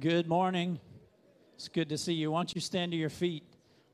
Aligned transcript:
Good 0.00 0.26
morning. 0.26 0.80
It's 1.56 1.68
good 1.68 1.90
to 1.90 1.98
see 1.98 2.14
you. 2.14 2.30
Why 2.30 2.38
don't 2.38 2.54
you 2.54 2.62
stand 2.62 2.92
to 2.92 2.96
your 2.96 3.10
feet 3.10 3.44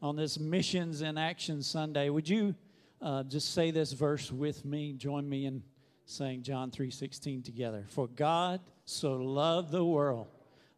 on 0.01 0.15
this 0.15 0.39
Missions 0.39 1.03
in 1.03 1.19
Action 1.19 1.65
Sunday? 1.65 2.11
Would 2.11 2.29
you 2.29 2.55
uh, 3.03 3.25
just 3.25 3.53
say 3.53 3.73
this 3.73 3.91
verse 3.91 4.31
with 4.31 4.65
me? 4.65 4.93
Join 4.93 5.29
me 5.29 5.47
in 5.47 5.65
saying 6.05 6.45
John 6.45 6.71
3:16 6.71 7.43
together. 7.45 7.87
For 7.89 8.07
God 8.07 8.61
so 8.85 9.15
loved 9.15 9.73
the 9.73 9.85
world 9.85 10.29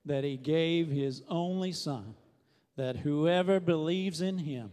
that 0.07 0.25
he 0.25 0.39
gave 0.39 0.89
his 0.89 1.23
only 1.29 1.73
son 1.73 2.15
that 2.77 2.97
whoever 2.97 3.61
believes 3.61 4.23
in 4.23 4.39
him 4.39 4.73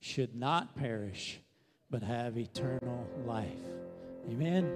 should 0.00 0.36
not 0.36 0.76
perish 0.76 1.40
but 1.90 2.02
have 2.02 2.36
eternal 2.36 3.08
life. 3.24 3.48
Amen. 4.28 4.70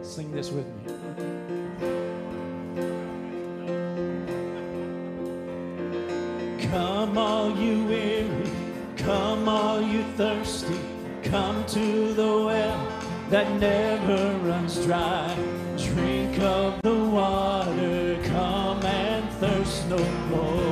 Sing 0.00 0.32
this 0.32 0.50
with 0.50 0.66
me. 0.66 0.94
Come, 6.70 7.18
all 7.18 7.56
you 7.56 7.84
weary, 7.84 8.50
come, 8.96 9.48
all 9.48 9.82
you 9.82 10.02
thirsty, 10.16 10.80
come 11.22 11.64
to 11.66 12.14
the 12.14 12.44
well 12.46 12.88
that 13.28 13.50
never 13.60 14.38
runs 14.38 14.82
dry. 14.84 15.36
Drink 15.76 16.40
of 16.40 16.80
the 16.82 16.94
water, 16.94 18.18
come 18.24 18.82
and 18.84 19.30
thirst 19.34 19.88
no 19.88 19.98
more. 20.30 20.64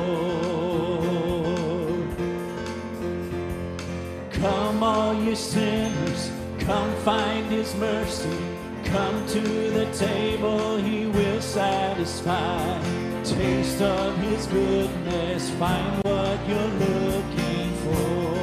Come, 4.31 4.83
all 4.83 5.13
you 5.13 5.35
sinners, 5.35 6.31
come 6.59 6.91
find 7.03 7.45
his 7.51 7.75
mercy. 7.75 8.37
Come 8.85 9.25
to 9.27 9.41
the 9.41 9.85
table, 9.93 10.77
he 10.77 11.05
will 11.05 11.41
satisfy 11.41 13.02
taste 13.23 13.81
of 13.81 14.17
his 14.17 14.47
goodness, 14.47 15.49
find 15.51 16.03
what 16.03 16.37
you're 16.47 16.73
looking 16.87 17.71
for. 17.83 18.33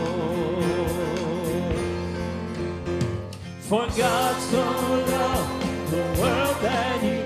For 3.61 3.87
God 3.97 4.41
so 4.41 4.63
loved 5.15 5.91
the 5.91 6.21
world 6.21 6.57
that 6.63 7.03
he 7.03 7.20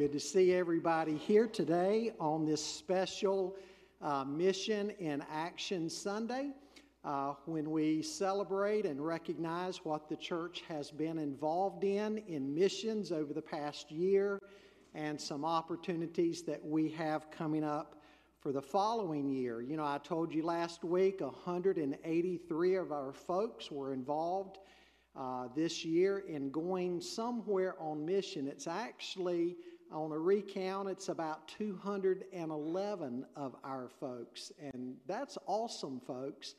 good 0.00 0.12
to 0.12 0.18
see 0.18 0.54
everybody 0.54 1.14
here 1.14 1.46
today 1.46 2.10
on 2.18 2.46
this 2.46 2.64
special 2.64 3.54
uh, 4.00 4.24
Mission 4.24 4.88
in 4.98 5.22
Action 5.30 5.90
Sunday 5.90 6.52
uh, 7.04 7.34
when 7.44 7.70
we 7.70 8.00
celebrate 8.00 8.86
and 8.86 9.04
recognize 9.04 9.84
what 9.84 10.08
the 10.08 10.16
church 10.16 10.62
has 10.66 10.90
been 10.90 11.18
involved 11.18 11.84
in 11.84 12.16
in 12.28 12.54
missions 12.54 13.12
over 13.12 13.34
the 13.34 13.42
past 13.42 13.92
year 13.92 14.40
and 14.94 15.20
some 15.20 15.44
opportunities 15.44 16.40
that 16.44 16.64
we 16.64 16.88
have 16.88 17.30
coming 17.30 17.62
up 17.62 18.00
for 18.38 18.52
the 18.52 18.62
following 18.62 19.28
year. 19.28 19.60
You 19.60 19.76
know, 19.76 19.84
I 19.84 19.98
told 19.98 20.32
you 20.32 20.42
last 20.42 20.82
week 20.82 21.20
183 21.20 22.74
of 22.76 22.90
our 22.90 23.12
folks 23.12 23.70
were 23.70 23.92
involved 23.92 24.60
uh, 25.14 25.48
this 25.54 25.84
year 25.84 26.20
in 26.20 26.50
going 26.50 27.02
somewhere 27.02 27.74
on 27.78 28.06
mission. 28.06 28.46
It's 28.46 28.66
actually, 28.66 29.56
on 29.92 30.12
a 30.12 30.18
recount, 30.18 30.88
it's 30.88 31.08
about 31.08 31.48
211 31.48 33.26
of 33.36 33.56
our 33.64 33.88
folks. 33.88 34.52
And 34.72 34.96
that's 35.06 35.36
awesome, 35.46 36.00
folks. 36.00 36.54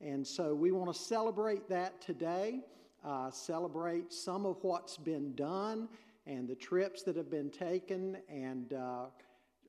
And 0.00 0.26
so 0.26 0.54
we 0.54 0.70
want 0.72 0.92
to 0.92 0.98
celebrate 0.98 1.68
that 1.68 2.00
today, 2.00 2.60
uh, 3.04 3.30
celebrate 3.30 4.12
some 4.12 4.46
of 4.46 4.62
what's 4.62 4.96
been 4.96 5.34
done 5.34 5.88
and 6.26 6.48
the 6.48 6.54
trips 6.54 7.02
that 7.02 7.16
have 7.16 7.30
been 7.30 7.50
taken. 7.50 8.18
And 8.28 8.72
uh, 8.72 9.06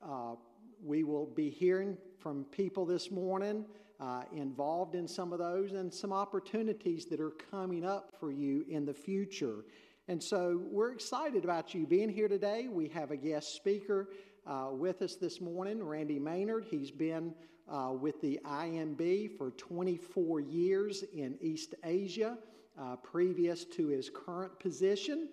uh, 0.03 0.35
we 0.83 1.03
will 1.03 1.25
be 1.25 1.49
hearing 1.49 1.97
from 2.19 2.43
people 2.45 2.85
this 2.85 3.09
morning 3.09 3.65
uh, 3.99 4.23
involved 4.31 4.95
in 4.95 5.07
some 5.07 5.33
of 5.33 5.39
those 5.39 5.71
and 5.71 5.91
some 5.91 6.13
opportunities 6.13 7.05
that 7.05 7.19
are 7.19 7.33
coming 7.51 7.83
up 7.83 8.11
for 8.19 8.31
you 8.31 8.63
in 8.69 8.85
the 8.85 8.93
future. 8.93 9.65
And 10.09 10.23
so 10.23 10.61
we're 10.71 10.93
excited 10.93 11.43
about 11.43 11.73
you 11.73 11.85
being 11.85 12.07
here 12.07 12.29
today. 12.29 12.69
We 12.69 12.87
have 12.89 13.11
a 13.11 13.17
guest 13.17 13.53
speaker 13.53 14.07
uh, 14.45 14.69
with 14.71 15.01
us 15.01 15.15
this 15.15 15.41
morning, 15.41 15.83
Randy 15.83 16.17
Maynard. 16.17 16.65
He's 16.69 16.91
been 16.91 17.33
uh, 17.69 17.91
with 17.91 18.21
the 18.21 18.39
IMB 18.45 19.37
for 19.37 19.51
24 19.51 20.39
years 20.39 21.03
in 21.13 21.37
East 21.41 21.75
Asia, 21.83 22.37
uh, 22.79 22.95
previous 22.95 23.65
to 23.65 23.89
his 23.89 24.09
current 24.09 24.57
position. 24.61 25.27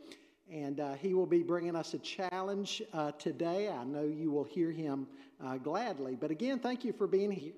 And 0.50 0.80
uh, 0.80 0.94
he 0.94 1.14
will 1.14 1.24
be 1.24 1.44
bringing 1.44 1.76
us 1.76 1.94
a 1.94 2.00
challenge 2.00 2.82
uh, 2.92 3.12
today. 3.12 3.68
I 3.68 3.84
know 3.84 4.02
you 4.02 4.32
will 4.32 4.42
hear 4.42 4.72
him 4.72 5.06
uh, 5.40 5.56
gladly. 5.56 6.16
But 6.20 6.32
again, 6.32 6.58
thank 6.58 6.84
you 6.84 6.92
for 6.92 7.06
being 7.06 7.30
here. 7.30 7.52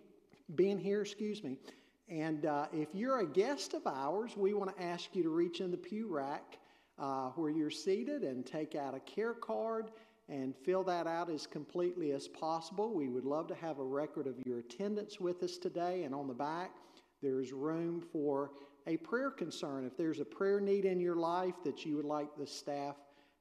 Being 0.55 0.79
here, 0.79 1.01
excuse 1.01 1.43
me. 1.43 1.57
And 2.11 2.47
if 2.75 2.89
you're 2.93 3.21
a 3.21 3.27
guest 3.27 3.73
of 3.73 3.87
ours, 3.87 4.37
we 4.37 4.53
want 4.53 4.77
to 4.77 4.83
ask 4.83 5.17
you 5.17 5.23
to 5.23 5.31
reach 5.31 5.63
in 5.63 5.71
the 5.71 5.79
pew 5.79 6.09
rack 6.09 6.59
uh, 6.99 7.29
where 7.31 7.51
you're 7.51 7.71
seated 7.71 8.23
and 8.23 8.47
take 8.47 8.75
out 8.75 8.95
a 8.95 9.01
care 9.01 9.35
card 9.35 9.91
and 10.29 10.55
fill 10.57 10.83
that 10.83 11.07
out 11.07 11.31
as 11.31 11.47
completely 11.47 12.13
as 12.13 12.27
possible. 12.27 12.93
We 12.93 13.09
would 13.09 13.25
love 13.25 13.47
to 13.49 13.55
have 13.55 13.79
a 13.79 13.85
record 13.85 14.27
of 14.27 14.35
your 14.45 14.59
attendance 14.59 15.21
with 15.21 15.43
us 15.43 15.57
today. 15.57 16.03
And 16.03 16.15
on 16.15 16.27
the 16.27 16.35
back, 16.35 16.73
there's 17.23 17.53
room 17.53 18.01
for 18.13 18.51
a 18.87 18.97
prayer 18.97 19.31
concern. 19.31 19.85
If 19.85 19.97
there's 19.97 20.21
a 20.21 20.25
prayer 20.25 20.61
need 20.61 20.85
in 20.85 21.01
your 21.01 21.17
life 21.17 21.55
that 21.65 21.85
you 21.85 21.97
would 21.97 22.05
like 22.05 22.37
the 22.37 22.47
staff 22.47 22.97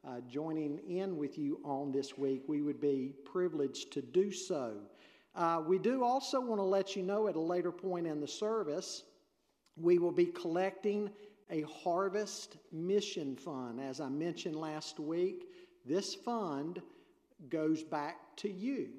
uh, 0.07 0.21
joining 0.29 0.79
in 0.87 1.17
with 1.17 1.37
you 1.37 1.59
on 1.63 1.91
this 1.91 2.17
week, 2.17 2.43
we 2.47 2.61
would 2.61 2.79
be 2.79 3.13
privileged 3.25 3.91
to 3.93 4.01
do 4.01 4.31
so. 4.31 4.77
Uh, 5.35 5.61
we 5.65 5.77
do 5.77 6.03
also 6.03 6.39
want 6.39 6.59
to 6.59 6.63
let 6.65 6.95
you 6.95 7.03
know 7.03 7.27
at 7.27 7.35
a 7.35 7.41
later 7.41 7.71
point 7.71 8.07
in 8.07 8.21
the 8.21 8.27
service, 8.27 9.03
we 9.75 9.97
will 9.97 10.11
be 10.11 10.27
collecting 10.27 11.09
a 11.49 11.61
harvest 11.61 12.57
mission 12.71 13.35
fund. 13.35 13.79
As 13.79 13.99
I 13.99 14.09
mentioned 14.09 14.55
last 14.55 14.99
week, 14.99 15.47
this 15.85 16.15
fund 16.15 16.81
goes 17.49 17.83
back 17.83 18.35
to 18.37 18.49
you. 18.49 18.89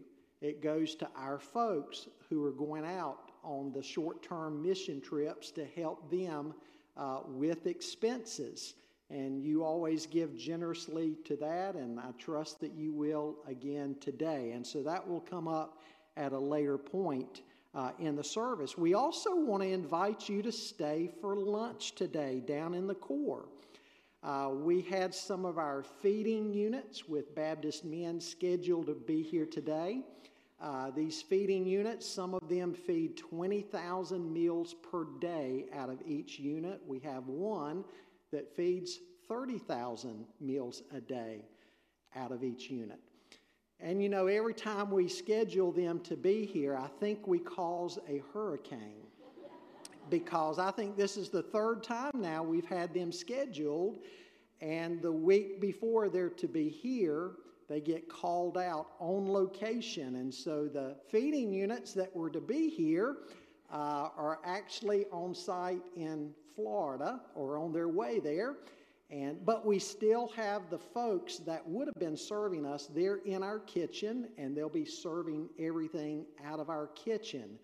It 0.40 0.62
goes 0.62 0.94
to 0.96 1.08
our 1.16 1.38
folks 1.38 2.08
who 2.28 2.44
are 2.44 2.52
going 2.52 2.84
out 2.84 3.32
on 3.42 3.72
the 3.72 3.82
short 3.82 4.22
term 4.22 4.62
mission 4.62 5.00
trips 5.00 5.50
to 5.52 5.64
help 5.64 6.10
them 6.10 6.54
uh, 6.96 7.20
with 7.26 7.66
expenses. 7.66 8.74
And 9.08 9.40
you 9.40 9.64
always 9.64 10.04
give 10.04 10.36
generously 10.36 11.16
to 11.26 11.36
that, 11.36 11.76
and 11.76 12.00
I 12.00 12.10
trust 12.18 12.60
that 12.60 12.74
you 12.74 12.92
will 12.92 13.36
again 13.46 13.96
today. 14.00 14.50
And 14.52 14.66
so 14.66 14.82
that 14.82 15.06
will 15.06 15.20
come 15.20 15.46
up 15.46 15.78
at 16.16 16.32
a 16.32 16.38
later 16.38 16.76
point 16.76 17.42
uh, 17.76 17.90
in 17.98 18.16
the 18.16 18.24
service. 18.24 18.76
We 18.78 18.94
also 18.94 19.36
want 19.36 19.62
to 19.62 19.68
invite 19.68 20.28
you 20.28 20.42
to 20.42 20.50
stay 20.50 21.10
for 21.20 21.36
lunch 21.36 21.94
today 21.94 22.40
down 22.40 22.72
in 22.72 22.86
the 22.86 22.94
core. 22.94 23.44
Uh, 24.22 24.50
we 24.50 24.80
had 24.80 25.14
some 25.14 25.44
of 25.44 25.58
our 25.58 25.84
feeding 26.00 26.52
units 26.52 27.06
with 27.06 27.34
Baptist 27.34 27.84
men 27.84 28.18
scheduled 28.18 28.86
to 28.86 28.94
be 28.94 29.22
here 29.22 29.46
today. 29.46 30.00
Uh, 30.60 30.90
these 30.90 31.20
feeding 31.20 31.66
units, 31.66 32.08
some 32.08 32.32
of 32.32 32.48
them 32.48 32.72
feed 32.72 33.18
20,000 33.18 34.32
meals 34.32 34.74
per 34.90 35.04
day 35.20 35.66
out 35.74 35.90
of 35.90 35.98
each 36.06 36.38
unit. 36.38 36.80
We 36.86 36.98
have 37.00 37.28
one 37.28 37.84
that 38.32 38.56
feeds 38.56 39.00
30,000 39.28 40.24
meals 40.40 40.82
a 40.94 41.00
day 41.00 41.44
out 42.16 42.32
of 42.32 42.42
each 42.42 42.70
unit. 42.70 42.98
And 43.80 44.02
you 44.02 44.08
know, 44.08 44.26
every 44.26 44.54
time 44.54 44.90
we 44.90 45.08
schedule 45.08 45.70
them 45.70 46.00
to 46.00 46.16
be 46.16 46.46
here, 46.46 46.76
I 46.76 46.88
think 46.98 47.26
we 47.26 47.38
cause 47.38 47.98
a 48.08 48.22
hurricane. 48.32 49.02
because 50.08 50.58
I 50.58 50.70
think 50.70 50.96
this 50.96 51.16
is 51.16 51.28
the 51.30 51.42
third 51.42 51.82
time 51.82 52.12
now 52.14 52.42
we've 52.42 52.64
had 52.66 52.94
them 52.94 53.10
scheduled, 53.10 53.98
and 54.60 55.02
the 55.02 55.12
week 55.12 55.60
before 55.60 56.08
they're 56.08 56.30
to 56.30 56.48
be 56.48 56.68
here, 56.68 57.32
they 57.68 57.80
get 57.80 58.08
called 58.08 58.56
out 58.56 58.92
on 59.00 59.30
location. 59.30 60.16
And 60.16 60.32
so 60.32 60.66
the 60.68 60.96
feeding 61.10 61.52
units 61.52 61.92
that 61.94 62.14
were 62.14 62.30
to 62.30 62.40
be 62.40 62.70
here 62.70 63.16
uh, 63.72 64.10
are 64.16 64.38
actually 64.44 65.06
on 65.10 65.34
site 65.34 65.82
in 65.96 66.32
Florida 66.54 67.20
or 67.34 67.58
on 67.58 67.72
their 67.72 67.88
way 67.88 68.20
there. 68.20 68.56
And, 69.08 69.44
but 69.44 69.64
we 69.64 69.78
still 69.78 70.28
have 70.28 70.68
the 70.68 70.78
folks 70.78 71.38
that 71.38 71.66
would 71.68 71.86
have 71.86 72.00
been 72.00 72.16
serving 72.16 72.66
us 72.66 72.88
there 72.92 73.16
in 73.18 73.42
our 73.42 73.60
kitchen, 73.60 74.28
and 74.36 74.56
they'll 74.56 74.68
be 74.68 74.84
serving 74.84 75.48
everything 75.58 76.26
out 76.44 76.58
of 76.58 76.70
our 76.70 76.88
kitchen. 76.88 77.58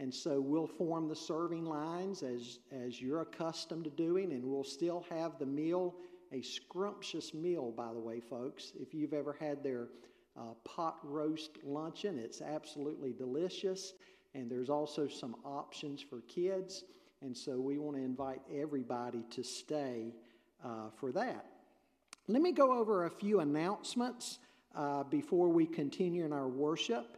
And 0.00 0.12
so 0.12 0.40
we'll 0.40 0.66
form 0.66 1.08
the 1.08 1.16
serving 1.16 1.64
lines 1.64 2.22
as, 2.22 2.58
as 2.72 3.00
you're 3.00 3.20
accustomed 3.20 3.84
to 3.84 3.90
doing, 3.90 4.32
and 4.32 4.44
we'll 4.44 4.64
still 4.64 5.04
have 5.10 5.38
the 5.38 5.46
meal 5.46 5.94
a 6.32 6.42
scrumptious 6.42 7.32
meal, 7.32 7.70
by 7.70 7.92
the 7.92 7.98
way, 7.98 8.20
folks. 8.20 8.72
If 8.78 8.92
you've 8.92 9.14
ever 9.14 9.36
had 9.38 9.62
their 9.62 9.88
uh, 10.36 10.54
pot 10.64 10.98
roast 11.02 11.58
luncheon, 11.64 12.18
it's 12.18 12.42
absolutely 12.42 13.12
delicious. 13.12 13.94
And 14.34 14.50
there's 14.50 14.68
also 14.68 15.08
some 15.08 15.36
options 15.44 16.02
for 16.02 16.20
kids. 16.22 16.84
And 17.22 17.36
so 17.36 17.58
we 17.58 17.78
want 17.78 17.96
to 17.96 18.02
invite 18.02 18.40
everybody 18.54 19.24
to 19.30 19.42
stay 19.42 20.12
uh, 20.64 20.90
for 20.96 21.12
that. 21.12 21.46
Let 22.26 22.42
me 22.42 22.52
go 22.52 22.78
over 22.78 23.06
a 23.06 23.10
few 23.10 23.40
announcements 23.40 24.38
uh, 24.74 25.04
before 25.04 25.48
we 25.48 25.66
continue 25.66 26.24
in 26.24 26.32
our 26.32 26.48
worship. 26.48 27.16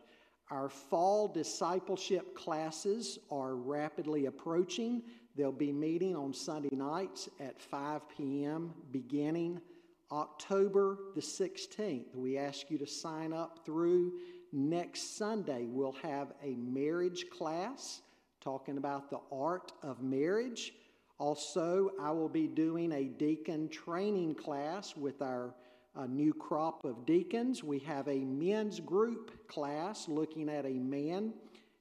Our 0.51 0.69
fall 0.69 1.29
discipleship 1.29 2.35
classes 2.35 3.19
are 3.31 3.55
rapidly 3.55 4.27
approaching. 4.27 5.03
They'll 5.37 5.53
be 5.53 5.73
meeting 5.73 6.17
on 6.17 6.35
Sunday 6.35 6.75
nights 6.75 7.29
at 7.39 7.61
5 7.61 8.03
p.m. 8.09 8.73
beginning 8.91 9.61
October 10.11 10.99
the 11.15 11.21
16th. 11.21 12.15
We 12.15 12.37
ask 12.37 12.71
you 12.71 12.79
to 12.79 12.87
sign 12.87 13.33
up 13.33 13.61
through 13.65 14.15
next 14.53 15.17
Sunday. 15.17 15.67
We'll 15.69 15.97
have 16.03 16.33
a 16.43 16.57
marriage 16.57 17.27
class 17.31 18.03
talking 18.41 18.79
about 18.79 19.11
the 19.11 19.21
art 19.31 19.73
of 19.83 20.03
marriage. 20.03 20.75
Also, 21.21 21.91
I 22.01 22.13
will 22.13 22.31
be 22.31 22.47
doing 22.47 22.93
a 22.93 23.05
deacon 23.05 23.69
training 23.69 24.37
class 24.37 24.97
with 24.97 25.21
our 25.21 25.55
uh, 25.95 26.07
new 26.07 26.33
crop 26.33 26.83
of 26.83 27.05
deacons. 27.05 27.63
We 27.63 27.79
have 27.81 28.09
a 28.09 28.21
men's 28.21 28.81
group 28.81 29.47
class 29.47 30.09
looking 30.09 30.49
at 30.49 30.65
a 30.65 30.73
man 30.73 31.35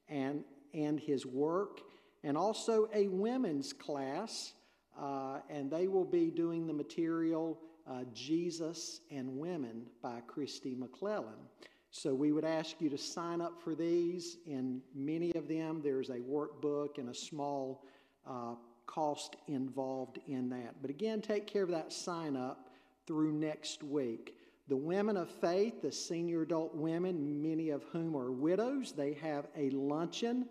and, 0.10 0.44
and 0.74 1.00
his 1.00 1.26
work 1.26 1.80
and 2.26 2.38
also 2.38 2.90
a 2.94 3.08
women's 3.08 3.72
class, 3.72 4.52
uh, 5.00 5.40
and 5.50 5.72
they 5.72 5.88
will 5.88 6.04
be 6.04 6.30
doing 6.30 6.68
the 6.68 6.74
material 6.74 7.62
uh, 7.90 8.04
Jesus 8.14 9.00
and 9.10 9.38
Women 9.38 9.86
by 10.04 10.20
Kristi 10.28 10.78
McLelland. 10.78 11.48
So 11.92 12.14
we 12.14 12.34
would 12.34 12.44
ask 12.44 12.82
you 12.82 12.90
to 12.90 12.98
sign 12.98 13.40
up 13.40 13.62
for 13.64 13.74
these. 13.74 14.36
In 14.46 14.82
many 14.94 15.32
of 15.36 15.48
them, 15.48 15.80
there's 15.82 16.10
a 16.10 16.18
workbook 16.18 16.98
and 16.98 17.08
a 17.08 17.16
small 17.16 17.86
uh, 18.30 18.56
cost 18.90 19.36
involved 19.48 20.20
in 20.28 20.50
that. 20.50 20.82
But 20.82 20.90
again, 20.90 21.22
take 21.22 21.46
care 21.46 21.64
of 21.64 21.70
that 21.70 21.94
sign 21.94 22.36
up 22.36 22.70
through 23.06 23.34
next 23.34 23.84
week. 23.84 24.36
The 24.68 24.78
women 24.78 25.16
of 25.16 25.30
faith, 25.30 25.82
the 25.82 25.92
senior 25.92 26.42
adult 26.42 26.76
women, 26.76 27.42
many 27.42 27.70
of 27.70 27.84
whom 27.92 28.16
are 28.16 28.32
widows, 28.32 28.92
they 28.92 29.14
have 29.14 29.48
a 29.56 29.70
luncheon 29.70 30.48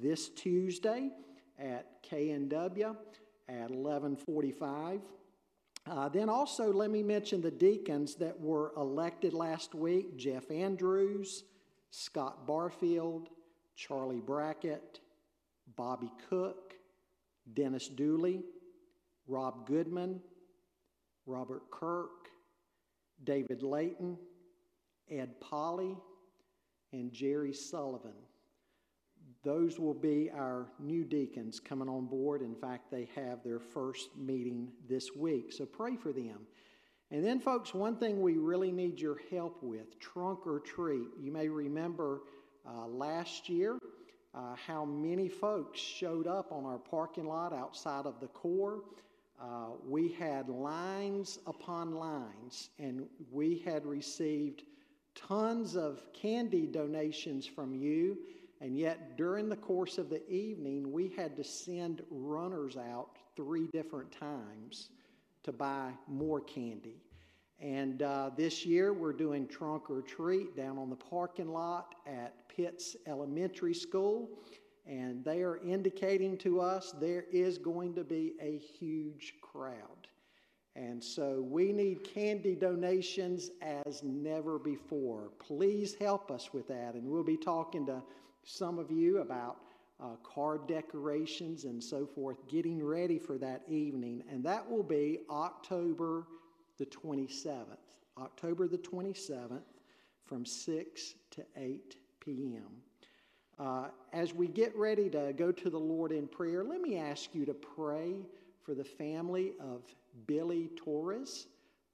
this 0.00 0.28
Tuesday 0.28 1.10
at 1.58 2.02
K&W 2.02 2.96
at 3.48 3.70
1145. 3.70 5.00
Uh, 5.86 6.08
then 6.08 6.28
also 6.28 6.72
let 6.72 6.90
me 6.90 7.02
mention 7.02 7.40
the 7.40 7.50
deacons 7.50 8.14
that 8.16 8.38
were 8.38 8.72
elected 8.76 9.32
last 9.32 9.74
week, 9.74 10.16
Jeff 10.16 10.50
Andrews, 10.50 11.44
Scott 11.90 12.46
Barfield, 12.46 13.28
Charlie 13.74 14.20
Brackett, 14.20 15.00
Bobby 15.76 16.12
Cook, 16.28 16.69
Dennis 17.54 17.88
Dooley, 17.88 18.42
Rob 19.26 19.66
Goodman, 19.66 20.20
Robert 21.26 21.70
Kirk, 21.70 22.28
David 23.24 23.62
Layton, 23.62 24.16
Ed 25.10 25.40
Polly, 25.40 25.96
and 26.92 27.12
Jerry 27.12 27.52
Sullivan. 27.52 28.14
Those 29.42 29.78
will 29.78 29.94
be 29.94 30.30
our 30.34 30.66
new 30.78 31.04
deacons 31.04 31.60
coming 31.60 31.88
on 31.88 32.06
board. 32.06 32.42
In 32.42 32.54
fact, 32.54 32.90
they 32.90 33.08
have 33.14 33.42
their 33.42 33.60
first 33.60 34.16
meeting 34.16 34.72
this 34.88 35.14
week, 35.16 35.52
so 35.52 35.64
pray 35.64 35.96
for 35.96 36.12
them. 36.12 36.40
And 37.10 37.24
then, 37.24 37.40
folks, 37.40 37.74
one 37.74 37.96
thing 37.96 38.20
we 38.20 38.36
really 38.36 38.70
need 38.70 39.00
your 39.00 39.18
help 39.30 39.62
with 39.62 39.98
trunk 39.98 40.46
or 40.46 40.60
treat. 40.60 41.08
You 41.18 41.32
may 41.32 41.48
remember 41.48 42.22
uh, 42.68 42.86
last 42.86 43.48
year 43.48 43.78
uh, 44.34 44.54
how 44.54 44.84
many 44.84 45.28
folks 45.28 45.80
showed 45.80 46.26
up 46.26 46.52
on 46.52 46.64
our 46.64 46.78
parking 46.78 47.26
lot 47.26 47.52
outside 47.52 48.06
of 48.06 48.20
the 48.20 48.28
core. 48.28 48.82
Uh, 49.40 49.70
we 49.86 50.12
had 50.12 50.48
lines 50.48 51.38
upon 51.46 51.94
lines, 51.94 52.70
and 52.78 53.06
we 53.32 53.58
had 53.64 53.86
received 53.86 54.62
tons 55.14 55.76
of 55.76 56.02
candy 56.12 56.66
donations 56.66 57.46
from 57.46 57.74
you 57.74 58.18
And 58.60 58.76
yet, 58.76 59.16
during 59.16 59.48
the 59.48 59.56
course 59.56 59.96
of 59.96 60.10
the 60.10 60.26
evening, 60.30 60.92
we 60.92 61.08
had 61.08 61.34
to 61.36 61.44
send 61.44 62.02
runners 62.10 62.76
out 62.76 63.16
three 63.34 63.66
different 63.68 64.12
times 64.12 64.90
to 65.44 65.52
buy 65.52 65.92
more 66.06 66.40
candy. 66.42 67.02
And 67.58 68.02
uh, 68.02 68.30
this 68.36 68.66
year, 68.66 68.92
we're 68.92 69.14
doing 69.14 69.46
trunk 69.48 69.90
or 69.90 70.02
treat 70.02 70.56
down 70.56 70.76
on 70.76 70.90
the 70.90 70.96
parking 70.96 71.48
lot 71.48 71.94
at 72.06 72.34
Pitts 72.60 72.94
Elementary 73.06 73.72
School. 73.74 74.28
And 74.86 75.24
they 75.24 75.42
are 75.42 75.58
indicating 75.58 76.36
to 76.38 76.60
us 76.60 76.94
there 77.00 77.24
is 77.32 77.56
going 77.58 77.94
to 77.94 78.04
be 78.04 78.34
a 78.40 78.58
huge 78.58 79.34
crowd. 79.40 80.08
And 80.76 81.02
so 81.02 81.40
we 81.48 81.72
need 81.72 82.04
candy 82.04 82.54
donations 82.54 83.50
as 83.62 84.02
never 84.02 84.58
before. 84.58 85.30
Please 85.38 85.94
help 85.98 86.30
us 86.30 86.52
with 86.52 86.68
that. 86.68 86.94
And 86.94 87.04
we'll 87.04 87.24
be 87.24 87.36
talking 87.36 87.86
to 87.86 88.02
some 88.44 88.78
of 88.78 88.90
you 88.90 89.18
about 89.18 89.58
uh, 90.02 90.16
card 90.22 90.66
decorations 90.66 91.64
and 91.64 91.82
so 91.82 92.06
forth, 92.06 92.46
getting 92.48 92.82
ready 92.82 93.18
for 93.18 93.38
that 93.38 93.62
evening. 93.68 94.22
And 94.30 94.44
that 94.44 94.68
will 94.68 94.82
be 94.82 95.20
October 95.30 96.26
the 96.78 96.86
27th. 96.86 97.76
October 98.18 98.68
the 98.68 98.78
27th 98.78 99.62
from 100.24 100.44
6 100.44 101.14
to 101.32 101.44
8 101.56 101.96
p.m. 102.36 102.62
Uh, 103.58 103.88
as 104.12 104.32
we 104.32 104.46
get 104.46 104.74
ready 104.76 105.10
to 105.10 105.32
go 105.36 105.50
to 105.50 105.68
the 105.68 105.78
Lord 105.78 106.12
in 106.12 106.28
prayer, 106.28 106.62
let 106.62 106.80
me 106.80 106.96
ask 106.96 107.34
you 107.34 107.44
to 107.44 107.54
pray 107.54 108.14
for 108.62 108.74
the 108.74 108.84
family 108.84 109.52
of 109.60 109.82
Billy 110.26 110.70
Torres. 110.76 111.48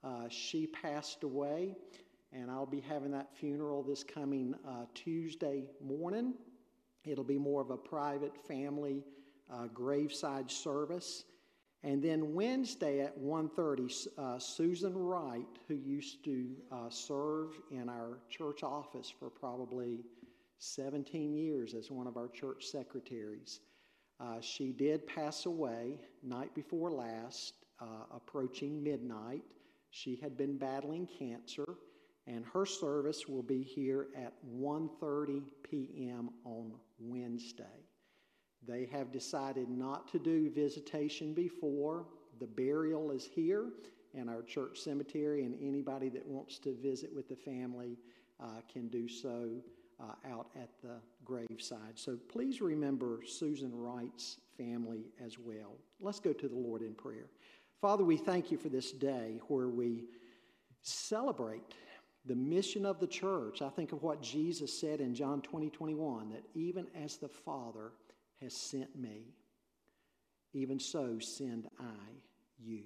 Uh, 0.04 0.28
she 0.28 0.66
passed 0.66 1.24
away, 1.24 1.74
and 2.32 2.50
I'll 2.50 2.66
be 2.66 2.80
having 2.80 3.10
that 3.12 3.34
funeral 3.34 3.82
this 3.82 4.04
coming 4.04 4.54
uh, 4.68 4.84
Tuesday 4.94 5.64
morning. 5.82 6.34
It'll 7.04 7.24
be 7.24 7.38
more 7.38 7.62
of 7.62 7.70
a 7.70 7.78
private 7.78 8.36
family 8.46 9.04
uh, 9.50 9.68
graveside 9.72 10.50
service. 10.50 11.24
And 11.82 12.02
then 12.02 12.34
Wednesday 12.34 13.00
at 13.00 13.18
1.30, 13.18 14.08
uh, 14.18 14.38
Susan 14.38 14.96
Wright, 14.96 15.46
who 15.68 15.74
used 15.74 16.24
to 16.24 16.48
uh, 16.70 16.90
serve 16.90 17.58
in 17.70 17.88
our 17.88 18.18
church 18.28 18.62
office 18.62 19.08
for 19.08 19.30
probably 19.30 20.00
17 20.58 21.34
years 21.34 21.74
as 21.74 21.90
one 21.90 22.06
of 22.06 22.16
our 22.16 22.28
church 22.28 22.66
secretaries, 22.66 23.60
uh, 24.18 24.40
she 24.40 24.72
did 24.72 25.06
pass 25.06 25.46
away 25.46 26.00
night 26.22 26.54
before 26.54 26.90
last, 26.90 27.54
uh, 27.80 28.04
approaching 28.14 28.82
midnight. 28.82 29.42
She 29.90 30.16
had 30.16 30.36
been 30.36 30.56
battling 30.56 31.06
cancer, 31.06 31.76
and 32.26 32.44
her 32.46 32.64
service 32.64 33.28
will 33.28 33.42
be 33.42 33.62
here 33.62 34.08
at 34.16 34.32
1:30 34.44 35.42
p.m. 35.62 36.30
on 36.44 36.72
Wednesday. 36.98 37.84
They 38.66 38.86
have 38.86 39.12
decided 39.12 39.68
not 39.68 40.08
to 40.08 40.18
do 40.18 40.50
visitation 40.50 41.34
before. 41.34 42.06
The 42.40 42.46
burial 42.46 43.10
is 43.10 43.26
here 43.26 43.70
in 44.14 44.28
our 44.28 44.42
church 44.42 44.80
cemetery, 44.80 45.44
and 45.44 45.54
anybody 45.60 46.08
that 46.08 46.26
wants 46.26 46.58
to 46.60 46.74
visit 46.74 47.14
with 47.14 47.28
the 47.28 47.36
family 47.36 47.98
uh, 48.40 48.60
can 48.72 48.88
do 48.88 49.08
so 49.08 49.62
uh, 50.00 50.30
out 50.30 50.48
at 50.56 50.68
the 50.82 50.96
graveside. 51.24 51.94
So 51.94 52.16
please 52.28 52.60
remember 52.60 53.20
Susan 53.26 53.70
Wright's 53.74 54.38
family 54.56 55.06
as 55.24 55.38
well. 55.38 55.76
Let's 56.00 56.20
go 56.20 56.32
to 56.32 56.48
the 56.48 56.54
Lord 56.54 56.82
in 56.82 56.94
prayer. 56.94 57.26
Father, 57.80 58.04
we 58.04 58.16
thank 58.16 58.50
you 58.50 58.58
for 58.58 58.68
this 58.68 58.92
day 58.92 59.40
where 59.48 59.68
we 59.68 60.04
celebrate 60.82 61.62
the 62.24 62.34
mission 62.34 62.84
of 62.84 63.00
the 63.00 63.06
church. 63.06 63.62
I 63.62 63.68
think 63.68 63.92
of 63.92 64.02
what 64.02 64.22
Jesus 64.22 64.78
said 64.78 65.00
in 65.00 65.14
John 65.14 65.40
20, 65.42 65.70
21, 65.70 66.30
that 66.30 66.42
even 66.54 66.86
as 67.02 67.16
the 67.16 67.28
Father 67.28 67.92
has 68.40 68.54
sent 68.54 68.96
me, 68.98 69.34
even 70.52 70.78
so 70.78 71.18
send 71.18 71.68
I 71.78 72.12
you. 72.58 72.84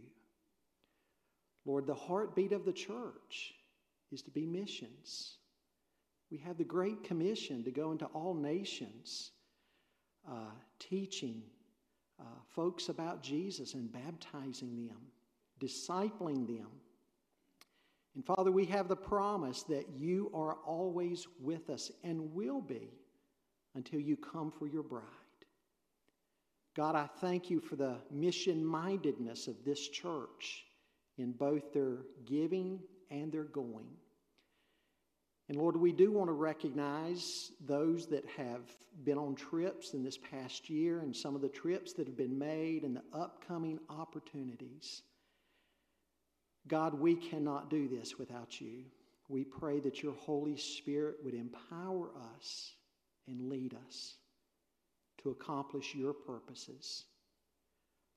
Lord, 1.65 1.87
the 1.87 1.95
heartbeat 1.95 2.53
of 2.53 2.65
the 2.65 2.73
church 2.73 3.55
is 4.11 4.23
to 4.23 4.31
be 4.31 4.45
missions. 4.45 5.37
We 6.31 6.39
have 6.39 6.59
the 6.59 6.65
Great 6.65 7.03
Commission 7.03 7.65
to 7.65 7.71
go 7.71 7.91
into 7.91 8.07
all 8.07 8.35
nations, 8.35 9.33
uh, 10.29 10.53
teaching 10.79 11.43
uh, 12.21 12.25
folks 12.55 12.89
about 12.89 13.23
Jesus 13.23 13.75
and 13.75 13.91
baptizing 13.91 14.87
them, 14.87 15.01
discipling 15.61 16.47
them. 16.47 16.69
And 18.15 18.25
Father, 18.25 18.51
we 18.53 18.65
have 18.67 18.89
the 18.89 18.97
promise 18.97 19.63
that 19.65 19.89
you 19.97 20.31
are 20.35 20.55
always 20.67 21.27
with 21.41 21.71
us 21.71 21.91
and 22.05 22.33
will 22.35 22.61
be 22.61 22.91
until 23.75 24.01
you 24.01 24.17
come 24.17 24.51
for 24.51 24.67
your 24.67 24.83
bride. 24.83 25.05
God, 26.77 26.95
I 26.95 27.09
thank 27.21 27.51
you 27.51 27.61
for 27.61 27.77
the 27.77 27.97
mission 28.11 28.65
mindedness 28.65 29.49
of 29.49 29.65
this 29.65 29.89
church 29.89 30.65
in 31.19 31.33
both 31.33 31.73
their 31.73 31.99
giving 32.25 32.81
and 33.11 33.33
their 33.33 33.45
going. 33.45 33.89
And 35.51 35.59
Lord, 35.59 35.77
we 35.77 35.91
do 35.91 36.13
want 36.13 36.29
to 36.29 36.33
recognize 36.33 37.51
those 37.67 38.07
that 38.07 38.25
have 38.37 38.63
been 39.03 39.19
on 39.19 39.35
trips 39.35 39.95
in 39.95 40.05
this 40.05 40.17
past 40.17 40.71
year 40.71 41.01
and 41.01 41.15
some 41.15 41.35
of 41.35 41.41
the 41.41 41.49
trips 41.49 41.93
that 41.95 42.07
have 42.07 42.17
been 42.17 42.39
made 42.39 42.85
and 42.85 42.95
the 42.95 43.03
upcoming 43.13 43.81
opportunities. 43.89 45.03
God, 46.69 46.95
we 46.95 47.17
cannot 47.17 47.69
do 47.69 47.89
this 47.89 48.17
without 48.17 48.61
you. 48.61 48.85
We 49.29 49.43
pray 49.43 49.81
that 49.81 50.05
your 50.05 50.15
Holy 50.15 50.57
Spirit 50.57 51.17
would 51.25 51.35
empower 51.35 52.11
us 52.37 52.71
and 53.27 53.49
lead 53.49 53.75
us 53.89 54.19
to 55.25 55.31
accomplish 55.31 55.97
your 55.97 56.13
purposes. 56.13 57.07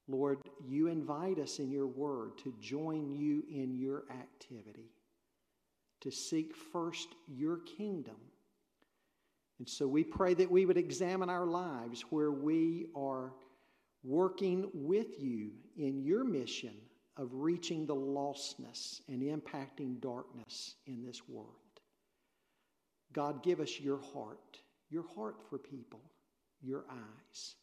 Lord, 0.07 0.37
you 0.63 0.85
invite 0.85 1.39
us 1.39 1.57
in 1.57 1.71
your 1.71 1.87
word 1.87 2.37
to 2.43 2.53
join 2.61 3.11
you 3.11 3.43
in 3.49 3.73
your 3.75 4.03
activity 4.11 4.91
to 6.03 6.11
seek 6.11 6.55
first 6.55 7.15
your 7.27 7.57
kingdom. 7.57 8.15
And 9.59 9.67
so 9.67 9.87
we 9.87 10.03
pray 10.03 10.33
that 10.33 10.51
we 10.51 10.65
would 10.65 10.77
examine 10.77 11.29
our 11.29 11.45
lives 11.45 12.01
where 12.09 12.31
we 12.31 12.87
are 12.95 13.33
working 14.03 14.69
with 14.73 15.19
you 15.19 15.51
in 15.77 16.03
your 16.03 16.23
mission 16.23 16.75
of 17.15 17.29
reaching 17.31 17.85
the 17.85 17.95
lostness 17.95 18.99
and 19.07 19.21
impacting 19.21 20.01
darkness 20.01 20.75
in 20.87 21.05
this 21.05 21.21
world. 21.27 21.47
God, 23.13 23.43
give 23.43 23.59
us 23.59 23.79
your 23.79 24.01
heart, 24.13 24.59
your 24.89 25.05
heart 25.15 25.37
for 25.49 25.57
people, 25.57 26.01
your 26.61 26.83
eyes. 26.89 27.55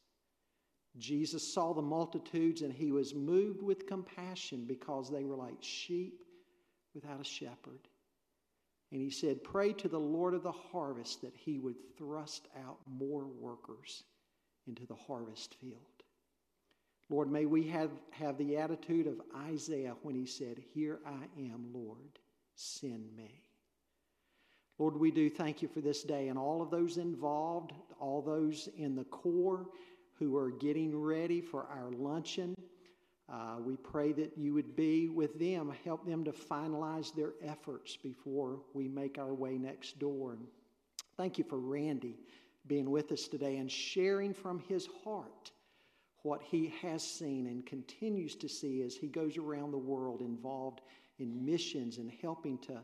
Jesus 0.99 1.53
saw 1.53 1.73
the 1.73 1.83
multitudes 1.83 2.63
and 2.63 2.73
he 2.73 2.93
was 2.93 3.15
moved 3.15 3.63
with 3.63 3.87
compassion 3.87 4.65
because 4.67 5.11
they 5.11 5.25
were 5.25 5.37
like 5.37 5.59
sheep 5.61 6.23
without 6.95 7.21
a 7.21 7.25
shepherd. 7.25 7.89
And 8.93 9.01
he 9.01 9.11
said, 9.11 9.45
Pray 9.45 9.73
to 9.75 9.89
the 9.89 10.01
Lord 10.01 10.35
of 10.35 10.43
the 10.43 10.53
harvest 10.53 11.23
that 11.23 11.35
he 11.37 11.59
would 11.59 11.77
thrust 11.97 12.49
out 12.67 12.79
more 12.87 13.27
workers 13.27 14.05
into 14.67 14.87
the 14.87 14.95
harvest 14.95 15.55
field. 15.61 15.81
Lord, 17.09 17.31
may 17.31 17.45
we 17.45 17.67
have, 17.69 17.91
have 18.11 18.39
the 18.39 18.57
attitude 18.57 19.07
of 19.07 19.21
Isaiah 19.49 19.95
when 20.03 20.15
he 20.15 20.27
said, 20.27 20.63
Here 20.75 21.01
I 21.05 21.27
am, 21.41 21.67
Lord, 21.73 22.19
send 22.55 23.15
me. 23.17 23.43
Lord, 24.79 24.97
we 24.97 25.11
do 25.11 25.29
thank 25.29 25.61
you 25.61 25.69
for 25.69 25.81
this 25.81 26.03
day 26.03 26.29
and 26.29 26.39
all 26.39 26.63
of 26.63 26.71
those 26.71 26.97
involved, 26.97 27.73
all 28.01 28.23
those 28.23 28.69
in 28.77 28.95
the 28.97 29.05
core 29.05 29.67
who 30.19 30.37
are 30.37 30.51
getting 30.51 30.99
ready 30.99 31.41
for 31.41 31.67
our 31.67 31.91
luncheon. 31.91 32.55
Uh, 33.33 33.57
we 33.65 33.77
pray 33.77 34.13
that 34.13 34.33
you 34.37 34.53
would 34.53 34.75
be 34.75 35.09
with 35.09 35.39
them, 35.39 35.73
help 35.85 36.05
them 36.05 36.25
to 36.25 36.33
finalize 36.33 37.15
their 37.15 37.33
efforts 37.45 37.97
before 37.97 38.61
we 38.75 38.89
make 38.89 39.19
our 39.19 39.33
way 39.33 39.57
next 39.57 40.01
door. 40.01 40.33
And 40.33 40.47
thank 41.17 41.39
you 41.39 41.45
for 41.45 41.59
Randy 41.59 42.17
being 42.67 42.91
with 42.91 43.13
us 43.13 43.29
today 43.29 43.57
and 43.59 43.71
sharing 43.71 44.35
from 44.35 44.59
his 44.69 44.89
heart 45.05 45.53
what 46.23 46.43
he 46.43 46.75
has 46.83 47.03
seen 47.03 47.47
and 47.47 47.65
continues 47.65 48.35
to 48.37 48.49
see 48.49 48.83
as 48.83 48.95
he 48.95 49.07
goes 49.07 49.39
around 49.39 49.71
the 49.71 49.79
world 49.79 50.21
involved 50.21 50.81
in 51.19 51.45
missions 51.45 51.99
and 51.99 52.11
helping 52.21 52.59
to 52.59 52.75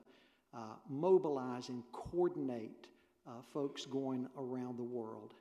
uh, 0.55 0.59
mobilize 0.88 1.69
and 1.69 1.83
coordinate 1.93 2.87
uh, 3.26 3.33
folks 3.53 3.85
going 3.85 4.26
around 4.38 4.79
the 4.79 4.83
world. 4.83 5.35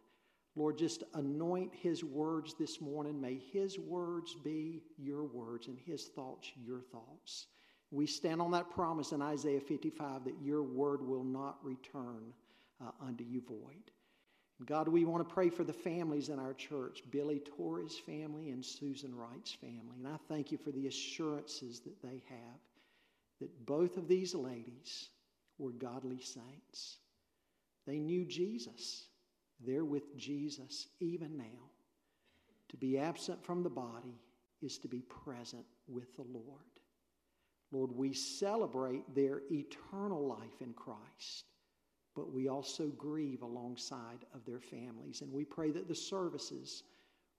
Lord, 0.56 0.78
just 0.78 1.04
anoint 1.14 1.74
his 1.74 2.04
words 2.04 2.54
this 2.58 2.80
morning. 2.80 3.20
May 3.20 3.40
his 3.52 3.78
words 3.78 4.36
be 4.44 4.82
your 4.98 5.24
words 5.24 5.68
and 5.68 5.78
his 5.78 6.06
thoughts 6.06 6.50
your 6.66 6.80
thoughts. 6.80 7.48
We 7.92 8.06
stand 8.06 8.42
on 8.42 8.52
that 8.52 8.70
promise 8.70 9.12
in 9.12 9.22
Isaiah 9.22 9.60
55 9.60 10.24
that 10.26 10.42
your 10.42 10.64
word 10.64 11.02
will 11.06 11.24
not 11.24 11.58
return 11.64 12.34
uh, 12.82 12.92
unto 13.06 13.24
you 13.24 13.42
void. 13.42 13.92
God, 14.66 14.88
we 14.88 15.04
want 15.04 15.28
to 15.28 15.34
pray 15.34 15.50
for 15.50 15.66
the 15.66 15.74
families 15.74 16.30
in 16.30 16.40
our 16.40 16.54
church 16.54 17.04
Billy 17.12 17.42
Torres' 17.58 18.00
family 18.00 18.52
and 18.52 18.64
Susan 18.64 19.14
Wright's 19.14 19.52
family. 19.52 19.98
And 20.00 20.08
I 20.08 20.16
thank 20.30 20.52
you 20.52 20.58
for 20.58 20.72
the 20.72 20.88
assurances 20.88 21.82
that 21.82 22.02
they 22.02 22.24
have 22.30 22.60
that 23.42 23.66
both 23.66 23.98
of 23.98 24.08
these 24.08 24.34
ladies 24.34 25.10
were 25.58 25.72
godly 25.72 26.22
saints. 26.22 26.98
They 27.86 28.00
knew 28.00 28.26
Jesus. 28.26 29.08
They're 29.60 29.86
with 29.86 30.18
Jesus 30.18 30.88
even 31.00 31.38
now. 31.38 31.70
To 32.70 32.78
be 32.78 32.98
absent 32.98 33.44
from 33.44 33.64
the 33.64 33.70
body 33.70 34.20
is 34.62 34.78
to 34.80 34.88
be 34.88 35.02
present 35.02 35.66
with 35.88 36.16
the 36.16 36.24
Lord. 36.24 36.46
Lord, 37.72 37.92
we 37.92 38.14
celebrate 38.14 39.14
their 39.14 39.42
eternal 39.52 40.26
life 40.26 40.62
in 40.62 40.74
Christ, 40.74 41.46
but 42.16 42.32
we 42.32 42.48
also 42.48 42.88
grieve 42.88 43.42
alongside 43.42 44.26
of 44.34 44.46
their 44.46 44.62
families. 44.62 45.22
And 45.22 45.32
we 45.32 45.46
pray 45.46 45.72
that 45.72 45.88
the 45.88 45.96
services 45.96 46.84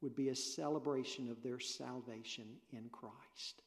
would 0.00 0.14
be 0.14 0.28
a 0.28 0.36
celebration 0.36 1.30
of 1.30 1.42
their 1.42 1.58
salvation 1.58 2.46
in 2.72 2.88
Christ. 2.90 3.62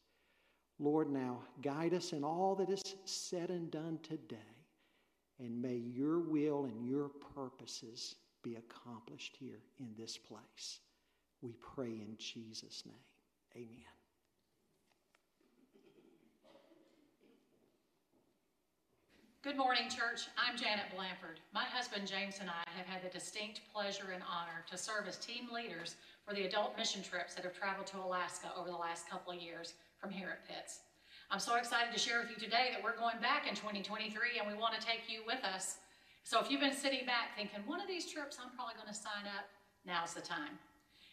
Lord, 0.80 1.10
now 1.10 1.40
guide 1.62 1.94
us 1.94 2.14
in 2.14 2.24
all 2.24 2.56
that 2.56 2.70
is 2.70 2.82
said 3.06 3.50
and 3.50 3.70
done 3.70 4.00
today, 4.04 4.38
and 5.40 5.62
may 5.62 5.76
your 5.76 6.20
will 6.20 6.66
and 6.66 6.88
your 6.88 7.10
purposes 7.36 8.16
be 8.44 8.56
accomplished 8.56 9.36
here 9.40 9.62
in 9.80 9.94
this 9.98 10.18
place. 10.18 10.80
We 11.42 11.54
pray 11.54 11.88
in 11.88 12.16
Jesus' 12.18 12.84
name. 12.86 12.96
Amen. 13.56 14.00
Good 19.42 19.56
morning, 19.56 19.88
church. 19.88 20.28
I'm 20.38 20.58
Janet 20.58 20.92
Blanford. 20.94 21.40
My 21.54 21.64
husband 21.64 22.06
James 22.06 22.40
and 22.42 22.50
I 22.50 22.70
have 22.76 22.86
had 22.86 23.02
the 23.02 23.10
distinct 23.10 23.62
pleasure 23.74 24.12
and 24.14 24.22
honor 24.22 24.66
to 24.70 24.78
serve 24.78 25.08
as 25.08 25.18
team 25.18 25.48
leaders 25.54 25.96
for 26.28 26.36
the 26.36 26.44
adult 26.44 26.78
mission 26.78 27.02
trips 27.02 27.36
that 27.36 27.46
have 27.46 27.58
traveled 27.58 27.88
to 27.88 27.98
Alaska 28.04 28.52
over 28.60 28.70
the 28.70 28.76
last 28.76 29.10
couple 29.10 29.32
of 29.32 29.42
years 29.42 29.76
from 29.98 30.12
here 30.12 30.28
at 30.28 30.46
Pitts. 30.46 30.82
I'm 31.32 31.40
so 31.40 31.56
excited 31.56 31.94
to 31.94 32.00
share 32.00 32.20
with 32.20 32.32
you 32.32 32.36
today 32.36 32.70
that 32.74 32.84
we're 32.84 32.98
going 32.98 33.22
back 33.22 33.48
in 33.48 33.56
2023 33.56 34.40
and 34.40 34.48
we 34.48 34.60
want 34.60 34.80
to 34.80 34.86
take 34.86 35.08
you 35.08 35.22
with 35.26 35.44
us. 35.46 35.78
So 36.24 36.40
if 36.40 36.52
you've 36.52 36.62
been 36.62 36.74
sitting 36.74 37.06
back 37.06 37.36
thinking, 37.36 37.60
one 37.66 37.82
of 37.82 37.88
these 37.88 38.06
trips 38.12 38.38
I'm 38.42 38.56
probably 38.56 38.76
going 38.76 38.88
to 38.88 38.94
sign 38.94 39.26
up, 39.26 39.46
now's 39.86 40.14
the 40.14 40.22
time. 40.22 40.60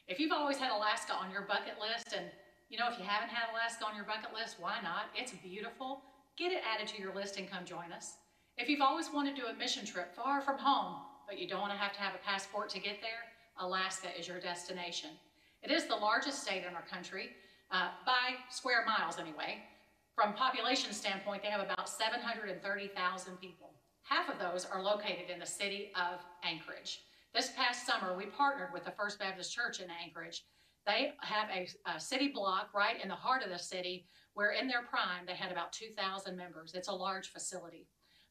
If 0.09 0.21
you've 0.21 0.33
always 0.33 0.59
had 0.59 0.71
Alaska 0.71 1.15
on 1.15 1.31
your 1.31 1.43
bucket 1.43 1.81
list 1.81 2.15
and 2.15 2.27
you 2.69 2.79
know, 2.79 2.89
if 2.91 2.99
you 2.99 3.05
haven't 3.05 3.31
had 3.31 3.53
Alaska 3.53 3.87
on 3.87 3.95
your 3.95 4.05
bucket 4.05 4.35
list, 4.35 4.57
why 4.59 4.79
not? 4.83 5.07
It's 5.15 5.33
beautiful. 5.33 6.03
Get 6.37 6.53
it 6.53 6.63
added 6.67 6.89
to 6.89 7.01
your 7.01 7.15
list 7.15 7.39
and 7.39 7.49
come 7.49 7.65
join 7.65 7.93
us. 7.93 8.17
If 8.59 8.69
you've 8.69 8.81
always 8.81 9.09
wanted 9.13 9.37
to 9.37 9.43
do 9.43 9.49
a 9.49 9.55
mission 9.55 9.87
trip 9.87 10.15
far 10.17 10.41
from 10.41 10.59
home, 10.59 10.97
but 11.29 11.39
you 11.39 11.47
don't 11.47 11.61
want 11.61 11.73
to 11.73 11.79
have 11.79 11.93
to 11.93 12.01
have 12.01 12.15
a 12.15 12.25
passport 12.25 12.69
to 12.71 12.81
get 12.81 13.01
there, 13.01 13.23
Alaska 13.61 14.09
is 14.19 14.27
your 14.27 14.41
destination. 14.41 15.11
It 15.63 15.71
is 15.71 15.87
the 15.87 15.95
largest 15.95 16.43
state 16.43 16.65
in 16.69 16.75
our 16.75 16.83
country, 16.83 17.31
uh, 17.71 17.91
by 18.05 18.35
square 18.51 18.85
miles 18.85 19.19
anyway. 19.19 19.59
From 20.15 20.33
population 20.33 20.93
standpoint, 20.93 21.43
they 21.43 21.51
have 21.51 21.61
about 21.61 21.89
730,000 21.89 23.37
people. 23.41 23.71
Half 24.09 24.29
of 24.29 24.39
those 24.39 24.65
are 24.65 24.83
located 24.83 25.31
in 25.33 25.41
the 25.41 25.47
city 25.47 25.91
of 25.97 26.21
Anchorage. 26.45 27.01
This 27.35 27.51
past 27.57 27.85
summer, 27.85 28.17
we 28.17 28.27
partnered 28.27 28.73
with 28.73 28.85
the 28.85 28.93
First 28.93 29.19
Baptist 29.19 29.53
Church 29.53 29.81
in 29.81 29.89
Anchorage. 29.91 30.45
They 30.87 31.15
have 31.23 31.49
a, 31.51 31.67
a 31.91 31.99
city 31.99 32.29
block 32.29 32.73
right 32.73 33.03
in 33.03 33.09
the 33.09 33.17
heart 33.17 33.43
of 33.43 33.51
the 33.51 33.59
city 33.59 34.07
where 34.35 34.53
in 34.53 34.69
their 34.69 34.83
prime 34.83 35.27
they 35.27 35.35
had 35.35 35.51
about 35.51 35.73
2,000 35.73 36.37
members. 36.37 36.73
It's 36.75 36.87
a 36.87 36.95
large 36.95 37.33
facility. 37.33 37.89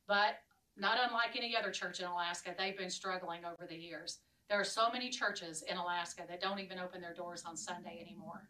But 0.07 0.35
not 0.77 0.97
unlike 1.05 1.35
any 1.35 1.57
other 1.57 1.71
church 1.71 1.99
in 1.99 2.05
Alaska, 2.05 2.55
they've 2.57 2.77
been 2.77 2.89
struggling 2.89 3.43
over 3.43 3.67
the 3.67 3.75
years. 3.75 4.19
There 4.49 4.59
are 4.59 4.63
so 4.63 4.89
many 4.93 5.09
churches 5.09 5.65
in 5.69 5.75
Alaska 5.75 6.23
that 6.29 6.39
don't 6.39 6.59
even 6.59 6.79
open 6.79 7.01
their 7.01 7.13
doors 7.13 7.43
on 7.45 7.57
Sunday 7.57 7.99
anymore. 7.99 8.47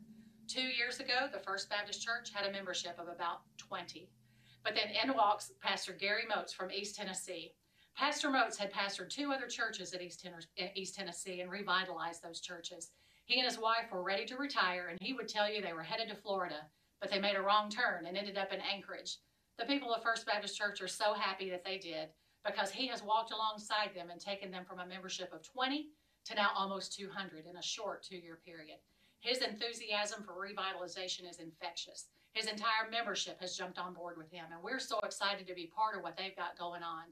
Two 0.47 0.61
years 0.61 0.99
ago, 0.99 1.27
the 1.33 1.39
First 1.39 1.71
Baptist 1.71 2.03
Church 2.03 2.29
had 2.31 2.47
a 2.47 2.51
membership 2.51 2.99
of 2.99 3.07
about 3.07 3.39
20. 3.57 4.09
But 4.65 4.75
then 4.75 4.89
in 5.01 5.15
walks 5.15 5.53
Pastor 5.61 5.93
Gary 5.93 6.23
Moats 6.27 6.51
from 6.51 6.71
East 6.71 6.97
Tennessee. 6.97 7.53
Pastor 7.95 8.29
Moats 8.29 8.57
had 8.57 8.73
pastored 8.73 9.09
two 9.09 9.31
other 9.31 9.47
churches 9.47 9.93
at 9.93 10.01
East, 10.01 10.27
East 10.75 10.95
Tennessee 10.95 11.39
and 11.39 11.49
revitalized 11.49 12.21
those 12.21 12.41
churches. 12.41 12.91
He 13.23 13.39
and 13.39 13.47
his 13.47 13.57
wife 13.57 13.89
were 13.89 14.03
ready 14.03 14.25
to 14.25 14.35
retire, 14.35 14.89
and 14.89 14.99
he 14.99 15.13
would 15.13 15.29
tell 15.29 15.49
you 15.49 15.61
they 15.61 15.71
were 15.71 15.81
headed 15.81 16.09
to 16.09 16.15
Florida 16.15 16.67
but 17.05 17.11
they 17.11 17.19
made 17.19 17.35
a 17.35 17.41
wrong 17.41 17.69
turn 17.69 18.07
and 18.07 18.17
ended 18.17 18.35
up 18.37 18.51
in 18.51 18.59
Anchorage. 18.59 19.17
The 19.59 19.65
people 19.65 19.93
of 19.93 20.01
First 20.01 20.25
Baptist 20.25 20.57
Church 20.57 20.81
are 20.81 20.87
so 20.87 21.13
happy 21.13 21.49
that 21.49 21.63
they 21.63 21.77
did 21.77 22.09
because 22.45 22.71
he 22.71 22.87
has 22.87 23.03
walked 23.03 23.31
alongside 23.31 23.91
them 23.93 24.09
and 24.09 24.19
taken 24.19 24.51
them 24.51 24.65
from 24.65 24.79
a 24.79 24.85
membership 24.87 25.31
of 25.33 25.43
20 25.43 25.89
to 26.25 26.35
now 26.35 26.49
almost 26.55 26.97
200 26.97 27.45
in 27.45 27.57
a 27.57 27.61
short 27.61 28.03
two 28.03 28.17
year 28.17 28.39
period. 28.43 28.77
His 29.19 29.39
enthusiasm 29.39 30.23
for 30.23 30.33
revitalization 30.33 31.29
is 31.29 31.39
infectious. 31.39 32.07
His 32.35 32.47
entire 32.47 32.91
membership 32.91 33.39
has 33.39 33.55
jumped 33.55 33.79
on 33.79 33.93
board 33.93 34.17
with 34.17 34.29
him, 34.29 34.43
and 34.51 34.61
we're 34.61 34.77
so 34.77 34.99
excited 34.99 35.47
to 35.47 35.55
be 35.55 35.71
part 35.73 35.95
of 35.95 36.03
what 36.03 36.17
they've 36.17 36.35
got 36.35 36.59
going 36.59 36.83
on. 36.83 37.05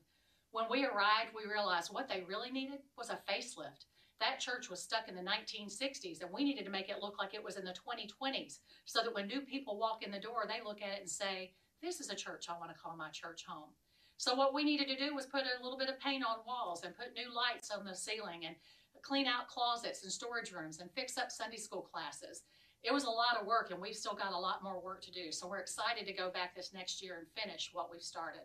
When 0.51 0.65
we 0.69 0.83
arrived, 0.83 1.31
we 1.33 1.49
realized 1.49 1.93
what 1.93 2.09
they 2.09 2.25
really 2.27 2.51
needed 2.51 2.79
was 2.97 3.09
a 3.09 3.21
facelift. 3.31 3.85
That 4.19 4.41
church 4.41 4.69
was 4.69 4.83
stuck 4.83 5.07
in 5.07 5.15
the 5.15 5.21
1960s, 5.21 6.21
and 6.21 6.29
we 6.29 6.43
needed 6.43 6.65
to 6.65 6.71
make 6.71 6.89
it 6.89 7.01
look 7.01 7.17
like 7.17 7.33
it 7.33 7.43
was 7.43 7.55
in 7.55 7.63
the 7.63 7.71
2020s 7.71 8.59
so 8.83 9.01
that 9.01 9.15
when 9.15 9.27
new 9.27 9.39
people 9.39 9.79
walk 9.79 10.03
in 10.03 10.11
the 10.11 10.19
door, 10.19 10.43
they 10.45 10.61
look 10.61 10.81
at 10.81 10.91
it 10.91 10.99
and 10.99 11.09
say, 11.09 11.53
This 11.81 12.01
is 12.01 12.09
a 12.09 12.15
church 12.15 12.47
I 12.49 12.59
want 12.59 12.71
to 12.71 12.77
call 12.77 12.97
my 12.97 13.09
church 13.09 13.45
home. 13.47 13.69
So, 14.17 14.35
what 14.35 14.53
we 14.53 14.65
needed 14.65 14.89
to 14.89 14.97
do 14.97 15.15
was 15.15 15.25
put 15.25 15.43
a 15.43 15.63
little 15.63 15.77
bit 15.77 15.89
of 15.89 15.99
paint 16.01 16.25
on 16.25 16.45
walls 16.45 16.83
and 16.83 16.95
put 16.97 17.13
new 17.13 17.33
lights 17.33 17.71
on 17.71 17.85
the 17.85 17.95
ceiling 17.95 18.45
and 18.45 18.55
clean 19.01 19.25
out 19.25 19.47
closets 19.47 20.03
and 20.03 20.11
storage 20.11 20.51
rooms 20.51 20.79
and 20.79 20.91
fix 20.91 21.17
up 21.17 21.31
Sunday 21.31 21.57
school 21.57 21.81
classes. 21.81 22.43
It 22.83 22.93
was 22.93 23.05
a 23.05 23.09
lot 23.09 23.39
of 23.39 23.47
work, 23.47 23.71
and 23.71 23.81
we've 23.81 23.95
still 23.95 24.13
got 24.13 24.33
a 24.33 24.37
lot 24.37 24.63
more 24.63 24.79
work 24.79 25.01
to 25.03 25.11
do. 25.11 25.31
So, 25.31 25.47
we're 25.47 25.59
excited 25.59 26.05
to 26.05 26.13
go 26.13 26.29
back 26.29 26.55
this 26.55 26.73
next 26.73 27.01
year 27.01 27.17
and 27.17 27.27
finish 27.41 27.69
what 27.71 27.89
we've 27.89 28.01
started. 28.01 28.41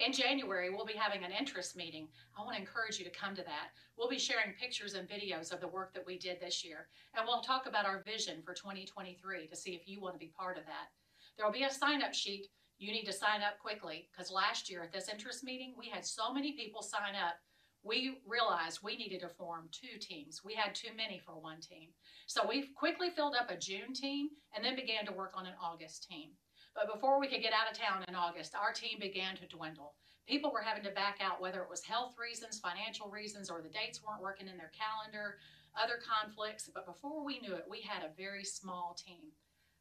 In 0.00 0.12
January, 0.12 0.70
we'll 0.70 0.84
be 0.84 0.94
having 0.94 1.24
an 1.24 1.30
interest 1.30 1.76
meeting. 1.76 2.08
I 2.36 2.42
want 2.42 2.56
to 2.56 2.60
encourage 2.60 2.98
you 2.98 3.04
to 3.04 3.10
come 3.10 3.34
to 3.36 3.44
that. 3.44 3.68
We'll 3.96 4.08
be 4.08 4.18
sharing 4.18 4.52
pictures 4.60 4.94
and 4.94 5.08
videos 5.08 5.52
of 5.52 5.60
the 5.60 5.68
work 5.68 5.94
that 5.94 6.04
we 6.04 6.18
did 6.18 6.40
this 6.40 6.64
year, 6.64 6.88
and 7.16 7.24
we'll 7.26 7.42
talk 7.42 7.66
about 7.66 7.86
our 7.86 8.02
vision 8.02 8.42
for 8.44 8.54
2023 8.54 9.46
to 9.46 9.56
see 9.56 9.70
if 9.70 9.86
you 9.86 10.00
want 10.00 10.14
to 10.14 10.18
be 10.18 10.32
part 10.36 10.58
of 10.58 10.66
that. 10.66 10.90
There 11.36 11.46
will 11.46 11.52
be 11.52 11.62
a 11.62 11.70
sign 11.70 12.02
up 12.02 12.12
sheet. 12.12 12.48
You 12.78 12.92
need 12.92 13.04
to 13.04 13.12
sign 13.12 13.42
up 13.42 13.60
quickly 13.60 14.08
because 14.10 14.32
last 14.32 14.68
year 14.68 14.82
at 14.82 14.92
this 14.92 15.08
interest 15.08 15.44
meeting, 15.44 15.74
we 15.78 15.88
had 15.88 16.04
so 16.04 16.34
many 16.34 16.52
people 16.52 16.82
sign 16.82 17.14
up. 17.14 17.36
We 17.84 18.18
realized 18.26 18.80
we 18.82 18.96
needed 18.96 19.20
to 19.20 19.28
form 19.28 19.68
two 19.70 19.98
teams. 20.00 20.42
We 20.42 20.54
had 20.54 20.74
too 20.74 20.88
many 20.96 21.20
for 21.24 21.32
one 21.32 21.60
team. 21.60 21.90
So 22.26 22.40
we 22.48 22.68
quickly 22.74 23.10
filled 23.10 23.36
up 23.38 23.50
a 23.50 23.58
June 23.58 23.92
team 23.92 24.30
and 24.56 24.64
then 24.64 24.74
began 24.74 25.04
to 25.06 25.12
work 25.12 25.32
on 25.36 25.44
an 25.44 25.52
August 25.62 26.08
team. 26.08 26.30
But 26.74 26.92
before 26.92 27.20
we 27.20 27.28
could 27.28 27.42
get 27.42 27.52
out 27.52 27.70
of 27.70 27.78
town 27.78 28.02
in 28.08 28.14
August, 28.14 28.54
our 28.54 28.72
team 28.72 28.98
began 28.98 29.36
to 29.36 29.46
dwindle. 29.46 29.94
People 30.26 30.50
were 30.50 30.62
having 30.62 30.82
to 30.84 30.90
back 30.90 31.18
out, 31.20 31.40
whether 31.40 31.60
it 31.60 31.68
was 31.68 31.84
health 31.84 32.14
reasons, 32.18 32.58
financial 32.58 33.10
reasons, 33.10 33.50
or 33.50 33.60
the 33.60 33.68
dates 33.68 34.02
weren't 34.02 34.22
working 34.22 34.48
in 34.48 34.56
their 34.56 34.72
calendar, 34.72 35.36
other 35.80 36.00
conflicts. 36.00 36.70
But 36.72 36.86
before 36.86 37.22
we 37.22 37.40
knew 37.40 37.54
it, 37.54 37.66
we 37.68 37.82
had 37.82 38.02
a 38.02 38.16
very 38.16 38.44
small 38.44 38.96
team. 38.96 39.32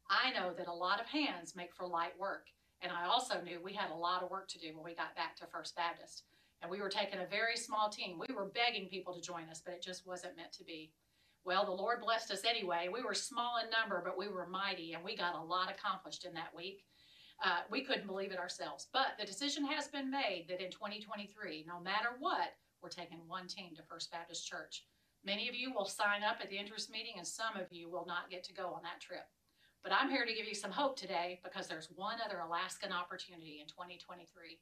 I 0.10 0.32
know 0.32 0.54
that 0.54 0.68
a 0.68 0.74
lot 0.74 1.00
of 1.00 1.08
hands 1.08 1.56
make 1.56 1.74
for 1.74 1.88
light 1.88 2.20
work. 2.20 2.48
And 2.82 2.92
I 2.92 3.06
also 3.06 3.40
knew 3.42 3.62
we 3.64 3.74
had 3.74 3.92
a 3.92 3.96
lot 3.96 4.22
of 4.22 4.30
work 4.30 4.50
to 4.50 4.60
do 4.60 4.76
when 4.76 4.84
we 4.84 4.94
got 4.94 5.16
back 5.16 5.38
to 5.38 5.48
First 5.48 5.78
Baptist. 5.78 6.24
And 6.64 6.72
we 6.72 6.80
were 6.80 6.90
taking 6.90 7.20
a 7.20 7.26
very 7.26 7.58
small 7.58 7.90
team. 7.90 8.22
We 8.26 8.34
were 8.34 8.46
begging 8.46 8.88
people 8.88 9.14
to 9.14 9.22
join 9.22 9.50
us, 9.50 9.62
but 9.64 9.74
it 9.74 9.84
just 9.84 10.08
wasn't 10.08 10.38
meant 10.38 10.54
to 10.54 10.64
be. 10.64 10.94
Well, 11.44 11.66
the 11.66 11.72
Lord 11.72 12.00
blessed 12.00 12.32
us 12.32 12.46
anyway. 12.46 12.88
We 12.92 13.04
were 13.04 13.14
small 13.14 13.58
in 13.62 13.70
number, 13.70 14.02
but 14.04 14.18
we 14.18 14.30
were 14.30 14.48
mighty, 14.48 14.94
and 14.94 15.04
we 15.04 15.18
got 15.18 15.36
a 15.36 15.44
lot 15.44 15.70
accomplished 15.70 16.24
in 16.24 16.34
that 16.36 16.56
week. 16.56 16.86
Uh, 17.44 17.60
we 17.70 17.84
couldn't 17.84 18.08
believe 18.08 18.32
it 18.32 18.40
ourselves. 18.40 18.88
But 18.94 19.18
the 19.20 19.26
decision 19.26 19.66
has 19.66 19.90
been 19.90 20.10
made 20.10 20.46
that 20.48 20.64
in 20.64 20.72
2023, 20.72 21.66
no 21.68 21.82
matter 21.82 22.16
what, 22.20 22.56
we're 22.82 22.88
taking 22.88 23.20
one 23.28 23.48
team 23.48 23.76
to 23.76 23.84
First 23.84 24.10
Baptist 24.10 24.48
Church. 24.48 24.86
Many 25.26 25.50
of 25.50 25.56
you 25.56 25.74
will 25.74 25.86
sign 25.86 26.24
up 26.24 26.38
at 26.42 26.50
the 26.50 26.58
interest 26.58 26.90
meeting, 26.90 27.16
and 27.18 27.28
some 27.28 27.58
of 27.60 27.68
you 27.72 27.90
will 27.90 28.06
not 28.08 28.30
get 28.32 28.46
to 28.46 28.54
go 28.54 28.68
on 28.68 28.84
that 28.84 29.02
trip. 29.02 29.28
But 29.84 29.92
I'm 29.92 30.10
here 30.10 30.26
to 30.26 30.34
give 30.34 30.48
you 30.48 30.56
some 30.56 30.72
hope 30.72 30.96
today 30.96 31.42
because 31.44 31.68
there's 31.68 31.90
one 31.94 32.20
other 32.24 32.40
Alaskan 32.40 32.94
opportunity 32.94 33.60
in 33.60 33.68
2023. 33.68 34.60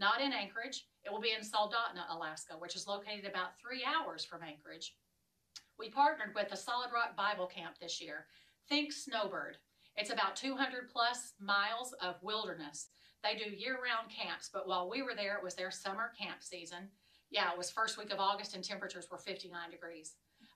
Not 0.00 0.22
in 0.22 0.32
Anchorage, 0.32 0.86
it 1.04 1.12
will 1.12 1.20
be 1.20 1.34
in 1.36 1.42
Soldotna, 1.42 2.08
Alaska, 2.08 2.54
which 2.58 2.74
is 2.74 2.86
located 2.86 3.26
about 3.26 3.58
three 3.60 3.84
hours 3.84 4.24
from 4.24 4.42
Anchorage. 4.42 4.94
We 5.78 5.90
partnered 5.90 6.34
with 6.34 6.48
the 6.48 6.56
Solid 6.56 6.88
Rock 6.90 7.14
Bible 7.18 7.46
Camp 7.46 7.74
this 7.78 8.00
year. 8.00 8.24
Think 8.66 8.94
Snowbird. 8.94 9.58
It's 9.96 10.10
about 10.10 10.36
200 10.36 10.88
plus 10.90 11.34
miles 11.38 11.92
of 12.00 12.14
wilderness. 12.22 12.88
They 13.22 13.36
do 13.36 13.54
year 13.54 13.74
round 13.74 14.10
camps, 14.10 14.48
but 14.50 14.66
while 14.66 14.88
we 14.88 15.02
were 15.02 15.14
there, 15.14 15.36
it 15.36 15.44
was 15.44 15.54
their 15.54 15.70
summer 15.70 16.12
camp 16.18 16.38
season. 16.42 16.88
Yeah, 17.30 17.52
it 17.52 17.58
was 17.58 17.70
first 17.70 17.98
week 17.98 18.10
of 18.10 18.20
August 18.20 18.54
and 18.54 18.64
temperatures 18.64 19.08
were 19.10 19.18
59 19.18 19.70
degrees. 19.70 20.14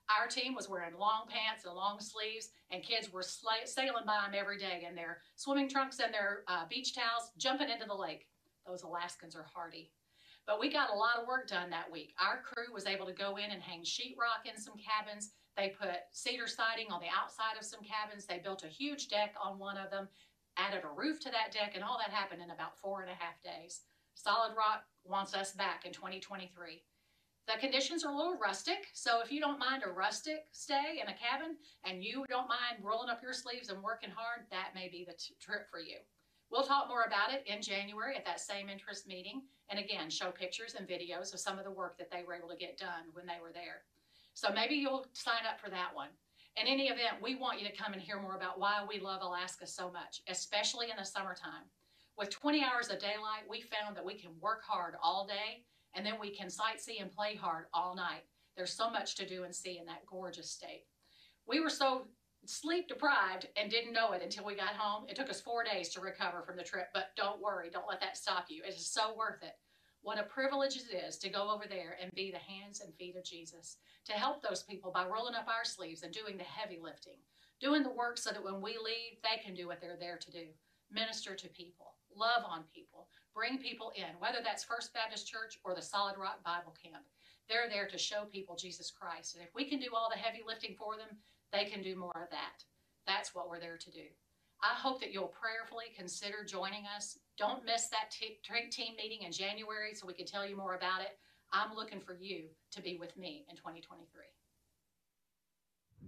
Our 0.09 0.27
team 0.27 0.55
was 0.55 0.69
wearing 0.69 0.97
long 0.97 1.25
pants 1.29 1.65
and 1.65 1.75
long 1.75 1.99
sleeves, 1.99 2.49
and 2.71 2.81
kids 2.81 3.13
were 3.13 3.21
sailing 3.21 4.05
by 4.07 4.21
them 4.25 4.33
every 4.33 4.57
day 4.57 4.87
in 4.89 4.95
their 4.95 5.19
swimming 5.35 5.69
trunks 5.69 5.99
and 5.99 6.11
their 6.11 6.43
uh, 6.47 6.65
beach 6.67 6.95
towels, 6.95 7.29
jumping 7.37 7.69
into 7.69 7.85
the 7.85 7.93
lake. 7.93 8.25
Those 8.65 8.83
Alaskans 8.83 9.35
are 9.35 9.47
hardy. 9.53 9.91
But 10.45 10.59
we 10.59 10.71
got 10.71 10.91
a 10.91 10.95
lot 10.95 11.17
of 11.17 11.27
work 11.27 11.47
done 11.47 11.69
that 11.71 11.91
week. 11.91 12.13
Our 12.19 12.41
crew 12.41 12.73
was 12.73 12.85
able 12.85 13.05
to 13.07 13.13
go 13.13 13.37
in 13.37 13.51
and 13.51 13.61
hang 13.61 13.83
sheetrock 13.83 14.45
in 14.45 14.59
some 14.59 14.75
cabins. 14.77 15.31
They 15.57 15.69
put 15.69 16.05
cedar 16.11 16.47
siding 16.47 16.91
on 16.91 17.01
the 17.01 17.09
outside 17.09 17.57
of 17.57 17.65
some 17.65 17.81
cabins. 17.81 18.25
They 18.25 18.39
built 18.39 18.63
a 18.63 18.67
huge 18.67 19.07
deck 19.07 19.33
on 19.41 19.57
one 19.57 19.77
of 19.77 19.89
them, 19.89 20.07
added 20.57 20.83
a 20.83 20.93
roof 20.95 21.19
to 21.21 21.31
that 21.31 21.51
deck, 21.51 21.71
and 21.73 21.83
all 21.83 21.97
that 21.97 22.13
happened 22.13 22.41
in 22.41 22.51
about 22.51 22.77
four 22.79 23.01
and 23.01 23.09
a 23.09 23.15
half 23.15 23.41
days. 23.41 23.81
Solid 24.13 24.55
Rock 24.55 24.83
wants 25.03 25.33
us 25.33 25.53
back 25.53 25.85
in 25.85 25.93
2023. 25.93 26.83
The 27.47 27.59
conditions 27.59 28.03
are 28.03 28.11
a 28.11 28.15
little 28.17 28.37
rustic, 28.37 28.87
so 28.93 29.21
if 29.21 29.31
you 29.31 29.39
don't 29.39 29.59
mind 29.59 29.83
a 29.85 29.91
rustic 29.91 30.47
stay 30.51 30.99
in 31.01 31.07
a 31.07 31.13
cabin 31.13 31.57
and 31.83 32.03
you 32.03 32.25
don't 32.27 32.49
mind 32.49 32.83
rolling 32.83 33.09
up 33.09 33.21
your 33.21 33.33
sleeves 33.33 33.69
and 33.69 33.83
working 33.83 34.09
hard, 34.09 34.47
that 34.49 34.73
may 34.73 34.89
be 34.89 35.05
the 35.05 35.15
trip 35.39 35.69
for 35.69 35.79
you. 35.79 35.97
We'll 36.51 36.63
talk 36.63 36.87
more 36.87 37.03
about 37.03 37.33
it 37.33 37.43
in 37.47 37.61
January 37.61 38.15
at 38.15 38.25
that 38.25 38.39
same 38.39 38.69
interest 38.69 39.07
meeting, 39.07 39.41
and 39.69 39.79
again, 39.79 40.09
show 40.09 40.31
pictures 40.31 40.75
and 40.77 40.87
videos 40.87 41.33
of 41.33 41.39
some 41.39 41.57
of 41.57 41.65
the 41.65 41.71
work 41.71 41.97
that 41.97 42.11
they 42.11 42.23
were 42.23 42.35
able 42.35 42.49
to 42.49 42.55
get 42.55 42.77
done 42.77 43.11
when 43.13 43.25
they 43.25 43.41
were 43.41 43.51
there. 43.51 43.83
So 44.33 44.51
maybe 44.53 44.75
you'll 44.75 45.07
sign 45.13 45.45
up 45.49 45.59
for 45.59 45.69
that 45.69 45.93
one. 45.93 46.09
In 46.57 46.67
any 46.67 46.87
event, 46.87 47.21
we 47.21 47.35
want 47.35 47.59
you 47.59 47.67
to 47.67 47.75
come 47.75 47.93
and 47.93 48.01
hear 48.01 48.21
more 48.21 48.35
about 48.35 48.59
why 48.59 48.85
we 48.87 48.99
love 48.99 49.21
Alaska 49.21 49.67
so 49.67 49.91
much, 49.91 50.21
especially 50.29 50.89
in 50.89 50.97
the 50.97 51.03
summertime. 51.03 51.67
With 52.17 52.29
20 52.29 52.63
hours 52.63 52.89
of 52.89 52.99
daylight, 52.99 53.43
we 53.49 53.61
found 53.61 53.97
that 53.97 54.05
we 54.05 54.13
can 54.13 54.31
work 54.39 54.63
hard 54.63 54.95
all 55.01 55.27
day 55.27 55.65
and 55.95 56.05
then 56.05 56.15
we 56.19 56.29
can 56.29 56.47
sightsee 56.47 57.01
and 57.01 57.11
play 57.11 57.35
hard 57.35 57.65
all 57.73 57.95
night. 57.95 58.23
There's 58.55 58.71
so 58.71 58.89
much 58.89 59.15
to 59.15 59.27
do 59.27 59.43
and 59.43 59.53
see 59.53 59.79
in 59.79 59.85
that 59.87 60.05
gorgeous 60.05 60.49
state. 60.49 60.85
We 61.45 61.59
were 61.59 61.69
so 61.69 62.07
sleep 62.49 62.87
deprived 62.87 63.47
and 63.57 63.69
didn't 63.69 63.93
know 63.93 64.11
it 64.13 64.21
until 64.21 64.45
we 64.45 64.55
got 64.55 64.75
home. 64.75 65.05
It 65.07 65.15
took 65.15 65.29
us 65.29 65.41
four 65.41 65.63
days 65.63 65.89
to 65.89 66.01
recover 66.01 66.41
from 66.41 66.57
the 66.57 66.63
trip, 66.63 66.87
but 66.93 67.09
don't 67.15 67.41
worry, 67.41 67.69
don't 67.69 67.87
let 67.87 68.01
that 68.01 68.17
stop 68.17 68.45
you. 68.49 68.63
It 68.63 68.75
is 68.75 68.85
so 68.85 69.13
worth 69.15 69.43
it. 69.43 69.55
What 70.01 70.19
a 70.19 70.23
privilege 70.23 70.77
it 70.77 70.93
is 70.93 71.17
to 71.17 71.29
go 71.29 71.49
over 71.49 71.65
there 71.67 71.97
and 72.01 72.11
be 72.13 72.31
the 72.31 72.37
hands 72.37 72.81
and 72.81 72.93
feet 72.93 73.15
of 73.15 73.23
Jesus, 73.23 73.77
to 74.05 74.13
help 74.13 74.43
those 74.43 74.63
people 74.63 74.91
by 74.91 75.05
rolling 75.05 75.33
up 75.33 75.47
our 75.47 75.65
sleeves 75.65 76.03
and 76.03 76.13
doing 76.13 76.37
the 76.37 76.43
heavy 76.43 76.79
lifting, 76.81 77.17
doing 77.59 77.81
the 77.81 77.89
work 77.89 78.17
so 78.17 78.29
that 78.31 78.43
when 78.43 78.61
we 78.61 78.77
leave, 78.77 79.17
they 79.23 79.41
can 79.43 79.55
do 79.55 79.67
what 79.67 79.81
they're 79.81 79.97
there 79.99 80.17
to 80.17 80.31
do 80.31 80.45
minister 80.91 81.35
to 81.35 81.47
people, 81.49 81.95
love 82.15 82.43
on 82.47 82.63
people, 82.73 83.07
bring 83.33 83.57
people 83.57 83.91
in, 83.95 84.15
whether 84.19 84.39
that's 84.43 84.63
First 84.63 84.93
Baptist 84.93 85.27
Church 85.27 85.59
or 85.63 85.73
the 85.73 85.81
Solid 85.81 86.17
Rock 86.17 86.43
Bible 86.43 86.73
Camp. 86.81 87.03
They're 87.49 87.69
there 87.69 87.87
to 87.87 87.97
show 87.97 88.25
people 88.31 88.55
Jesus 88.55 88.91
Christ. 88.91 89.35
And 89.35 89.43
if 89.43 89.53
we 89.53 89.65
can 89.65 89.79
do 89.79 89.89
all 89.93 90.09
the 90.09 90.17
heavy 90.17 90.41
lifting 90.45 90.75
for 90.77 90.95
them, 90.95 91.17
they 91.51 91.65
can 91.65 91.81
do 91.81 91.95
more 91.95 92.15
of 92.15 92.29
that. 92.31 92.63
That's 93.07 93.33
what 93.33 93.49
we're 93.49 93.59
there 93.59 93.77
to 93.77 93.91
do. 93.91 94.05
I 94.61 94.73
hope 94.73 94.99
that 95.01 95.11
you'll 95.11 95.33
prayerfully 95.39 95.85
consider 95.95 96.43
joining 96.43 96.85
us. 96.95 97.19
Don't 97.37 97.65
miss 97.65 97.87
that 97.89 98.11
t- 98.11 98.39
team 98.71 98.95
meeting 98.97 99.23
in 99.23 99.31
January 99.31 99.93
so 99.93 100.07
we 100.07 100.13
can 100.13 100.25
tell 100.25 100.45
you 100.47 100.57
more 100.57 100.75
about 100.75 101.01
it. 101.01 101.17
I'm 101.51 101.75
looking 101.75 101.99
for 101.99 102.15
you 102.19 102.45
to 102.71 102.81
be 102.81 102.97
with 102.97 103.15
me 103.17 103.45
in 103.49 103.55
2023. 103.55 104.07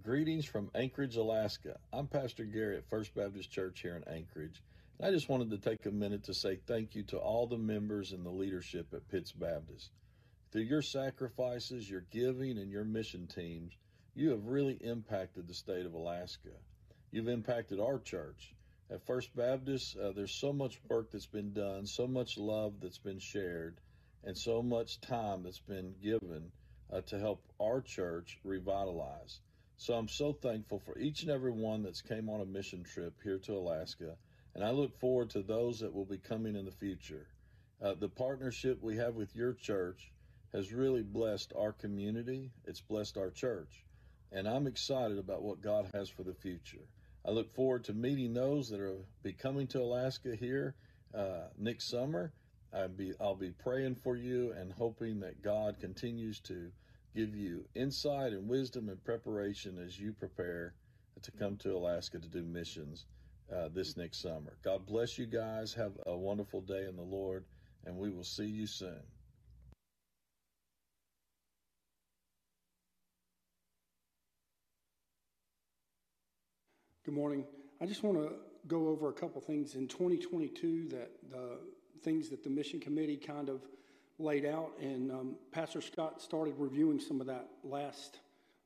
Greetings 0.02 0.44
from 0.44 0.70
Anchorage, 0.74 1.16
Alaska. 1.16 1.76
I'm 1.92 2.06
Pastor 2.06 2.44
Gary 2.44 2.76
at 2.76 2.88
First 2.88 3.14
Baptist 3.14 3.50
Church 3.50 3.80
here 3.80 3.96
in 3.96 4.12
Anchorage. 4.12 4.62
And 4.98 5.08
I 5.08 5.10
just 5.10 5.28
wanted 5.28 5.50
to 5.50 5.58
take 5.58 5.86
a 5.86 5.90
minute 5.90 6.24
to 6.24 6.34
say 6.34 6.58
thank 6.66 6.94
you 6.94 7.02
to 7.04 7.18
all 7.18 7.46
the 7.46 7.58
members 7.58 8.12
and 8.12 8.24
the 8.24 8.30
leadership 8.30 8.92
at 8.92 9.08
Pitts 9.08 9.32
Baptist. 9.32 9.90
Through 10.50 10.62
your 10.62 10.82
sacrifices, 10.82 11.90
your 11.90 12.06
giving, 12.10 12.58
and 12.58 12.70
your 12.70 12.84
mission 12.84 13.26
teams, 13.26 13.76
you 14.18 14.30
have 14.30 14.46
really 14.46 14.74
impacted 14.80 15.46
the 15.46 15.54
state 15.54 15.86
of 15.86 15.94
Alaska. 15.94 16.50
You've 17.10 17.28
impacted 17.28 17.80
our 17.80 17.98
church. 17.98 18.54
At 18.90 19.06
First 19.06 19.34
Baptist, 19.36 19.96
uh, 19.96 20.12
there's 20.12 20.34
so 20.34 20.52
much 20.52 20.80
work 20.88 21.10
that's 21.10 21.26
been 21.26 21.52
done, 21.52 21.86
so 21.86 22.06
much 22.06 22.36
love 22.36 22.74
that's 22.80 22.98
been 22.98 23.18
shared, 23.20 23.80
and 24.24 24.36
so 24.36 24.62
much 24.62 25.00
time 25.00 25.42
that's 25.42 25.60
been 25.60 25.94
given 26.02 26.50
uh, 26.92 27.00
to 27.02 27.18
help 27.18 27.42
our 27.60 27.80
church 27.80 28.38
revitalize. 28.44 29.40
So 29.76 29.94
I'm 29.94 30.08
so 30.08 30.32
thankful 30.32 30.80
for 30.80 30.98
each 30.98 31.22
and 31.22 31.30
every 31.30 31.52
one 31.52 31.82
that's 31.82 32.02
came 32.02 32.28
on 32.28 32.40
a 32.40 32.46
mission 32.46 32.82
trip 32.82 33.14
here 33.22 33.38
to 33.38 33.52
Alaska 33.52 34.16
and 34.58 34.66
I 34.66 34.70
look 34.70 34.98
forward 34.98 35.30
to 35.30 35.42
those 35.42 35.78
that 35.80 35.94
will 35.94 36.04
be 36.04 36.18
coming 36.18 36.56
in 36.56 36.64
the 36.64 36.72
future. 36.72 37.28
Uh, 37.80 37.94
the 37.94 38.08
partnership 38.08 38.82
we 38.82 38.96
have 38.96 39.14
with 39.14 39.36
your 39.36 39.52
church 39.52 40.10
has 40.52 40.72
really 40.72 41.02
blessed 41.02 41.52
our 41.56 41.72
community, 41.72 42.50
it's 42.64 42.80
blessed 42.80 43.16
our 43.16 43.30
church, 43.30 43.84
and 44.32 44.48
I'm 44.48 44.66
excited 44.66 45.18
about 45.18 45.42
what 45.42 45.60
God 45.60 45.90
has 45.94 46.08
for 46.08 46.22
the 46.22 46.34
future. 46.34 46.86
I 47.24 47.30
look 47.30 47.52
forward 47.54 47.84
to 47.84 47.92
meeting 47.92 48.32
those 48.34 48.68
that 48.70 48.80
are 48.80 49.04
be 49.22 49.32
coming 49.32 49.66
to 49.68 49.80
Alaska 49.80 50.36
here 50.36 50.74
uh, 51.14 51.48
next 51.58 51.88
summer. 51.88 52.32
I'll 52.72 52.88
be 52.88 53.12
I'll 53.20 53.34
be 53.34 53.50
praying 53.50 53.96
for 53.96 54.16
you 54.16 54.52
and 54.52 54.72
hoping 54.72 55.20
that 55.20 55.42
God 55.42 55.78
continues 55.80 56.40
to 56.40 56.70
give 57.14 57.34
you 57.34 57.64
insight 57.74 58.32
and 58.32 58.48
wisdom 58.48 58.88
and 58.88 59.02
preparation 59.02 59.78
as 59.78 59.98
you 59.98 60.12
prepare 60.12 60.74
to 61.22 61.30
come 61.32 61.56
to 61.58 61.72
Alaska 61.74 62.18
to 62.18 62.28
do 62.28 62.42
missions 62.42 63.06
uh, 63.54 63.68
this 63.74 63.96
next 63.96 64.20
summer. 64.20 64.56
God 64.62 64.86
bless 64.86 65.18
you 65.18 65.26
guys. 65.26 65.72
Have 65.74 65.92
a 66.06 66.16
wonderful 66.16 66.60
day 66.60 66.86
in 66.86 66.96
the 66.96 67.02
Lord, 67.02 67.44
and 67.84 67.96
we 67.96 68.10
will 68.10 68.24
see 68.24 68.46
you 68.46 68.66
soon. 68.66 69.02
Good 77.08 77.14
morning. 77.14 77.46
I 77.80 77.86
just 77.86 78.02
want 78.02 78.18
to 78.18 78.34
go 78.66 78.88
over 78.88 79.08
a 79.08 79.14
couple 79.14 79.40
things 79.40 79.76
in 79.76 79.88
2022 79.88 80.88
that 80.90 81.10
the 81.30 81.56
things 82.02 82.28
that 82.28 82.44
the 82.44 82.50
mission 82.50 82.80
committee 82.80 83.16
kind 83.16 83.48
of 83.48 83.62
laid 84.18 84.44
out, 84.44 84.72
and 84.78 85.10
um, 85.10 85.36
Pastor 85.50 85.80
Scott 85.80 86.20
started 86.20 86.52
reviewing 86.58 87.00
some 87.00 87.22
of 87.22 87.26
that 87.28 87.48
last 87.64 88.18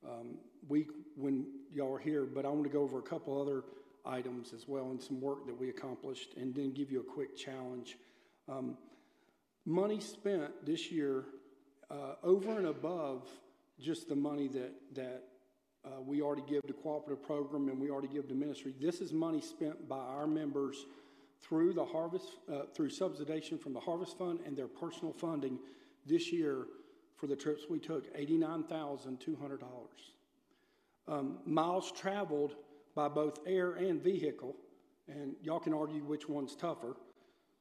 um, 0.04 0.38
week 0.66 0.88
when 1.14 1.46
y'all 1.72 1.90
were 1.90 2.00
here. 2.00 2.24
But 2.24 2.44
I 2.44 2.48
want 2.48 2.64
to 2.64 2.68
go 2.68 2.82
over 2.82 2.98
a 2.98 3.02
couple 3.02 3.40
other 3.40 3.62
items 4.04 4.52
as 4.52 4.66
well 4.66 4.90
and 4.90 5.00
some 5.00 5.20
work 5.20 5.46
that 5.46 5.56
we 5.56 5.68
accomplished, 5.68 6.34
and 6.36 6.52
then 6.52 6.72
give 6.72 6.90
you 6.90 6.98
a 6.98 7.04
quick 7.04 7.36
challenge. 7.36 7.96
Um, 8.48 8.76
money 9.64 10.00
spent 10.00 10.66
this 10.66 10.90
year 10.90 11.26
uh, 11.92 12.14
over 12.24 12.58
and 12.58 12.66
above 12.66 13.28
just 13.78 14.08
the 14.08 14.16
money 14.16 14.48
that, 14.48 14.72
that 14.94 15.22
uh, 15.84 16.00
we 16.00 16.22
already 16.22 16.42
give 16.48 16.62
to 16.66 16.72
cooperative 16.72 17.24
program 17.24 17.68
and 17.68 17.80
we 17.80 17.90
already 17.90 18.08
give 18.08 18.28
to 18.28 18.34
ministry. 18.34 18.74
This 18.80 19.00
is 19.00 19.12
money 19.12 19.40
spent 19.40 19.88
by 19.88 19.98
our 19.98 20.26
members 20.26 20.86
through 21.40 21.72
the 21.72 21.84
harvest, 21.84 22.36
uh, 22.52 22.62
through 22.72 22.90
subsidization 22.90 23.60
from 23.60 23.72
the 23.72 23.80
harvest 23.80 24.16
fund 24.16 24.40
and 24.46 24.56
their 24.56 24.68
personal 24.68 25.12
funding 25.12 25.58
this 26.06 26.32
year 26.32 26.66
for 27.16 27.26
the 27.26 27.36
trips 27.36 27.62
we 27.68 27.78
took, 27.78 28.14
$89,200. 28.16 29.62
Um, 31.08 31.38
miles 31.44 31.90
traveled 31.92 32.54
by 32.94 33.08
both 33.08 33.40
air 33.46 33.72
and 33.72 34.00
vehicle, 34.00 34.54
and 35.08 35.34
y'all 35.42 35.58
can 35.58 35.74
argue 35.74 36.02
which 36.04 36.28
one's 36.28 36.54
tougher. 36.54 36.96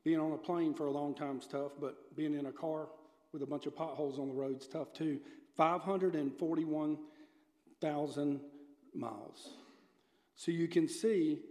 Being 0.03 0.19
on 0.19 0.33
a 0.33 0.37
plane 0.37 0.73
for 0.73 0.87
a 0.87 0.91
long 0.91 1.15
time 1.15 1.39
is 1.39 1.47
tough, 1.47 1.71
but 1.79 2.15
being 2.15 2.37
in 2.37 2.47
a 2.47 2.51
car 2.51 2.89
with 3.33 3.41
a 3.41 3.45
bunch 3.45 3.65
of 3.65 3.75
potholes 3.75 4.19
on 4.19 4.27
the 4.27 4.33
road 4.33 4.59
is 4.61 4.67
tough 4.67 4.93
too. 4.93 5.19
541,000 7.81 8.39
miles. 8.93 9.49
So 10.35 10.51
you 10.51 10.67
can 10.67 10.87
see 10.87 11.41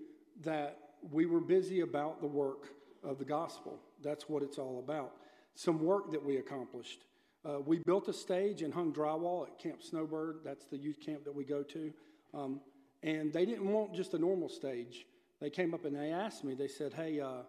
that 0.42 0.78
we 1.10 1.26
were 1.26 1.40
busy 1.40 1.80
about 1.80 2.20
the 2.20 2.26
work 2.26 2.68
of 3.02 3.18
the 3.18 3.24
gospel. 3.24 3.78
That's 4.02 4.28
what 4.28 4.42
it's 4.42 4.58
all 4.58 4.78
about. 4.78 5.12
Some 5.54 5.84
work 5.84 6.12
that 6.12 6.24
we 6.24 6.36
accomplished. 6.36 7.04
Uh, 7.44 7.60
we 7.60 7.78
built 7.78 8.08
a 8.08 8.12
stage 8.12 8.62
and 8.62 8.72
hung 8.72 8.92
drywall 8.92 9.46
at 9.46 9.58
Camp 9.58 9.82
Snowbird. 9.82 10.40
That's 10.44 10.66
the 10.66 10.76
youth 10.76 11.00
camp 11.04 11.24
that 11.24 11.34
we 11.34 11.44
go 11.44 11.62
to. 11.62 11.92
Um, 12.34 12.60
and 13.02 13.32
they 13.32 13.46
didn't 13.46 13.66
want 13.66 13.94
just 13.94 14.14
a 14.14 14.18
normal 14.18 14.48
stage. 14.48 15.06
They 15.40 15.50
came 15.50 15.72
up 15.72 15.84
and 15.84 15.96
they 15.96 16.12
asked 16.12 16.44
me, 16.44 16.54
they 16.54 16.68
said, 16.68 16.92
Hey, 16.92 17.20
uh, 17.20 17.42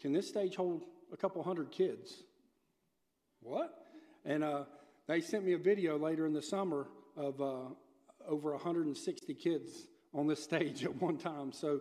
can 0.00 0.12
this 0.12 0.28
stage 0.28 0.56
hold 0.56 0.82
a 1.12 1.16
couple 1.16 1.42
hundred 1.42 1.70
kids? 1.70 2.24
What? 3.40 3.86
And 4.24 4.42
uh, 4.42 4.64
they 5.06 5.20
sent 5.20 5.44
me 5.44 5.52
a 5.52 5.58
video 5.58 5.96
later 5.96 6.26
in 6.26 6.32
the 6.32 6.42
summer 6.42 6.88
of 7.16 7.40
uh, 7.40 7.74
over 8.28 8.52
160 8.52 9.34
kids 9.34 9.86
on 10.12 10.26
this 10.26 10.42
stage 10.44 10.84
at 10.84 11.00
one 11.00 11.16
time. 11.16 11.52
So 11.52 11.80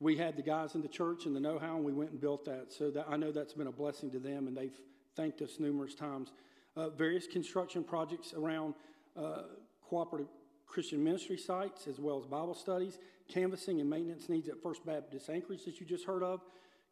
we 0.00 0.16
had 0.16 0.36
the 0.36 0.42
guys 0.42 0.74
in 0.74 0.82
the 0.82 0.88
church 0.88 1.26
and 1.26 1.34
the 1.34 1.40
know 1.40 1.58
how, 1.58 1.76
and 1.76 1.84
we 1.84 1.92
went 1.92 2.10
and 2.10 2.20
built 2.20 2.44
that. 2.46 2.72
So 2.72 2.90
that, 2.90 3.06
I 3.08 3.16
know 3.16 3.30
that's 3.30 3.54
been 3.54 3.68
a 3.68 3.72
blessing 3.72 4.10
to 4.12 4.18
them, 4.18 4.48
and 4.48 4.56
they've 4.56 4.76
thanked 5.14 5.42
us 5.42 5.60
numerous 5.60 5.94
times. 5.94 6.32
Uh, 6.76 6.88
various 6.88 7.26
construction 7.26 7.84
projects 7.84 8.32
around 8.34 8.74
uh, 9.16 9.42
cooperative 9.88 10.28
Christian 10.66 11.04
ministry 11.04 11.36
sites, 11.36 11.86
as 11.86 12.00
well 12.00 12.18
as 12.18 12.26
Bible 12.26 12.54
studies, 12.54 12.98
canvassing 13.28 13.80
and 13.80 13.88
maintenance 13.88 14.28
needs 14.28 14.48
at 14.48 14.60
First 14.62 14.84
Baptist 14.86 15.28
Anchorage 15.28 15.64
that 15.66 15.78
you 15.78 15.86
just 15.86 16.06
heard 16.06 16.22
of, 16.22 16.40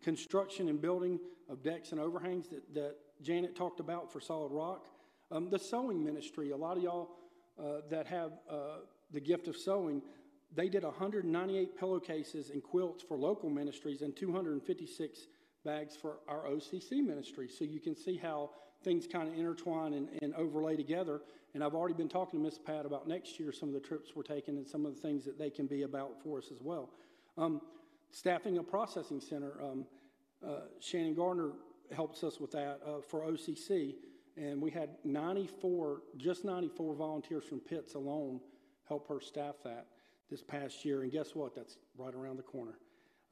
construction 0.02 0.68
and 0.68 0.80
building 0.80 1.18
of 1.48 1.62
decks 1.62 1.92
and 1.92 2.00
overhangs 2.00 2.48
that, 2.48 2.74
that 2.74 2.96
Janet 3.22 3.56
talked 3.56 3.80
about 3.80 4.12
for 4.12 4.20
Solid 4.20 4.52
Rock, 4.52 4.86
um, 5.30 5.48
the 5.48 5.58
sewing 5.58 6.04
ministry. 6.04 6.50
A 6.50 6.56
lot 6.56 6.76
of 6.76 6.82
y'all 6.82 7.10
uh, 7.60 7.80
that 7.90 8.06
have 8.06 8.32
uh, 8.50 8.78
the 9.12 9.20
gift 9.20 9.48
of 9.48 9.56
sewing, 9.56 10.02
they 10.54 10.68
did 10.68 10.82
198 10.82 11.78
pillowcases 11.78 12.50
and 12.50 12.62
quilts 12.62 13.02
for 13.02 13.16
local 13.16 13.50
ministries 13.50 14.02
and 14.02 14.16
256 14.16 15.26
bags 15.64 15.96
for 15.96 16.18
our 16.28 16.44
OCC 16.44 17.04
ministry. 17.04 17.48
So 17.48 17.64
you 17.64 17.80
can 17.80 17.94
see 17.94 18.16
how 18.16 18.50
things 18.82 19.06
kind 19.06 19.28
of 19.28 19.38
intertwine 19.38 19.94
and, 19.94 20.08
and 20.22 20.34
overlay 20.34 20.76
together. 20.76 21.20
And 21.54 21.62
I've 21.62 21.74
already 21.74 21.94
been 21.94 22.08
talking 22.08 22.40
to 22.40 22.44
Miss 22.44 22.58
Pat 22.58 22.86
about 22.86 23.06
next 23.06 23.38
year, 23.38 23.52
some 23.52 23.68
of 23.68 23.74
the 23.74 23.80
trips 23.80 24.10
we're 24.14 24.22
taking 24.22 24.56
and 24.56 24.66
some 24.66 24.86
of 24.86 24.94
the 24.94 25.00
things 25.00 25.24
that 25.24 25.38
they 25.38 25.50
can 25.50 25.66
be 25.66 25.82
about 25.82 26.22
for 26.22 26.38
us 26.38 26.46
as 26.52 26.60
well. 26.62 26.90
Um, 27.36 27.60
staffing 28.10 28.58
a 28.58 28.62
processing 28.62 29.20
center. 29.20 29.52
Um, 29.62 29.84
uh, 30.46 30.60
Shannon 30.80 31.14
Gardner 31.14 31.52
helps 31.94 32.24
us 32.24 32.40
with 32.40 32.52
that 32.52 32.80
uh, 32.86 33.00
for 33.08 33.20
OCC. 33.20 33.94
And 34.40 34.62
we 34.62 34.70
had 34.70 34.90
94, 35.04 36.00
just 36.16 36.46
94 36.46 36.94
volunteers 36.94 37.44
from 37.44 37.60
Pitts 37.60 37.94
alone 37.94 38.40
help 38.88 39.06
her 39.08 39.20
staff 39.20 39.56
that 39.64 39.86
this 40.30 40.42
past 40.42 40.82
year. 40.82 41.02
And 41.02 41.12
guess 41.12 41.34
what? 41.34 41.54
That's 41.54 41.76
right 41.98 42.14
around 42.14 42.38
the 42.38 42.42
corner. 42.42 42.78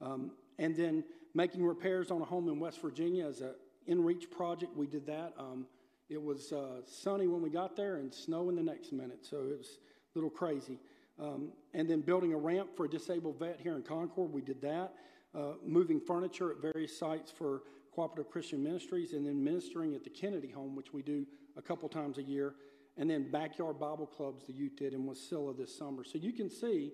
Um, 0.01 0.31
and 0.59 0.75
then 0.75 1.03
making 1.33 1.63
repairs 1.63 2.11
on 2.11 2.21
a 2.21 2.25
home 2.25 2.47
in 2.47 2.59
West 2.59 2.79
Virginia 2.79 3.25
as 3.25 3.41
an 3.41 3.55
in 3.87 4.03
reach 4.03 4.29
project. 4.29 4.77
We 4.77 4.85
did 4.85 5.07
that. 5.07 5.33
Um, 5.39 5.65
it 6.09 6.21
was 6.21 6.53
uh, 6.53 6.81
sunny 6.85 7.27
when 7.27 7.41
we 7.41 7.49
got 7.49 7.75
there 7.75 7.95
and 7.95 8.13
snow 8.13 8.49
in 8.49 8.55
the 8.55 8.63
next 8.63 8.91
minute, 8.93 9.25
so 9.25 9.37
it 9.37 9.57
was 9.57 9.79
a 10.15 10.17
little 10.17 10.29
crazy. 10.29 10.79
Um, 11.19 11.51
and 11.73 11.89
then 11.89 12.01
building 12.01 12.33
a 12.33 12.37
ramp 12.37 12.69
for 12.77 12.85
a 12.85 12.89
disabled 12.89 13.39
vet 13.39 13.59
here 13.59 13.75
in 13.75 13.81
Concord, 13.81 14.31
we 14.31 14.41
did 14.41 14.61
that. 14.61 14.93
Uh, 15.35 15.53
moving 15.65 15.99
furniture 15.99 16.51
at 16.51 16.61
various 16.61 16.97
sites 16.97 17.31
for 17.31 17.63
Cooperative 17.99 18.31
Christian 18.31 18.63
Ministries, 18.63 19.11
and 19.11 19.27
then 19.27 19.43
ministering 19.43 19.93
at 19.93 20.05
the 20.05 20.09
Kennedy 20.09 20.47
Home, 20.51 20.73
which 20.73 20.93
we 20.93 21.01
do 21.01 21.25
a 21.57 21.61
couple 21.61 21.89
times 21.89 22.17
a 22.17 22.23
year. 22.23 22.53
And 22.95 23.09
then 23.09 23.29
backyard 23.29 23.77
Bible 23.77 24.05
clubs 24.05 24.45
the 24.47 24.53
youth 24.53 24.77
did 24.77 24.93
in 24.93 25.03
Wasilla 25.03 25.57
this 25.57 25.77
summer. 25.77 26.05
So 26.05 26.17
you 26.17 26.31
can 26.31 26.49
see 26.49 26.93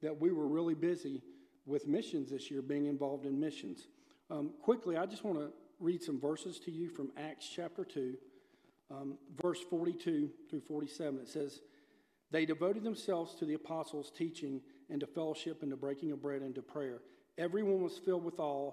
that 0.00 0.18
we 0.18 0.32
were 0.32 0.46
really 0.46 0.72
busy 0.72 1.20
with 1.66 1.86
missions 1.86 2.30
this 2.30 2.50
year, 2.50 2.62
being 2.62 2.86
involved 2.86 3.26
in 3.26 3.38
missions. 3.38 3.88
Um, 4.30 4.54
quickly, 4.62 4.96
I 4.96 5.04
just 5.04 5.24
want 5.24 5.36
to 5.36 5.50
read 5.78 6.02
some 6.02 6.18
verses 6.18 6.58
to 6.60 6.70
you 6.70 6.88
from 6.88 7.10
Acts 7.18 7.46
chapter 7.54 7.84
2, 7.84 8.14
um, 8.90 9.18
verse 9.42 9.60
42 9.68 10.30
through 10.48 10.60
47. 10.62 11.20
It 11.20 11.28
says, 11.28 11.60
They 12.30 12.46
devoted 12.46 12.82
themselves 12.82 13.34
to 13.34 13.44
the 13.44 13.54
apostles' 13.54 14.10
teaching 14.10 14.62
and 14.88 15.00
to 15.00 15.06
fellowship 15.06 15.60
and 15.60 15.70
to 15.70 15.76
breaking 15.76 16.12
of 16.12 16.22
bread 16.22 16.40
and 16.40 16.54
to 16.54 16.62
prayer. 16.62 17.02
Everyone 17.36 17.82
was 17.82 17.98
filled 17.98 18.24
with 18.24 18.40
awe 18.40 18.72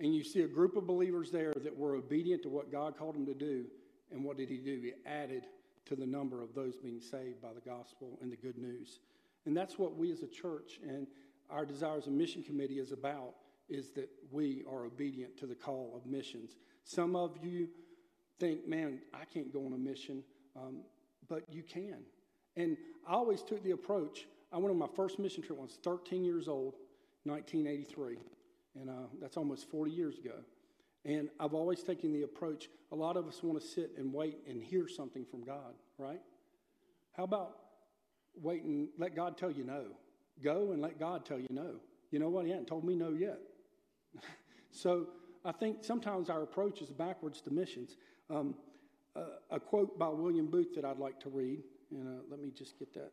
And 0.00 0.14
you 0.14 0.24
see 0.24 0.42
a 0.42 0.48
group 0.48 0.76
of 0.76 0.86
believers 0.86 1.30
there 1.30 1.52
that 1.62 1.76
were 1.76 1.94
obedient 1.94 2.42
to 2.42 2.48
what 2.48 2.72
God 2.72 2.96
called 2.96 3.14
them 3.14 3.26
to 3.26 3.34
do. 3.34 3.66
And 4.12 4.24
what 4.24 4.36
did 4.36 4.48
He 4.48 4.58
do? 4.58 4.80
He 4.82 4.92
added 5.06 5.46
to 5.86 5.96
the 5.96 6.06
number 6.06 6.42
of 6.42 6.54
those 6.54 6.76
being 6.76 7.00
saved 7.00 7.40
by 7.40 7.52
the 7.52 7.60
gospel 7.60 8.18
and 8.20 8.32
the 8.32 8.36
good 8.36 8.58
news. 8.58 9.00
And 9.46 9.56
that's 9.56 9.78
what 9.78 9.96
we 9.96 10.10
as 10.10 10.22
a 10.22 10.26
church 10.26 10.80
and 10.86 11.06
our 11.50 11.66
Desires 11.66 12.06
and 12.06 12.16
Mission 12.16 12.42
Committee 12.42 12.78
is 12.78 12.92
about 12.92 13.34
is 13.68 13.90
that 13.90 14.08
we 14.30 14.64
are 14.70 14.84
obedient 14.84 15.36
to 15.38 15.46
the 15.46 15.54
call 15.54 15.92
of 15.96 16.06
missions. 16.10 16.56
Some 16.84 17.16
of 17.16 17.36
you 17.42 17.68
think, 18.38 18.66
man, 18.66 19.00
I 19.12 19.24
can't 19.24 19.52
go 19.52 19.64
on 19.64 19.72
a 19.72 19.78
mission, 19.78 20.22
um, 20.56 20.80
but 21.28 21.44
you 21.50 21.62
can. 21.62 21.98
And 22.56 22.76
I 23.06 23.12
always 23.12 23.42
took 23.42 23.62
the 23.62 23.72
approach. 23.72 24.26
I 24.52 24.58
went 24.58 24.70
on 24.70 24.78
my 24.78 24.88
first 24.94 25.18
mission 25.18 25.42
trip 25.42 25.58
when 25.58 25.64
I 25.64 25.70
was 25.70 25.78
13 25.82 26.24
years 26.24 26.48
old, 26.48 26.74
1983, 27.24 28.18
and 28.80 28.90
uh, 28.90 29.06
that's 29.20 29.36
almost 29.36 29.70
40 29.70 29.90
years 29.90 30.18
ago. 30.18 30.34
And 31.04 31.28
I've 31.38 31.54
always 31.54 31.82
taken 31.82 32.12
the 32.12 32.22
approach 32.22 32.68
a 32.90 32.96
lot 32.96 33.16
of 33.16 33.26
us 33.26 33.42
want 33.42 33.60
to 33.60 33.66
sit 33.66 33.92
and 33.98 34.12
wait 34.12 34.38
and 34.48 34.62
hear 34.62 34.88
something 34.88 35.24
from 35.24 35.44
God, 35.44 35.74
right? 35.98 36.20
How 37.12 37.24
about 37.24 37.56
wait 38.40 38.62
and 38.64 38.88
let 38.98 39.14
God 39.14 39.36
tell 39.36 39.50
you 39.50 39.64
no? 39.64 39.86
Go 40.42 40.72
and 40.72 40.80
let 40.80 40.98
God 40.98 41.24
tell 41.24 41.38
you 41.38 41.48
no. 41.50 41.76
You 42.10 42.18
know 42.18 42.28
what? 42.28 42.44
He 42.44 42.50
hasn't 42.50 42.68
told 42.68 42.84
me 42.84 42.94
no 42.94 43.10
yet. 43.10 43.38
so 44.70 45.08
I 45.44 45.52
think 45.52 45.84
sometimes 45.84 46.30
our 46.30 46.42
approach 46.42 46.80
is 46.80 46.90
backwards 46.90 47.40
to 47.42 47.50
missions. 47.50 47.96
Um, 48.30 48.54
uh, 49.16 49.24
a 49.50 49.60
quote 49.60 49.98
by 49.98 50.08
William 50.08 50.46
Booth 50.46 50.74
that 50.74 50.84
I'd 50.84 50.98
like 50.98 51.20
to 51.20 51.28
read, 51.28 51.62
and 51.90 52.08
uh, 52.08 52.22
let 52.30 52.40
me 52.40 52.50
just 52.56 52.78
get 52.78 52.92
that 52.94 53.12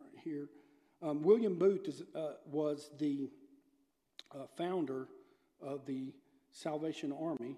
right 0.00 0.18
here. 0.22 0.48
Um, 1.02 1.22
William 1.22 1.58
Booth 1.58 1.88
is, 1.88 2.02
uh, 2.14 2.34
was 2.46 2.90
the 2.98 3.30
uh, 4.34 4.46
founder 4.56 5.08
of 5.60 5.86
the 5.86 6.12
Salvation 6.50 7.12
Army, 7.12 7.56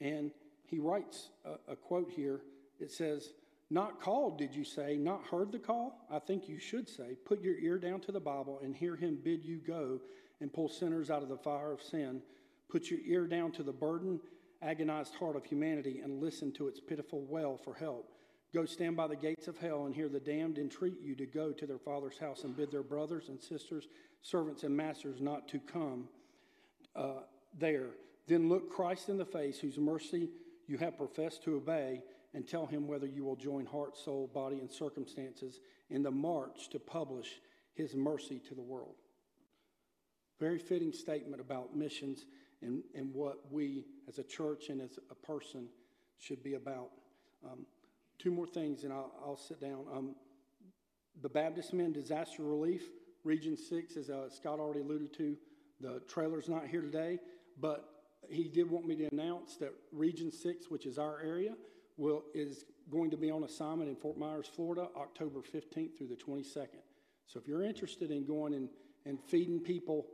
and 0.00 0.30
he 0.64 0.78
writes 0.78 1.30
a, 1.44 1.72
a 1.72 1.76
quote 1.76 2.10
here. 2.10 2.40
It 2.80 2.90
says, 2.90 3.32
Not 3.70 4.00
called, 4.00 4.38
did 4.38 4.54
you 4.54 4.64
say? 4.64 4.96
Not 4.96 5.24
heard 5.24 5.52
the 5.52 5.58
call? 5.58 6.06
I 6.10 6.18
think 6.18 6.48
you 6.48 6.58
should 6.58 6.88
say, 6.88 7.16
Put 7.24 7.42
your 7.42 7.58
ear 7.58 7.78
down 7.78 8.00
to 8.02 8.12
the 8.12 8.20
Bible 8.20 8.60
and 8.62 8.74
hear 8.74 8.96
him 8.96 9.18
bid 9.22 9.44
you 9.44 9.60
go 9.66 10.00
and 10.40 10.52
pull 10.52 10.68
sinners 10.68 11.10
out 11.10 11.22
of 11.22 11.28
the 11.28 11.36
fire 11.36 11.72
of 11.72 11.82
sin. 11.82 12.22
Put 12.68 12.90
your 12.90 13.00
ear 13.06 13.26
down 13.26 13.52
to 13.52 13.62
the 13.62 13.72
burden, 13.72 14.20
agonized 14.62 15.14
heart 15.14 15.36
of 15.36 15.44
humanity 15.44 16.00
and 16.02 16.20
listen 16.20 16.52
to 16.52 16.68
its 16.68 16.80
pitiful 16.80 17.24
wail 17.26 17.58
for 17.62 17.74
help. 17.74 18.12
Go 18.54 18.64
stand 18.64 18.96
by 18.96 19.06
the 19.06 19.16
gates 19.16 19.46
of 19.46 19.58
hell 19.58 19.84
and 19.84 19.94
hear 19.94 20.08
the 20.08 20.20
damned 20.20 20.58
entreat 20.58 21.00
you 21.02 21.14
to 21.16 21.26
go 21.26 21.52
to 21.52 21.66
their 21.66 21.78
father's 21.78 22.16
house 22.18 22.44
and 22.44 22.56
bid 22.56 22.70
their 22.70 22.82
brothers 22.82 23.28
and 23.28 23.40
sisters, 23.40 23.88
servants 24.22 24.62
and 24.62 24.74
masters 24.74 25.20
not 25.20 25.48
to 25.48 25.58
come 25.58 26.08
uh, 26.96 27.20
there. 27.58 27.90
Then 28.26 28.48
look 28.48 28.70
Christ 28.70 29.10
in 29.10 29.18
the 29.18 29.24
face, 29.24 29.58
whose 29.58 29.78
mercy 29.78 30.30
you 30.66 30.78
have 30.78 30.96
professed 30.96 31.44
to 31.44 31.56
obey, 31.56 32.02
and 32.34 32.46
tell 32.46 32.66
him 32.66 32.86
whether 32.86 33.06
you 33.06 33.24
will 33.24 33.36
join 33.36 33.66
heart, 33.66 33.96
soul, 33.96 34.30
body, 34.32 34.60
and 34.60 34.70
circumstances 34.70 35.60
in 35.90 36.02
the 36.02 36.10
march 36.10 36.68
to 36.70 36.78
publish 36.78 37.40
his 37.74 37.94
mercy 37.94 38.38
to 38.48 38.54
the 38.54 38.62
world. 38.62 38.94
Very 40.40 40.58
fitting 40.58 40.92
statement 40.92 41.40
about 41.40 41.76
missions 41.76 42.26
and, 42.62 42.82
and 42.94 43.12
what 43.12 43.38
we 43.50 43.84
as 44.08 44.18
a 44.18 44.22
church 44.22 44.68
and 44.68 44.80
as 44.80 44.98
a 45.10 45.14
person 45.14 45.68
should 46.18 46.42
be 46.42 46.54
about. 46.54 46.90
Um, 47.44 47.66
two 48.18 48.30
more 48.30 48.46
things, 48.46 48.84
and 48.84 48.92
I'll, 48.92 49.12
I'll 49.24 49.36
sit 49.36 49.60
down. 49.60 49.84
Um, 49.94 50.14
the 51.20 51.28
Baptist 51.28 51.72
Men 51.72 51.92
Disaster 51.92 52.42
Relief, 52.42 52.82
Region 53.24 53.56
6, 53.56 53.96
as 53.96 54.10
uh, 54.10 54.28
Scott 54.30 54.60
already 54.60 54.80
alluded 54.80 55.12
to, 55.14 55.36
the 55.80 56.00
trailer's 56.08 56.48
not 56.48 56.66
here 56.66 56.80
today, 56.80 57.18
but 57.60 57.88
he 58.28 58.48
did 58.48 58.70
want 58.70 58.86
me 58.86 58.96
to 58.96 59.08
announce 59.12 59.56
that 59.56 59.72
Region 59.92 60.30
6, 60.32 60.70
which 60.70 60.86
is 60.86 60.98
our 60.98 61.20
area, 61.20 61.54
will, 61.96 62.24
is 62.34 62.64
going 62.90 63.10
to 63.10 63.16
be 63.16 63.30
on 63.30 63.44
assignment 63.44 63.88
in 63.88 63.96
Fort 63.96 64.18
Myers, 64.18 64.50
Florida, 64.54 64.88
October 64.96 65.40
15th 65.40 65.96
through 65.96 66.08
the 66.08 66.16
22nd. 66.16 66.82
So 67.26 67.38
if 67.38 67.46
you're 67.46 67.62
interested 67.62 68.10
in 68.10 68.24
going 68.24 68.54
and, 68.54 68.68
and 69.04 69.18
feeding 69.20 69.60
people 69.60 70.06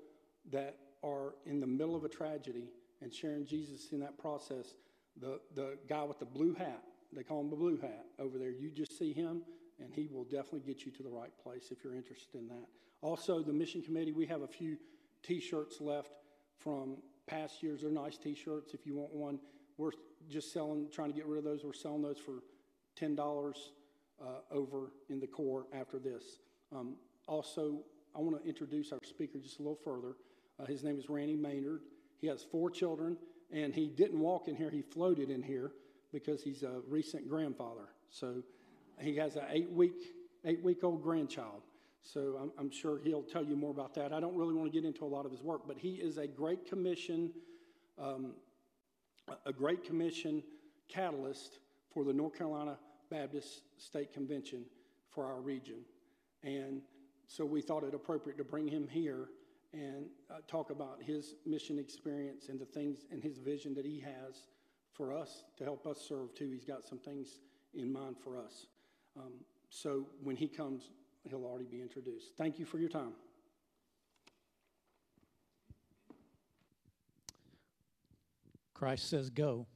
that 0.50 0.76
are 1.02 1.34
in 1.46 1.60
the 1.60 1.66
middle 1.66 1.94
of 1.94 2.04
a 2.04 2.08
tragedy 2.08 2.70
and 3.00 3.12
sharing 3.12 3.46
Jesus 3.46 3.92
in 3.92 4.00
that 4.00 4.18
process, 4.18 4.74
the, 5.20 5.40
the 5.54 5.78
guy 5.88 6.02
with 6.02 6.18
the 6.18 6.24
blue 6.24 6.54
hat, 6.54 6.82
they 7.14 7.22
call 7.22 7.40
him 7.40 7.50
the 7.50 7.56
blue 7.56 7.78
hat 7.78 8.06
over 8.18 8.38
there, 8.38 8.50
you 8.50 8.70
just 8.70 8.98
see 8.98 9.12
him 9.12 9.42
and 9.80 9.92
he 9.92 10.08
will 10.10 10.24
definitely 10.24 10.60
get 10.60 10.84
you 10.84 10.92
to 10.92 11.02
the 11.02 11.10
right 11.10 11.32
place 11.42 11.68
if 11.70 11.82
you're 11.82 11.94
interested 11.94 12.34
in 12.34 12.48
that. 12.48 12.66
Also, 13.00 13.42
the 13.42 13.52
mission 13.52 13.82
committee, 13.82 14.12
we 14.12 14.26
have 14.26 14.42
a 14.42 14.48
few 14.48 14.76
t 15.22 15.40
shirts 15.40 15.80
left 15.80 16.12
from 16.58 16.96
past 17.26 17.62
years. 17.62 17.82
They're 17.82 17.90
nice 17.90 18.16
t 18.16 18.34
shirts 18.34 18.74
if 18.74 18.86
you 18.86 18.94
want 18.94 19.12
one. 19.12 19.38
We're 19.76 19.90
just 20.28 20.52
selling, 20.52 20.88
trying 20.90 21.10
to 21.10 21.14
get 21.14 21.26
rid 21.26 21.38
of 21.38 21.44
those. 21.44 21.64
We're 21.64 21.72
selling 21.72 22.02
those 22.02 22.18
for 22.18 22.42
$10 22.98 23.54
uh, 24.22 24.26
over 24.50 24.92
in 25.10 25.20
the 25.20 25.26
core 25.26 25.66
after 25.72 25.98
this. 25.98 26.38
Um, 26.74 26.94
also, 27.26 27.80
I 28.14 28.20
want 28.20 28.40
to 28.40 28.48
introduce 28.48 28.92
our 28.92 29.00
speaker 29.02 29.38
just 29.38 29.58
a 29.58 29.62
little 29.62 29.78
further. 29.84 30.14
Uh, 30.60 30.66
his 30.66 30.84
name 30.84 30.98
is 30.98 31.08
Randy 31.08 31.34
Maynard. 31.34 31.80
He 32.20 32.28
has 32.28 32.44
four 32.44 32.70
children, 32.70 33.16
and 33.52 33.74
he 33.74 33.88
didn't 33.88 34.20
walk 34.20 34.46
in 34.46 34.54
here, 34.54 34.70
he 34.70 34.82
floated 34.82 35.30
in 35.30 35.42
here 35.42 35.72
because 36.14 36.42
he's 36.42 36.62
a 36.62 36.80
recent 36.88 37.28
grandfather. 37.28 37.88
So 38.08 38.36
he 39.00 39.16
has 39.16 39.34
an 39.34 39.42
eight 39.50 39.70
week, 39.70 40.14
eight 40.44 40.62
week 40.62 40.84
old 40.84 41.02
grandchild. 41.02 41.62
So 42.02 42.38
I'm, 42.40 42.52
I'm, 42.56 42.70
sure 42.70 43.00
he'll 43.02 43.22
tell 43.22 43.44
you 43.44 43.56
more 43.56 43.72
about 43.72 43.94
that. 43.94 44.12
I 44.12 44.20
don't 44.20 44.36
really 44.36 44.54
want 44.54 44.72
to 44.72 44.80
get 44.80 44.86
into 44.86 45.04
a 45.04 45.08
lot 45.08 45.26
of 45.26 45.32
his 45.32 45.42
work, 45.42 45.62
but 45.66 45.76
he 45.76 45.94
is 45.94 46.16
a 46.18 46.28
great 46.28 46.66
commission, 46.66 47.32
um, 47.98 48.34
a 49.44 49.52
great 49.52 49.84
commission 49.84 50.42
catalyst 50.88 51.58
for 51.92 52.04
the 52.04 52.12
North 52.12 52.38
Carolina 52.38 52.78
Baptist 53.10 53.62
State 53.78 54.12
Convention 54.12 54.64
for 55.10 55.26
our 55.26 55.40
region. 55.40 55.78
And 56.44 56.82
so 57.26 57.44
we 57.44 57.60
thought 57.60 57.82
it 57.82 57.94
appropriate 57.94 58.38
to 58.38 58.44
bring 58.44 58.68
him 58.68 58.86
here 58.88 59.30
and 59.72 60.06
uh, 60.30 60.34
talk 60.46 60.70
about 60.70 60.98
his 61.02 61.34
mission 61.44 61.78
experience 61.78 62.50
and 62.50 62.60
the 62.60 62.66
things 62.66 62.98
and 63.10 63.20
his 63.20 63.38
vision 63.38 63.74
that 63.74 63.84
he 63.84 63.98
has 63.98 64.44
for 64.94 65.12
us 65.12 65.44
to 65.58 65.64
help 65.64 65.86
us 65.86 65.98
serve 66.08 66.34
too. 66.34 66.50
He's 66.52 66.64
got 66.64 66.84
some 66.84 66.98
things 66.98 67.40
in 67.74 67.92
mind 67.92 68.16
for 68.22 68.38
us. 68.38 68.66
Um, 69.16 69.32
so 69.68 70.06
when 70.22 70.36
he 70.36 70.48
comes, 70.48 70.90
he'll 71.28 71.44
already 71.44 71.66
be 71.66 71.82
introduced. 71.82 72.32
Thank 72.38 72.58
you 72.58 72.64
for 72.64 72.78
your 72.78 72.88
time. 72.88 73.12
Christ 78.72 79.08
says, 79.08 79.30
Go. 79.30 79.66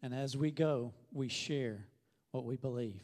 And 0.00 0.14
as 0.14 0.36
we 0.36 0.52
go, 0.52 0.92
we 1.12 1.28
share 1.28 1.86
what 2.30 2.44
we 2.44 2.56
believe. 2.56 3.02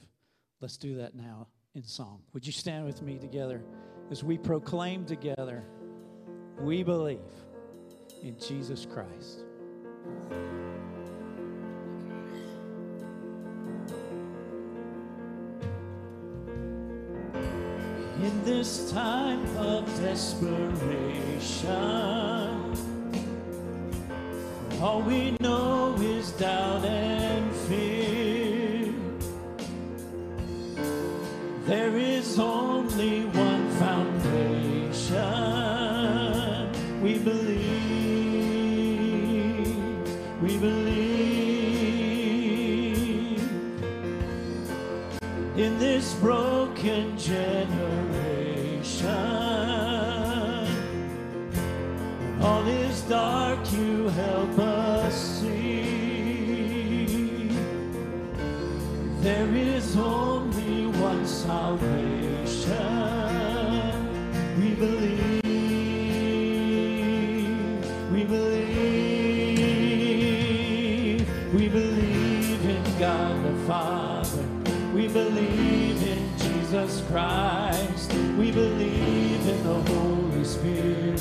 Let's 0.60 0.76
do 0.76 0.96
that 0.96 1.16
now 1.16 1.48
in 1.74 1.82
song. 1.82 2.20
Would 2.32 2.46
you 2.46 2.52
stand 2.52 2.86
with 2.86 3.02
me 3.02 3.18
together 3.18 3.62
as 4.10 4.22
we 4.22 4.38
proclaim 4.38 5.04
together, 5.04 5.64
we 6.60 6.82
believe 6.82 7.18
in 8.22 8.38
Jesus 8.38 8.86
Christ. 8.86 9.44
In 18.24 18.42
this 18.42 18.90
time 18.90 19.44
of 19.58 19.84
desperation, 20.00 21.68
all 24.80 25.02
we 25.02 25.36
know 25.40 25.94
is 26.00 26.30
doubt 26.32 26.86
and 26.86 27.23
only 59.96 60.86
one 60.86 61.26
salvation. 61.26 62.74
We 64.58 64.74
believe, 64.74 65.42
we 68.12 68.24
believe, 68.24 69.54
we 71.54 71.68
believe 71.68 72.64
in 72.64 72.98
God 72.98 73.44
the 73.44 73.54
Father. 73.66 74.44
We 74.94 75.08
believe 75.08 76.02
in 76.02 76.38
Jesus 76.38 77.02
Christ. 77.08 78.12
We 78.38 78.50
believe 78.50 79.46
in 79.46 79.62
the 79.62 79.82
Holy 79.92 80.44
Spirit. 80.44 81.20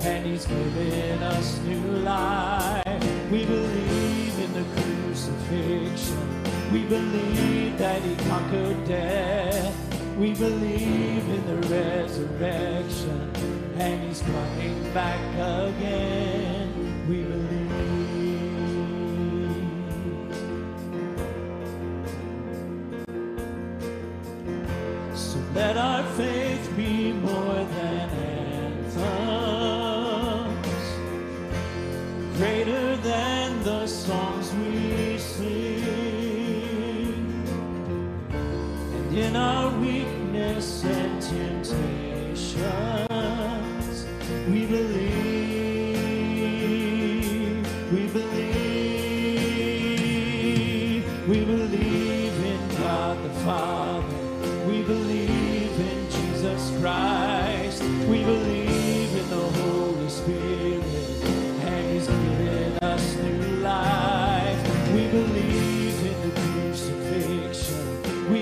And 0.00 0.26
He's 0.26 0.46
given 0.46 1.22
us 1.22 1.58
new 1.60 1.80
life. 1.98 2.84
We 3.30 3.44
believe 3.44 4.38
in 4.38 4.52
the 4.52 4.64
crucifixion. 4.74 6.33
We 6.74 6.82
believe 6.86 7.78
that 7.78 8.02
He 8.02 8.16
conquered 8.28 8.84
death. 8.84 9.72
We 10.18 10.34
believe 10.34 11.28
in 11.28 11.46
the 11.46 11.68
resurrection. 11.68 13.30
And 13.78 14.02
He's 14.02 14.20
coming 14.22 14.92
back 14.92 15.20
again. 15.38 17.06
We 17.08 17.22
believe. 17.22 17.63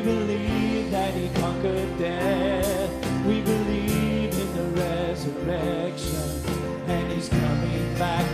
Believe 0.03 0.91
that 0.91 1.15
He 1.15 1.29
conquered 1.41 1.99
death. 1.99 2.91
We 3.27 3.41
believe 3.41 4.33
in 4.39 4.55
the 4.57 4.65
resurrection. 4.81 6.29
And 6.89 7.13
He's 7.13 7.29
coming 7.29 7.95
back 7.95 8.27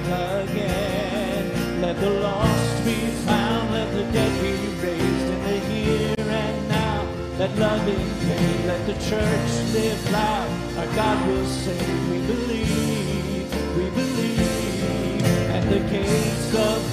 again. 0.43 1.81
Let 1.81 2.01
the 2.01 2.11
lost 2.11 2.85
be 2.85 2.97
found. 3.27 3.73
Let 3.73 3.93
the 3.93 4.05
dead 4.13 4.33
be 4.43 4.55
raised 4.83 5.29
in 5.35 5.43
the 5.45 5.59
here 5.71 6.15
and 6.19 6.69
now. 6.69 7.07
Let 7.39 7.57
loving 7.57 8.11
pain, 8.27 8.67
let 8.67 8.87
the 8.87 8.95
church 8.95 9.51
live 9.73 10.11
loud. 10.11 10.51
Our 10.79 10.95
God 10.97 11.29
will 11.29 11.47
save. 11.47 12.11
We 12.11 12.19
believe, 12.27 13.77
we 13.77 13.91
believe. 13.91 15.23
And 15.55 15.69
the 15.71 15.81
gates 15.91 16.55
of 16.55 16.88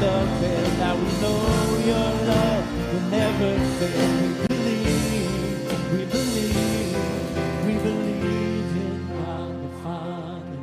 the 0.00 0.16
veil. 0.40 0.70
Now 0.78 0.94
we 0.96 1.10
know 1.22 1.42
your 1.84 2.10
love 2.30 2.64
will 2.92 3.06
never 3.10 3.52
fail. 3.78 4.08
We 4.20 4.28
believe, 4.46 5.92
we 5.92 6.02
believe, 6.16 6.96
we 7.66 7.74
believe 7.88 8.70
in 8.84 9.08
God 9.08 9.52
the 9.62 9.70
Father. 9.82 10.58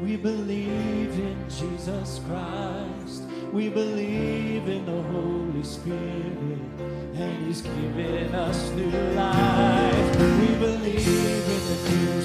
We 0.00 0.16
believe 0.16 1.18
in 1.18 1.36
Jesus 1.48 2.20
Christ. 2.26 3.22
We 3.52 3.68
believe 3.68 4.68
in 4.68 4.84
the 4.84 5.02
Holy 5.10 5.64
Spirit, 5.64 6.60
and 7.14 7.46
He's 7.46 7.62
given 7.62 8.34
us 8.34 8.70
new 8.70 8.90
life. 9.14 10.16
We 10.40 10.54
believe 10.56 11.06
in 11.06 11.66
the 11.68 11.76
crucifixion. 11.84 12.15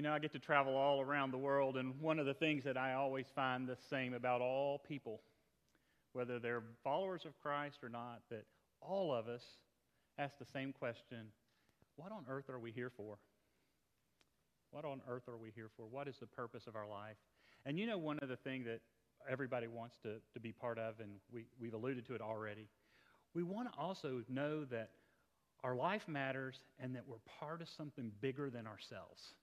You 0.00 0.04
know, 0.04 0.14
I 0.14 0.18
get 0.18 0.32
to 0.32 0.38
travel 0.38 0.76
all 0.76 1.02
around 1.02 1.30
the 1.30 1.36
world, 1.36 1.76
and 1.76 2.00
one 2.00 2.18
of 2.18 2.24
the 2.24 2.32
things 2.32 2.64
that 2.64 2.78
I 2.78 2.94
always 2.94 3.26
find 3.34 3.68
the 3.68 3.76
same 3.90 4.14
about 4.14 4.40
all 4.40 4.78
people, 4.78 5.20
whether 6.14 6.38
they're 6.38 6.62
followers 6.82 7.26
of 7.26 7.38
Christ 7.42 7.80
or 7.82 7.90
not, 7.90 8.22
that 8.30 8.46
all 8.80 9.12
of 9.12 9.28
us 9.28 9.42
ask 10.16 10.38
the 10.38 10.46
same 10.54 10.72
question 10.72 11.26
What 11.96 12.12
on 12.12 12.24
earth 12.30 12.48
are 12.48 12.58
we 12.58 12.72
here 12.72 12.90
for? 12.96 13.18
What 14.70 14.86
on 14.86 15.02
earth 15.06 15.28
are 15.28 15.36
we 15.36 15.50
here 15.54 15.68
for? 15.76 15.84
What 15.84 16.08
is 16.08 16.14
the 16.18 16.26
purpose 16.26 16.66
of 16.66 16.76
our 16.76 16.88
life? 16.88 17.18
And 17.66 17.78
you 17.78 17.86
know, 17.86 17.98
one 17.98 18.18
of 18.22 18.30
the 18.30 18.36
things 18.36 18.64
that 18.64 18.80
everybody 19.30 19.66
wants 19.66 19.96
to, 20.04 20.14
to 20.32 20.40
be 20.40 20.50
part 20.50 20.78
of, 20.78 20.94
and 21.00 21.10
we, 21.30 21.44
we've 21.60 21.74
alluded 21.74 22.06
to 22.06 22.14
it 22.14 22.22
already, 22.22 22.68
we 23.34 23.42
want 23.42 23.70
to 23.70 23.78
also 23.78 24.22
know 24.30 24.64
that 24.64 24.92
our 25.62 25.76
life 25.76 26.08
matters 26.08 26.54
and 26.78 26.94
that 26.94 27.06
we're 27.06 27.16
part 27.38 27.60
of 27.60 27.68
something 27.76 28.10
bigger 28.22 28.48
than 28.48 28.66
ourselves. 28.66 29.34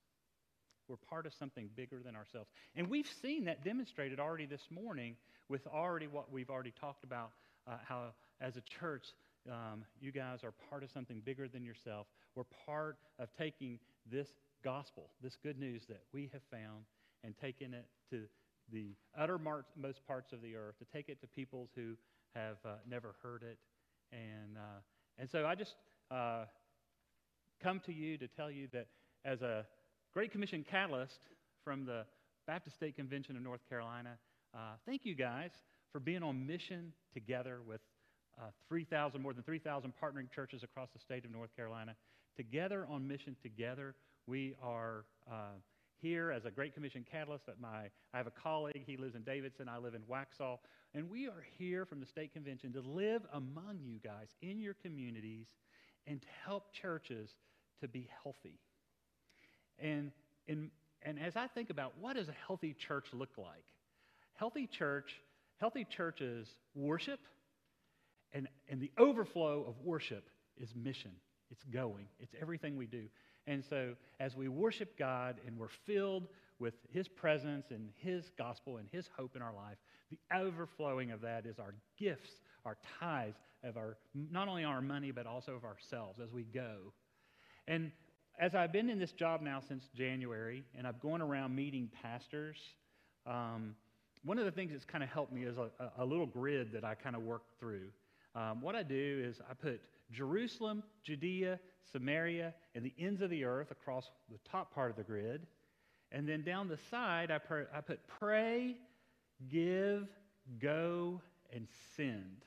We're 0.88 0.96
part 1.10 1.26
of 1.26 1.34
something 1.34 1.70
bigger 1.76 2.02
than 2.04 2.16
ourselves. 2.16 2.50
And 2.76 2.90
we've 2.90 3.10
seen 3.22 3.46
that 3.46 3.64
demonstrated 3.64 4.20
already 4.20 4.46
this 4.46 4.68
morning 4.70 5.16
with 5.50 5.66
already 5.68 6.08
what 6.08 6.32
we've 6.32 6.50
already 6.50 6.74
talked 6.80 7.04
about 7.04 7.32
uh, 7.68 7.78
how, 7.88 8.14
as 8.42 8.56
a 8.58 8.62
church, 8.62 9.08
um, 9.50 9.84
you 10.00 10.12
guys 10.12 10.44
are 10.44 10.54
part 10.70 10.84
of 10.84 10.92
something 10.92 11.22
bigger 11.24 11.48
than 11.48 11.64
yourself. 11.64 12.08
We're 12.36 12.46
part 12.66 12.98
of 13.20 13.30
taking 13.38 13.80
this 14.10 14.28
gospel, 14.64 15.10
this 15.22 15.38
good 15.42 15.60
news 15.60 15.84
that 15.88 16.02
we 16.14 16.30
have 16.34 16.42
found, 16.52 16.86
and 17.24 17.34
taking 17.42 17.74
it 17.74 17.86
to 18.12 18.24
the 18.72 18.96
uttermost 19.18 20.06
parts 20.08 20.34
of 20.34 20.42
the 20.42 20.56
earth, 20.56 20.76
to 20.80 20.86
take 20.86 21.10
it 21.10 21.22
to 21.22 21.28
peoples 21.28 21.70
who 21.76 21.96
have 22.36 22.58
uh, 22.66 22.76
never 22.90 23.16
heard 23.22 23.44
it. 23.44 23.58
And, 24.12 24.58
uh, 24.58 24.80
and 25.18 25.30
so 25.30 25.46
I 25.46 25.56
just 25.56 25.76
uh, 26.12 26.46
come 27.62 27.80
to 27.86 27.94
you 27.94 28.18
to 28.18 28.28
tell 28.28 28.52
you 28.52 28.68
that 28.74 28.88
as 29.26 29.42
a 29.42 29.66
Great 30.18 30.32
Commission 30.32 30.66
catalyst 30.68 31.20
from 31.64 31.86
the 31.86 32.04
Baptist 32.48 32.76
State 32.76 32.96
Convention 32.96 33.36
of 33.36 33.44
North 33.44 33.62
Carolina, 33.70 34.18
uh, 34.52 34.74
thank 34.84 35.06
you 35.06 35.14
guys 35.14 35.52
for 35.92 36.00
being 36.00 36.24
on 36.24 36.48
mission 36.48 36.92
together 37.14 37.60
with 37.68 37.82
uh, 38.42 38.46
3,000, 38.68 39.22
more 39.22 39.32
than 39.32 39.44
3,000 39.44 39.94
partnering 40.04 40.28
churches 40.34 40.64
across 40.64 40.90
the 40.92 40.98
state 40.98 41.24
of 41.24 41.30
North 41.30 41.56
Carolina. 41.56 41.96
Together 42.36 42.88
on 42.90 43.08
mission 43.08 43.36
together, 43.44 43.94
we 44.26 44.56
are 44.60 45.06
uh, 45.32 45.54
here 46.02 46.32
as 46.32 46.46
a 46.46 46.50
Great 46.50 46.74
Commission 46.74 47.06
catalyst. 47.12 47.46
That 47.46 47.62
my, 47.62 47.84
I 48.12 48.18
have 48.18 48.26
a 48.26 48.32
colleague, 48.32 48.86
he 48.88 48.98
lives 48.98 49.14
in 49.14 49.22
Davidson, 49.22 49.70
I 49.70 49.78
live 49.78 49.94
in 49.94 50.02
Waxhaw, 50.02 50.58
and 50.96 51.08
we 51.12 51.28
are 51.28 51.46
here 51.60 51.86
from 51.86 52.00
the 52.00 52.08
state 52.08 52.34
convention 52.34 52.74
to 52.74 52.82
live 52.82 53.22
among 53.34 53.82
you 53.84 54.00
guys 54.04 54.30
in 54.42 54.60
your 54.60 54.74
communities 54.74 55.46
and 56.08 56.20
to 56.20 56.28
help 56.44 56.74
churches 56.74 57.30
to 57.82 57.88
be 57.88 58.10
healthy. 58.24 58.58
And, 59.80 60.12
and, 60.48 60.70
and 61.04 61.20
as 61.20 61.36
I 61.36 61.48
think 61.48 61.70
about 61.70 61.94
what 62.00 62.16
does 62.16 62.30
a 62.30 62.36
healthy 62.48 62.74
church 62.74 63.08
look 63.14 63.38
like, 63.38 63.66
healthy 64.34 64.68
church, 64.68 65.22
healthy 65.58 65.86
churches 65.86 66.48
worship, 66.76 67.20
and, 68.34 68.48
and 68.70 68.82
the 68.82 68.92
overflow 68.98 69.66
of 69.68 69.76
worship 69.84 70.30
is 70.58 70.74
mission. 70.76 71.12
It's 71.50 71.64
going. 71.64 72.08
It's 72.20 72.36
everything 72.42 72.76
we 72.76 72.88
do. 72.88 73.04
And 73.46 73.64
so 73.64 73.94
as 74.20 74.36
we 74.36 74.50
worship 74.50 74.98
God 74.98 75.40
and 75.48 75.58
we're 75.58 75.70
filled 75.86 76.28
with 76.60 76.74
His 76.92 77.08
presence 77.08 77.68
and 77.70 77.90
His 77.96 78.32
gospel 78.38 78.78
and 78.78 78.88
His 78.92 79.10
hope 79.18 79.36
in 79.36 79.42
our 79.42 79.54
life, 79.54 79.78
the 80.10 80.20
overflowing 80.36 81.12
of 81.12 81.22
that 81.22 81.46
is 81.46 81.60
our 81.60 81.74
gifts, 81.98 82.32
our 82.66 82.78
tithes 83.00 83.38
of 83.64 83.78
our 83.78 83.98
not 84.14 84.48
only 84.48 84.64
our 84.64 84.82
money 84.82 85.12
but 85.12 85.26
also 85.26 85.54
of 85.54 85.64
ourselves 85.64 86.20
as 86.20 86.32
we 86.32 86.44
go. 86.44 86.94
And 87.68 87.92
as 88.40 88.54
I've 88.54 88.72
been 88.72 88.90
in 88.90 89.00
this 89.00 89.12
job 89.12 89.42
now 89.42 89.60
since 89.68 89.90
January, 89.96 90.64
and 90.78 90.86
I've 90.86 91.00
gone 91.00 91.22
around 91.22 91.56
meeting 91.56 91.90
pastors, 92.02 92.58
um, 93.26 93.76
one 94.24 94.38
of 94.38 94.46
the 94.46 94.52
things 94.52 94.72
that's 94.72 94.86
kind 94.86 95.04
of 95.04 95.10
helped 95.10 95.32
me 95.32 95.44
is 95.44 95.58
a, 95.58 95.70
a, 95.98 96.06
little 96.06 96.26
grid 96.26 96.72
that 96.74 96.84
I 96.84 96.96
kind 96.96 97.16
of 97.16 97.24
work 97.24 97.44
through. 97.60 97.88
Um, 98.36 98.62
what 98.62 98.76
I 98.76 98.84
do 98.84 99.24
is 99.26 99.42
I 99.50 99.54
put 99.54 99.82
Jerusalem, 100.12 100.84
Judea, 101.04 101.60
Samaria, 101.92 102.54
and 102.76 102.86
the 102.86 102.94
ends 103.00 103.22
of 103.22 103.30
the 103.30 103.44
earth 103.44 103.72
across 103.72 104.10
the 104.30 104.38
top 104.50 104.74
part 104.74 104.92
of 104.92 104.98
the 104.98 105.04
grid. 105.04 105.48
And 106.12 106.28
then 106.28 106.44
down 106.44 106.68
the 106.68 106.78
side, 106.90 107.32
I, 107.32 107.40
I 107.76 107.82
put 107.82 108.00
pray, 108.08 108.78
give, 109.50 110.08
go, 110.60 111.22
and 111.54 111.68
send. 111.96 112.44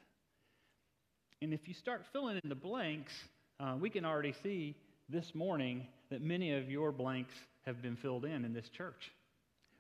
And 1.43 1.53
if 1.53 1.67
you 1.67 1.75
start 1.75 2.05
filling 2.13 2.39
in 2.43 2.49
the 2.49 2.55
blanks, 2.55 3.13
uh, 3.59 3.77
we 3.79 3.91
can 3.91 4.05
already 4.05 4.35
see 4.43 4.77
this 5.11 5.35
morning 5.35 5.87
that 6.11 6.23
many 6.23 6.53
of 6.53 6.71
your 6.71 6.93
blanks 6.93 7.35
have 7.67 7.83
been 7.83 7.97
filled 7.97 8.25
in 8.25 8.45
in 8.45 8.53
this 8.53 8.69
church. 8.69 9.11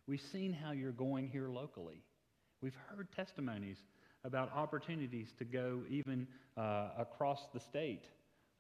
We've 0.07 0.21
seen 0.33 0.53
how 0.53 0.73
you're 0.73 0.91
going 0.91 1.29
here 1.29 1.49
locally. 1.49 2.03
We've 2.61 2.77
heard 2.89 3.09
testimonies 3.15 3.77
about 4.25 4.53
opportunities 4.53 5.29
to 5.39 5.45
go 5.45 5.83
even 5.89 6.27
uh, 6.57 6.89
across 6.99 7.47
the 7.55 7.61
state 7.61 8.05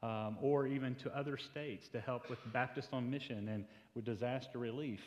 um, 0.03 0.39
or 0.41 0.67
even 0.67 0.95
to 0.97 1.17
other 1.17 1.37
states 1.37 1.89
to 1.89 2.01
help 2.01 2.31
with 2.31 2.39
Baptist 2.53 2.91
on 2.93 3.11
Mission 3.11 3.49
and 3.49 3.65
with 3.95 4.05
disaster 4.05 4.59
relief. 4.59 5.01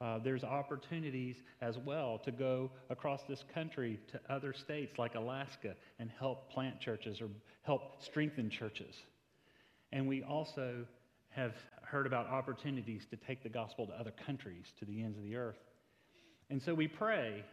Uh, 0.00 0.18
there's 0.18 0.44
opportunities 0.44 1.36
as 1.60 1.76
well 1.78 2.18
to 2.18 2.30
go 2.30 2.70
across 2.88 3.22
this 3.28 3.44
country 3.52 3.98
to 4.12 4.20
other 4.28 4.52
states 4.52 4.96
like 4.96 5.16
Alaska 5.16 5.74
and 5.98 6.10
help 6.18 6.50
plant 6.52 6.78
churches 6.80 7.20
or 7.20 7.28
help 7.62 8.02
strengthen 8.02 8.48
churches. 8.48 8.94
And 9.94 10.08
we 10.08 10.24
also 10.24 10.84
have 11.30 11.54
heard 11.82 12.06
about 12.06 12.26
opportunities 12.26 13.06
to 13.10 13.16
take 13.16 13.44
the 13.44 13.48
gospel 13.48 13.86
to 13.86 13.92
other 13.92 14.12
countries, 14.26 14.66
to 14.80 14.84
the 14.84 15.02
ends 15.02 15.16
of 15.16 15.22
the 15.22 15.36
earth. 15.36 15.60
And 16.50 16.60
so 16.60 16.74
we 16.74 16.88
pray. 16.88 17.44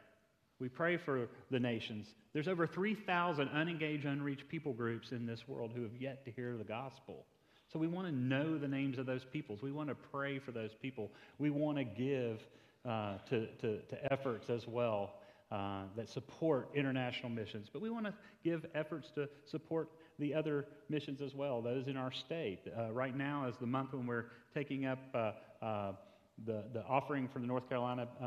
We 0.59 0.67
pray 0.67 0.97
for 0.97 1.29
the 1.51 1.59
nations. 1.59 2.07
There's 2.33 2.47
over 2.47 2.65
3,000 2.65 3.47
unengaged, 3.49 4.05
unreached 4.05 4.49
people 4.49 4.73
groups 4.73 5.11
in 5.11 5.25
this 5.25 5.47
world 5.47 5.71
who 5.75 5.83
have 5.83 5.95
yet 5.99 6.25
to 6.25 6.31
hear 6.31 6.57
the 6.57 6.63
gospel. 6.63 7.25
So 7.71 7.77
we 7.77 7.87
want 7.87 8.07
to 8.07 8.13
know 8.13 8.57
the 8.57 8.67
names 8.67 8.97
of 8.97 9.05
those 9.05 9.23
peoples. 9.23 9.61
We 9.61 9.71
want 9.71 9.89
to 9.89 9.95
pray 9.95 10.39
for 10.39 10.51
those 10.51 10.71
people. 10.81 11.11
We 11.37 11.51
want 11.51 11.77
to 11.77 11.83
give 11.83 12.39
uh, 12.85 13.17
to, 13.29 13.47
to, 13.61 13.79
to, 13.79 14.11
efforts 14.11 14.49
as 14.49 14.67
well 14.67 15.13
uh, 15.51 15.83
that 15.95 16.09
support 16.09 16.69
international 16.73 17.29
missions. 17.29 17.69
But 17.71 17.81
we 17.83 17.91
want 17.91 18.07
to 18.07 18.13
give 18.43 18.65
efforts 18.73 19.11
to 19.15 19.29
support 19.45 19.89
the 20.21 20.33
other 20.33 20.67
missions 20.87 21.21
as 21.21 21.35
well, 21.35 21.61
those 21.61 21.87
in 21.87 21.97
our 21.97 22.11
state. 22.11 22.59
Uh, 22.77 22.91
right 22.93 23.17
now 23.17 23.47
is 23.47 23.55
the 23.59 23.65
month 23.65 23.91
when 23.91 24.05
we're 24.05 24.27
taking 24.53 24.85
up 24.85 24.99
uh, 25.13 25.31
uh, 25.65 25.91
the, 26.45 26.63
the 26.73 26.83
offering 26.87 27.27
from 27.27 27.41
the 27.41 27.47
North 27.47 27.67
Carolina 27.67 28.07
uh, 28.21 28.25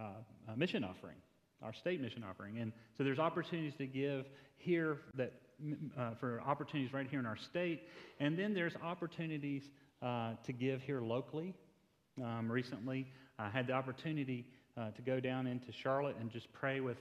uh, 0.00 0.56
mission 0.56 0.84
offering, 0.84 1.16
our 1.60 1.74
state 1.74 2.00
mission 2.00 2.24
offering. 2.28 2.58
And 2.58 2.72
so 2.96 3.04
there's 3.04 3.18
opportunities 3.18 3.74
to 3.74 3.86
give 3.86 4.26
here 4.56 4.98
that 5.16 5.34
for 6.18 6.40
opportunities 6.44 6.92
right 6.92 7.06
here 7.08 7.20
in 7.20 7.26
our 7.26 7.36
state. 7.36 7.82
And 8.18 8.36
then 8.38 8.52
there's 8.54 8.74
opportunities 8.82 9.62
to 10.00 10.52
give 10.58 10.80
here 10.82 11.00
locally. 11.00 11.54
Um, 12.22 12.50
recently, 12.50 13.06
I 13.38 13.48
had 13.48 13.68
the 13.68 13.72
opportunity 13.72 14.46
to 14.76 15.02
go 15.02 15.20
down 15.20 15.46
into 15.46 15.70
Charlotte 15.70 16.16
and 16.20 16.30
just 16.32 16.52
pray 16.52 16.80
with 16.80 16.98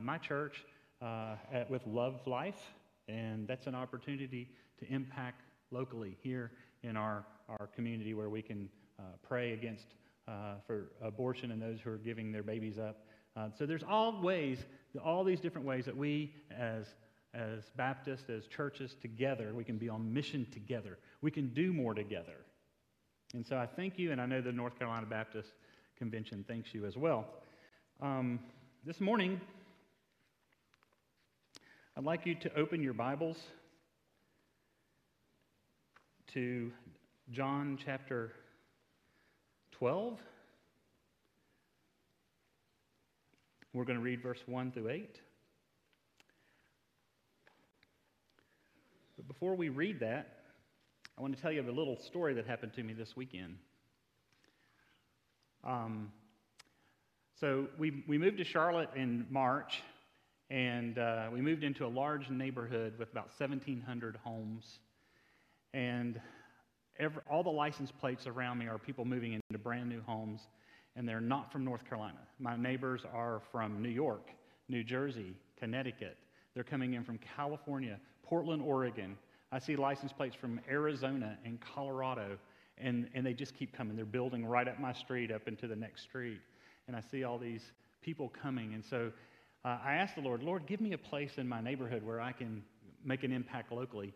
my 0.00 0.18
church 0.18 0.64
at, 1.02 1.68
with 1.68 1.82
Love 1.84 2.20
Life. 2.26 2.60
And 3.08 3.46
that's 3.46 3.66
an 3.66 3.74
opportunity 3.74 4.50
to 4.78 4.92
impact 4.92 5.42
locally 5.70 6.16
here 6.22 6.52
in 6.82 6.96
our, 6.96 7.24
our 7.48 7.68
community 7.74 8.14
where 8.14 8.28
we 8.28 8.42
can 8.42 8.68
uh, 8.98 9.02
pray 9.22 9.52
against 9.52 9.86
uh, 10.28 10.54
for 10.66 10.92
abortion 11.02 11.52
and 11.52 11.62
those 11.62 11.80
who 11.80 11.90
are 11.90 11.98
giving 11.98 12.32
their 12.32 12.42
babies 12.42 12.78
up. 12.78 13.06
Uh, 13.36 13.48
so 13.56 13.66
there's 13.66 13.84
all 13.88 14.20
ways, 14.22 14.58
all 15.04 15.22
these 15.22 15.40
different 15.40 15.66
ways 15.66 15.84
that 15.84 15.96
we 15.96 16.34
as 16.56 16.86
as 17.36 17.70
Baptists, 17.76 18.30
as 18.30 18.46
churches 18.46 18.96
together, 19.02 19.52
we 19.54 19.64
can 19.64 19.76
be 19.76 19.88
on 19.88 20.12
mission 20.12 20.46
together. 20.52 20.98
We 21.20 21.30
can 21.30 21.48
do 21.52 21.72
more 21.72 21.92
together. 21.92 22.36
And 23.34 23.46
so 23.46 23.56
I 23.58 23.66
thank 23.66 23.98
you, 23.98 24.12
and 24.12 24.20
I 24.20 24.26
know 24.26 24.40
the 24.40 24.52
North 24.52 24.78
Carolina 24.78 25.06
Baptist 25.06 25.50
Convention 25.98 26.44
thanks 26.48 26.72
you 26.72 26.86
as 26.86 26.96
well. 26.96 27.26
Um, 28.00 28.40
this 28.84 29.00
morning, 29.00 29.40
I'd 31.98 32.04
like 32.04 32.26
you 32.26 32.34
to 32.34 32.54
open 32.54 32.82
your 32.82 32.92
Bibles 32.92 33.38
to 36.34 36.70
John 37.30 37.78
chapter 37.82 38.32
12. 39.72 40.18
We're 43.72 43.84
going 43.86 43.96
to 43.96 44.04
read 44.04 44.22
verse 44.22 44.40
1 44.44 44.72
through 44.72 44.90
8. 44.90 45.20
But 49.16 49.26
before 49.26 49.54
we 49.54 49.70
read 49.70 50.00
that, 50.00 50.40
I 51.16 51.22
want 51.22 51.34
to 51.34 51.40
tell 51.40 51.50
you 51.50 51.60
of 51.60 51.68
a 51.68 51.72
little 51.72 51.96
story 51.96 52.34
that 52.34 52.46
happened 52.46 52.74
to 52.74 52.82
me 52.82 52.92
this 52.92 53.16
weekend. 53.16 53.56
Um, 55.64 56.12
so 57.40 57.68
we, 57.78 58.04
we 58.06 58.18
moved 58.18 58.36
to 58.36 58.44
Charlotte 58.44 58.90
in 58.94 59.24
March, 59.30 59.80
and 60.50 60.98
uh, 60.98 61.28
we 61.32 61.40
moved 61.40 61.64
into 61.64 61.84
a 61.84 61.88
large 61.88 62.30
neighborhood 62.30 62.94
with 62.98 63.10
about 63.10 63.30
1,700 63.36 64.16
homes. 64.22 64.78
And 65.74 66.20
every, 66.98 67.20
all 67.28 67.42
the 67.42 67.50
license 67.50 67.90
plates 67.90 68.26
around 68.26 68.58
me 68.58 68.68
are 68.68 68.78
people 68.78 69.04
moving 69.04 69.32
into 69.32 69.58
brand 69.58 69.88
new 69.88 70.00
homes, 70.06 70.42
and 70.94 71.08
they're 71.08 71.20
not 71.20 71.50
from 71.50 71.64
North 71.64 71.84
Carolina. 71.84 72.18
My 72.38 72.56
neighbors 72.56 73.02
are 73.12 73.42
from 73.50 73.82
New 73.82 73.88
York, 73.88 74.30
New 74.68 74.84
Jersey, 74.84 75.34
Connecticut. 75.58 76.16
They're 76.54 76.64
coming 76.64 76.94
in 76.94 77.02
from 77.02 77.18
California, 77.36 77.98
Portland, 78.22 78.62
Oregon. 78.62 79.18
I 79.50 79.58
see 79.58 79.74
license 79.74 80.12
plates 80.12 80.36
from 80.36 80.60
Arizona 80.70 81.38
and 81.44 81.58
Colorado, 81.60 82.38
and, 82.78 83.08
and 83.14 83.26
they 83.26 83.34
just 83.34 83.54
keep 83.56 83.76
coming. 83.76 83.96
They're 83.96 84.04
building 84.04 84.46
right 84.46 84.68
up 84.68 84.78
my 84.78 84.92
street, 84.92 85.32
up 85.32 85.48
into 85.48 85.66
the 85.66 85.76
next 85.76 86.02
street. 86.02 86.40
And 86.86 86.96
I 86.96 87.00
see 87.00 87.24
all 87.24 87.36
these 87.36 87.72
people 88.00 88.28
coming. 88.28 88.74
And 88.74 88.84
so 88.84 89.10
uh, 89.66 89.78
I 89.84 89.94
asked 89.94 90.14
the 90.14 90.20
Lord, 90.20 90.44
Lord, 90.44 90.64
give 90.66 90.80
me 90.80 90.92
a 90.92 90.98
place 90.98 91.38
in 91.38 91.48
my 91.48 91.60
neighborhood 91.60 92.04
where 92.04 92.20
I 92.20 92.30
can 92.30 92.62
make 93.04 93.24
an 93.24 93.32
impact 93.32 93.72
locally. 93.72 94.14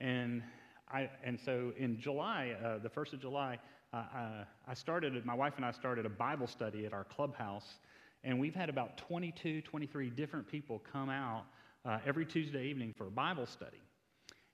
And, 0.00 0.44
I, 0.92 1.10
and 1.24 1.40
so 1.44 1.72
in 1.76 1.98
July, 1.98 2.54
uh, 2.64 2.78
the 2.78 2.88
1st 2.88 3.14
of 3.14 3.20
July, 3.20 3.58
uh, 3.92 3.96
uh, 3.96 4.44
I 4.68 4.74
started, 4.74 5.26
my 5.26 5.34
wife 5.34 5.54
and 5.56 5.64
I 5.64 5.72
started 5.72 6.06
a 6.06 6.08
Bible 6.08 6.46
study 6.46 6.86
at 6.86 6.92
our 6.92 7.02
clubhouse. 7.02 7.80
And 8.22 8.38
we've 8.38 8.54
had 8.54 8.68
about 8.68 8.96
22, 8.96 9.62
23 9.62 10.10
different 10.10 10.46
people 10.46 10.80
come 10.92 11.10
out 11.10 11.46
uh, 11.84 11.98
every 12.06 12.24
Tuesday 12.24 12.66
evening 12.66 12.94
for 12.96 13.08
a 13.08 13.10
Bible 13.10 13.46
study. 13.46 13.82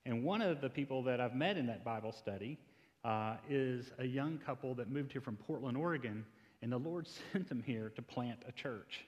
And 0.07 0.23
one 0.23 0.41
of 0.41 0.61
the 0.61 0.69
people 0.69 1.03
that 1.03 1.21
I've 1.21 1.35
met 1.35 1.57
in 1.57 1.67
that 1.67 1.85
Bible 1.85 2.11
study 2.11 2.57
uh, 3.05 3.35
is 3.47 3.91
a 3.99 4.05
young 4.05 4.39
couple 4.39 4.73
that 4.75 4.89
moved 4.89 5.11
here 5.11 5.21
from 5.21 5.35
Portland, 5.35 5.77
Oregon, 5.77 6.25
and 6.63 6.71
the 6.71 6.79
Lord 6.79 7.07
sent 7.31 7.47
them 7.49 7.61
here 7.63 7.91
to 7.95 8.01
plant 8.01 8.39
a 8.47 8.51
church. 8.51 9.05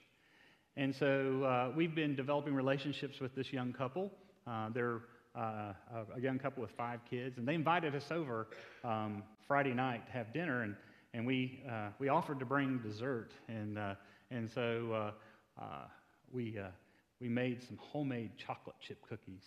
And 0.76 0.94
so 0.94 1.44
uh, 1.44 1.72
we've 1.76 1.94
been 1.94 2.16
developing 2.16 2.54
relationships 2.54 3.20
with 3.20 3.34
this 3.34 3.52
young 3.52 3.72
couple. 3.72 4.10
Uh, 4.46 4.70
they're 4.70 5.02
uh, 5.34 5.72
a 6.16 6.20
young 6.20 6.38
couple 6.38 6.62
with 6.62 6.70
five 6.72 7.00
kids, 7.08 7.38
and 7.38 7.46
they 7.46 7.54
invited 7.54 7.94
us 7.94 8.10
over 8.10 8.48
um, 8.84 9.22
Friday 9.46 9.74
night 9.74 10.06
to 10.06 10.12
have 10.12 10.32
dinner, 10.32 10.62
and, 10.62 10.74
and 11.12 11.26
we, 11.26 11.62
uh, 11.70 11.88
we 11.98 12.08
offered 12.08 12.38
to 12.38 12.46
bring 12.46 12.78
dessert. 12.78 13.32
And, 13.48 13.78
uh, 13.78 13.94
and 14.30 14.50
so 14.50 15.12
uh, 15.60 15.64
we, 16.32 16.58
we 17.20 17.28
made 17.28 17.62
some 17.62 17.78
homemade 17.78 18.30
chocolate 18.38 18.76
chip 18.80 18.98
cookies. 19.08 19.44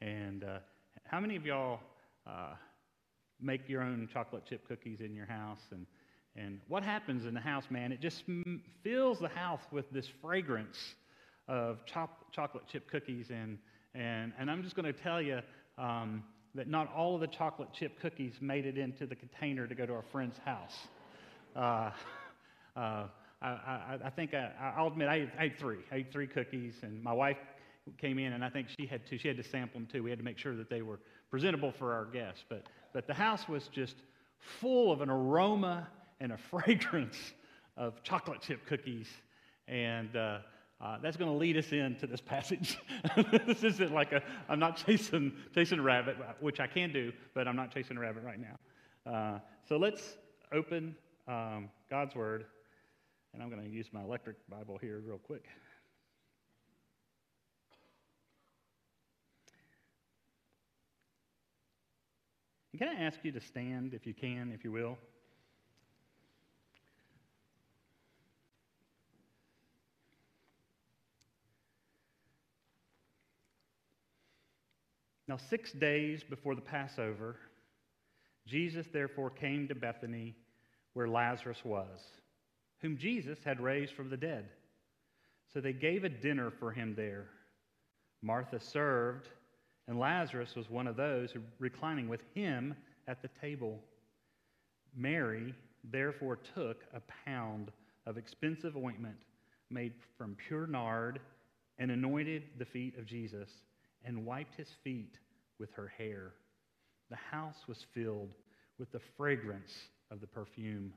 And 0.00 0.44
how 1.04 1.20
many 1.20 1.36
of 1.36 1.46
y'all 1.46 1.80
make 3.40 3.68
your 3.68 3.82
own 3.82 4.08
chocolate 4.12 4.44
chip 4.48 4.66
cookies 4.66 5.00
in 5.00 5.14
your 5.14 5.26
house? 5.26 5.62
And 5.70 5.86
and 6.38 6.60
what 6.68 6.82
happens 6.82 7.24
in 7.24 7.34
the 7.34 7.40
house, 7.40 7.64
man? 7.68 7.90
It 7.90 8.00
just 8.00 8.22
fills 8.84 9.18
the 9.18 9.28
house 9.28 9.62
with 9.72 9.90
this 9.90 10.06
fragrance 10.22 10.78
of 11.48 11.84
chop, 11.84 12.32
chocolate 12.32 12.64
chip 12.70 12.88
cookies. 12.90 13.30
And, 13.30 13.58
and, 13.94 14.32
and 14.38 14.50
I'm 14.50 14.62
just 14.62 14.76
going 14.76 14.92
to 14.92 14.98
tell 14.98 15.20
you 15.20 15.40
um, 15.78 16.22
that 16.54 16.68
not 16.68 16.92
all 16.94 17.16
of 17.16 17.20
the 17.20 17.26
chocolate 17.26 17.70
chip 17.72 18.00
cookies 18.00 18.34
made 18.40 18.66
it 18.66 18.78
into 18.78 19.06
the 19.06 19.16
container 19.16 19.66
to 19.66 19.74
go 19.74 19.84
to 19.84 19.92
our 19.92 20.04
friend's 20.12 20.38
house. 20.44 20.74
Uh, 21.56 21.90
uh, 22.76 23.06
I, 23.42 23.48
I, 23.48 23.98
I, 24.04 24.10
think 24.10 24.32
I, 24.34 24.80
will 24.80 24.88
admit 24.88 25.08
I 25.08 25.14
ate, 25.16 25.28
I 25.38 25.44
ate 25.44 25.58
three. 25.58 25.78
I 25.90 25.96
ate 25.96 26.12
three 26.12 26.26
cookies, 26.28 26.74
and 26.82 27.02
my 27.02 27.12
wife 27.12 27.38
came 27.96 28.18
in, 28.18 28.32
and 28.32 28.44
I 28.44 28.50
think 28.50 28.68
she 28.78 28.86
had 28.86 29.06
two. 29.06 29.18
She 29.18 29.28
had 29.28 29.36
to 29.38 29.42
sample 29.42 29.80
them 29.80 29.88
too. 29.90 30.02
We 30.02 30.10
had 30.10 30.18
to 30.18 30.24
make 30.24 30.38
sure 30.38 30.54
that 30.56 30.70
they 30.70 30.82
were 30.82 31.00
presentable 31.30 31.72
for 31.72 31.92
our 31.92 32.04
guests. 32.04 32.44
But, 32.48 32.66
but 32.92 33.06
the 33.06 33.14
house 33.14 33.48
was 33.48 33.68
just 33.68 33.96
full 34.60 34.92
of 34.92 35.00
an 35.00 35.10
aroma 35.10 35.88
and 36.20 36.32
a 36.32 36.36
fragrance 36.50 37.16
of 37.76 38.02
chocolate 38.02 38.40
chip 38.40 38.66
cookies. 38.66 39.08
And 39.66 40.16
uh, 40.16 40.38
uh, 40.80 40.98
that's 41.02 41.16
going 41.16 41.30
to 41.30 41.36
lead 41.36 41.56
us 41.56 41.72
into 41.72 42.06
this 42.06 42.20
passage. 42.20 42.78
this 43.46 43.64
isn't 43.64 43.92
like 43.92 44.12
a, 44.12 44.22
I'm 44.48 44.58
not 44.58 44.76
chasing, 44.76 45.32
chasing 45.54 45.78
a 45.78 45.82
rabbit, 45.82 46.16
which 46.40 46.60
I 46.60 46.66
can 46.66 46.92
do, 46.92 47.12
but 47.34 47.48
I'm 47.48 47.56
not 47.56 47.72
chasing 47.72 47.96
a 47.96 48.00
rabbit 48.00 48.22
right 48.22 48.38
now. 48.40 49.12
Uh, 49.12 49.38
so 49.68 49.76
let's 49.76 50.16
open 50.52 50.94
um, 51.26 51.68
God's 51.90 52.14
Word. 52.14 52.46
And 53.34 53.42
I'm 53.42 53.50
going 53.50 53.62
to 53.62 53.68
use 53.68 53.88
my 53.92 54.02
electric 54.02 54.36
Bible 54.48 54.78
here 54.80 55.02
real 55.04 55.18
quick. 55.18 55.44
can 62.78 62.88
I 62.88 63.02
ask 63.02 63.18
you 63.24 63.32
to 63.32 63.40
stand 63.40 63.92
if 63.92 64.06
you 64.06 64.14
can, 64.14 64.52
if 64.54 64.62
you 64.62 64.70
will? 64.70 64.96
Now, 75.28 75.36
six 75.36 75.72
days 75.72 76.24
before 76.24 76.54
the 76.54 76.62
Passover, 76.62 77.36
Jesus 78.46 78.86
therefore 78.90 79.28
came 79.28 79.68
to 79.68 79.74
Bethany 79.74 80.34
where 80.94 81.06
Lazarus 81.06 81.62
was, 81.64 82.00
whom 82.80 82.96
Jesus 82.96 83.38
had 83.44 83.60
raised 83.60 83.92
from 83.92 84.08
the 84.08 84.16
dead. 84.16 84.48
So 85.52 85.60
they 85.60 85.74
gave 85.74 86.04
a 86.04 86.08
dinner 86.08 86.50
for 86.50 86.72
him 86.72 86.94
there. 86.96 87.26
Martha 88.22 88.58
served, 88.58 89.28
and 89.86 89.98
Lazarus 89.98 90.56
was 90.56 90.70
one 90.70 90.86
of 90.86 90.96
those 90.96 91.34
reclining 91.58 92.08
with 92.08 92.22
him 92.34 92.74
at 93.06 93.20
the 93.20 93.28
table. 93.40 93.78
Mary 94.96 95.54
therefore 95.84 96.36
took 96.54 96.84
a 96.94 97.02
pound 97.26 97.70
of 98.06 98.16
expensive 98.16 98.76
ointment 98.76 99.18
made 99.70 99.92
from 100.16 100.36
pure 100.48 100.66
nard 100.66 101.20
and 101.78 101.90
anointed 101.90 102.44
the 102.58 102.64
feet 102.64 102.96
of 102.98 103.04
Jesus 103.04 103.50
and 104.08 104.24
wiped 104.24 104.54
his 104.56 104.70
feet 104.82 105.18
with 105.60 105.70
her 105.74 105.92
hair. 105.98 106.32
The 107.10 107.16
house 107.16 107.68
was 107.68 107.84
filled 107.92 108.32
with 108.78 108.90
the 108.90 109.00
fragrance 109.18 109.70
of 110.10 110.22
the 110.22 110.26
perfume. 110.26 110.94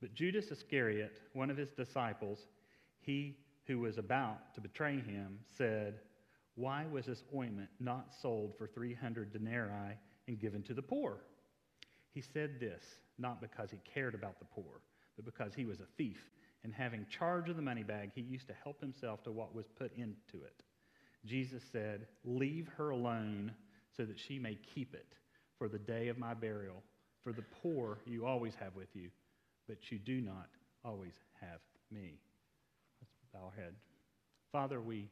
But 0.00 0.14
Judas 0.14 0.50
Iscariot, 0.50 1.20
one 1.34 1.50
of 1.50 1.58
his 1.58 1.70
disciples, 1.72 2.38
he 3.00 3.36
who 3.66 3.80
was 3.80 3.98
about 3.98 4.54
to 4.54 4.62
betray 4.62 4.98
him, 4.98 5.38
said, 5.58 6.00
Why 6.54 6.86
was 6.90 7.04
this 7.04 7.22
ointment 7.36 7.68
not 7.78 8.06
sold 8.22 8.54
for 8.56 8.66
300 8.66 9.30
denarii 9.30 9.98
and 10.26 10.40
given 10.40 10.62
to 10.62 10.74
the 10.74 10.82
poor? 10.82 11.18
He 12.14 12.22
said 12.22 12.58
this 12.58 12.82
not 13.18 13.42
because 13.42 13.70
he 13.70 13.78
cared 13.92 14.14
about 14.14 14.38
the 14.38 14.46
poor, 14.46 14.80
but 15.16 15.26
because 15.26 15.52
he 15.54 15.66
was 15.66 15.80
a 15.80 15.96
thief, 15.98 16.30
and 16.64 16.72
having 16.72 17.04
charge 17.10 17.50
of 17.50 17.56
the 17.56 17.62
money 17.62 17.82
bag, 17.82 18.10
he 18.14 18.22
used 18.22 18.48
to 18.48 18.54
help 18.64 18.80
himself 18.80 19.22
to 19.24 19.30
what 19.30 19.54
was 19.54 19.66
put 19.78 19.92
into 19.96 20.44
it. 20.44 20.62
Jesus 21.24 21.62
said, 21.72 22.06
Leave 22.24 22.68
her 22.76 22.90
alone 22.90 23.52
so 23.96 24.04
that 24.04 24.18
she 24.18 24.38
may 24.38 24.58
keep 24.74 24.94
it 24.94 25.14
for 25.58 25.68
the 25.68 25.78
day 25.78 26.08
of 26.08 26.18
my 26.18 26.34
burial. 26.34 26.82
For 27.22 27.32
the 27.32 27.44
poor 27.62 27.98
you 28.04 28.26
always 28.26 28.54
have 28.56 28.74
with 28.74 28.88
you, 28.94 29.10
but 29.68 29.92
you 29.92 29.98
do 29.98 30.20
not 30.20 30.48
always 30.84 31.12
have 31.40 31.60
me. 31.90 32.18
Let's 33.00 33.12
bow 33.32 33.46
our 33.46 33.62
head. 33.62 33.74
Father, 34.50 34.80
we 34.80 35.08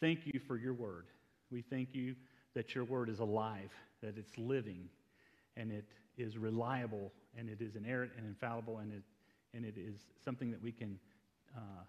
thank 0.00 0.20
you 0.24 0.40
for 0.46 0.56
your 0.56 0.72
word. 0.72 1.06
We 1.50 1.62
thank 1.62 1.94
you 1.94 2.14
that 2.54 2.74
your 2.74 2.84
word 2.84 3.08
is 3.08 3.18
alive, 3.18 3.70
that 4.02 4.16
it's 4.16 4.36
living, 4.38 4.88
and 5.56 5.70
it 5.70 5.84
is 6.16 6.38
reliable, 6.38 7.12
and 7.36 7.48
it 7.48 7.60
is 7.60 7.76
inerrant 7.76 8.12
and 8.16 8.26
infallible, 8.26 8.78
and 8.78 8.92
it, 8.92 9.02
and 9.54 9.64
it 9.64 9.74
is 9.76 9.96
something 10.24 10.50
that 10.50 10.62
we 10.62 10.72
can 10.72 10.98
uh, 11.56 11.84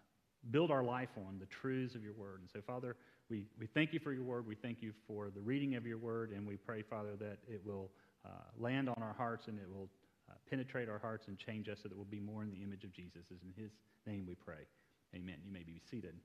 build 0.51 0.71
our 0.71 0.83
life 0.83 1.09
on, 1.27 1.39
the 1.39 1.45
truths 1.45 1.95
of 1.95 2.03
your 2.03 2.13
word. 2.13 2.41
And 2.41 2.49
so, 2.51 2.59
Father, 2.65 2.95
we, 3.29 3.45
we 3.59 3.67
thank 3.67 3.93
you 3.93 3.99
for 3.99 4.11
your 4.13 4.23
word. 4.23 4.45
We 4.45 4.55
thank 4.55 4.81
you 4.81 4.93
for 5.07 5.29
the 5.29 5.41
reading 5.41 5.75
of 5.75 5.85
your 5.85 5.97
word. 5.97 6.31
And 6.31 6.47
we 6.47 6.57
pray, 6.57 6.81
Father, 6.81 7.15
that 7.19 7.37
it 7.47 7.61
will 7.65 7.89
uh, 8.25 8.29
land 8.57 8.89
on 8.89 9.01
our 9.01 9.13
hearts 9.13 9.47
and 9.47 9.57
it 9.57 9.67
will 9.69 9.89
uh, 10.29 10.33
penetrate 10.49 10.89
our 10.89 10.99
hearts 10.99 11.27
and 11.27 11.37
change 11.37 11.69
us 11.69 11.79
so 11.83 11.89
that 11.89 11.95
we'll 11.95 12.05
be 12.05 12.19
more 12.19 12.43
in 12.43 12.51
the 12.51 12.61
image 12.61 12.83
of 12.83 12.93
Jesus. 12.93 13.25
Is 13.31 13.41
in 13.43 13.61
his 13.61 13.71
name 14.05 14.25
we 14.27 14.35
pray. 14.35 14.67
Amen. 15.15 15.35
You 15.45 15.51
may 15.51 15.63
be 15.63 15.81
seated. 15.89 16.15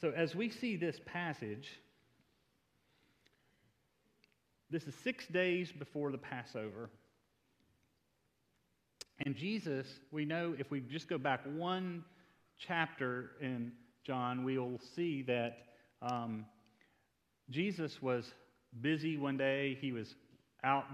So, 0.00 0.12
as 0.16 0.34
we 0.34 0.50
see 0.50 0.76
this 0.76 0.98
passage, 1.06 1.68
this 4.68 4.84
is 4.84 4.94
six 5.04 5.26
days 5.28 5.70
before 5.70 6.10
the 6.10 6.18
Passover. 6.18 6.90
And 9.24 9.36
Jesus, 9.36 9.86
we 10.10 10.24
know 10.24 10.54
if 10.58 10.70
we 10.70 10.80
just 10.80 11.08
go 11.08 11.18
back 11.18 11.40
one 11.54 12.02
chapter 12.58 13.32
in 13.40 13.70
John, 14.04 14.42
we'll 14.42 14.80
see 14.96 15.22
that 15.22 15.58
um, 16.00 16.44
Jesus 17.50 18.02
was 18.02 18.24
busy 18.80 19.16
one 19.16 19.36
day. 19.36 19.78
He 19.80 19.92
was 19.92 20.12
out 20.64 20.84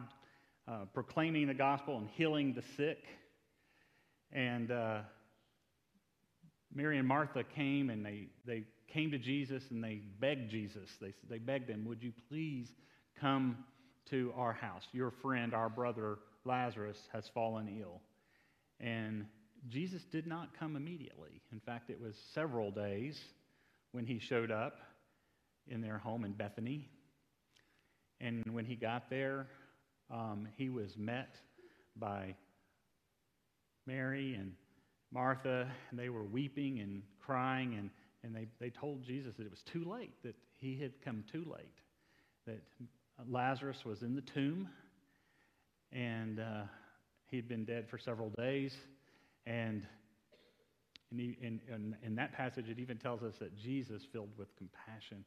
uh, 0.67 0.85
proclaiming 0.93 1.47
the 1.47 1.55
gospel 1.55 1.97
and 1.97 2.09
healing 2.11 2.53
the 2.53 2.63
sick. 2.77 3.05
And 4.31 4.71
uh, 4.71 4.99
Mary 6.75 6.99
and 6.99 7.09
Martha 7.09 7.45
came 7.45 7.89
and 7.89 8.05
they, 8.05 8.27
they 8.45 8.65
came 8.93 9.11
to 9.13 9.19
Jesus 9.19 9.63
and 9.71 9.83
they 9.83 10.03
begged 10.21 10.51
Jesus. 10.51 10.91
They, 11.01 11.15
they 11.31 11.39
begged 11.39 11.71
him, 11.71 11.87
Would 11.87 12.03
you 12.03 12.13
please 12.29 12.69
come 13.19 13.65
to 14.11 14.35
our 14.37 14.53
house? 14.53 14.83
Your 14.93 15.13
friend, 15.23 15.55
our 15.55 15.71
brother 15.71 16.19
Lazarus, 16.45 16.99
has 17.15 17.25
fallen 17.33 17.75
ill. 17.81 18.03
And 18.81 19.25
Jesus 19.69 20.03
did 20.13 20.27
not 20.27 20.59
come 20.59 20.77
immediately. 20.77 21.43
In 21.53 21.61
fact, 21.61 21.91
it 21.91 22.01
was 22.01 22.15
several 22.35 22.71
days 22.71 23.19
when 23.93 24.07
he 24.07 24.19
showed 24.19 24.51
up 24.51 24.77
in 25.67 25.81
their 25.81 25.99
home 25.99 26.25
in 26.25 26.33
Bethany. 26.33 26.89
And 28.21 28.45
when 28.53 28.65
he 28.65 28.77
got 28.77 29.11
there, 29.11 29.47
um, 30.11 30.49
he 30.57 30.69
was 30.69 30.97
met 30.97 31.35
by 31.97 32.35
Mary 33.87 34.35
and 34.35 34.53
Martha, 35.13 35.71
and 35.91 35.99
they 35.99 36.09
were 36.09 36.25
weeping 36.25 36.81
and 36.81 37.03
crying, 37.21 37.75
and, 37.75 37.91
and 38.23 38.35
they, 38.35 38.47
they 38.61 38.71
told 38.71 39.03
Jesus 39.05 39.35
that 39.39 39.47
it 39.47 39.51
was 39.51 39.63
too 39.73 39.85
late, 39.85 40.13
that 40.23 40.35
he 40.57 40.79
had 40.79 40.93
come 41.05 41.25
too 41.31 41.45
late, 41.51 41.75
that 42.47 42.61
Lazarus 43.29 43.79
was 43.85 44.03
in 44.03 44.15
the 44.15 44.23
tomb, 44.23 44.69
and 45.93 46.41
uh, 46.41 46.63
he 47.31 47.37
had 47.37 47.49
been 47.49 47.65
dead 47.65 47.87
for 47.91 47.99
several 47.99 48.31
days. 48.31 48.73
And 49.49 49.87
in, 51.11 51.19
in, 51.41 51.61
in, 51.75 51.97
in 52.03 52.15
that 52.17 52.33
passage, 52.33 52.69
it 52.69 52.79
even 52.79 52.99
tells 52.99 53.23
us 53.23 53.37
that 53.41 53.57
Jesus, 53.57 54.03
filled 54.13 54.29
with 54.37 54.55
compassion, 54.57 55.25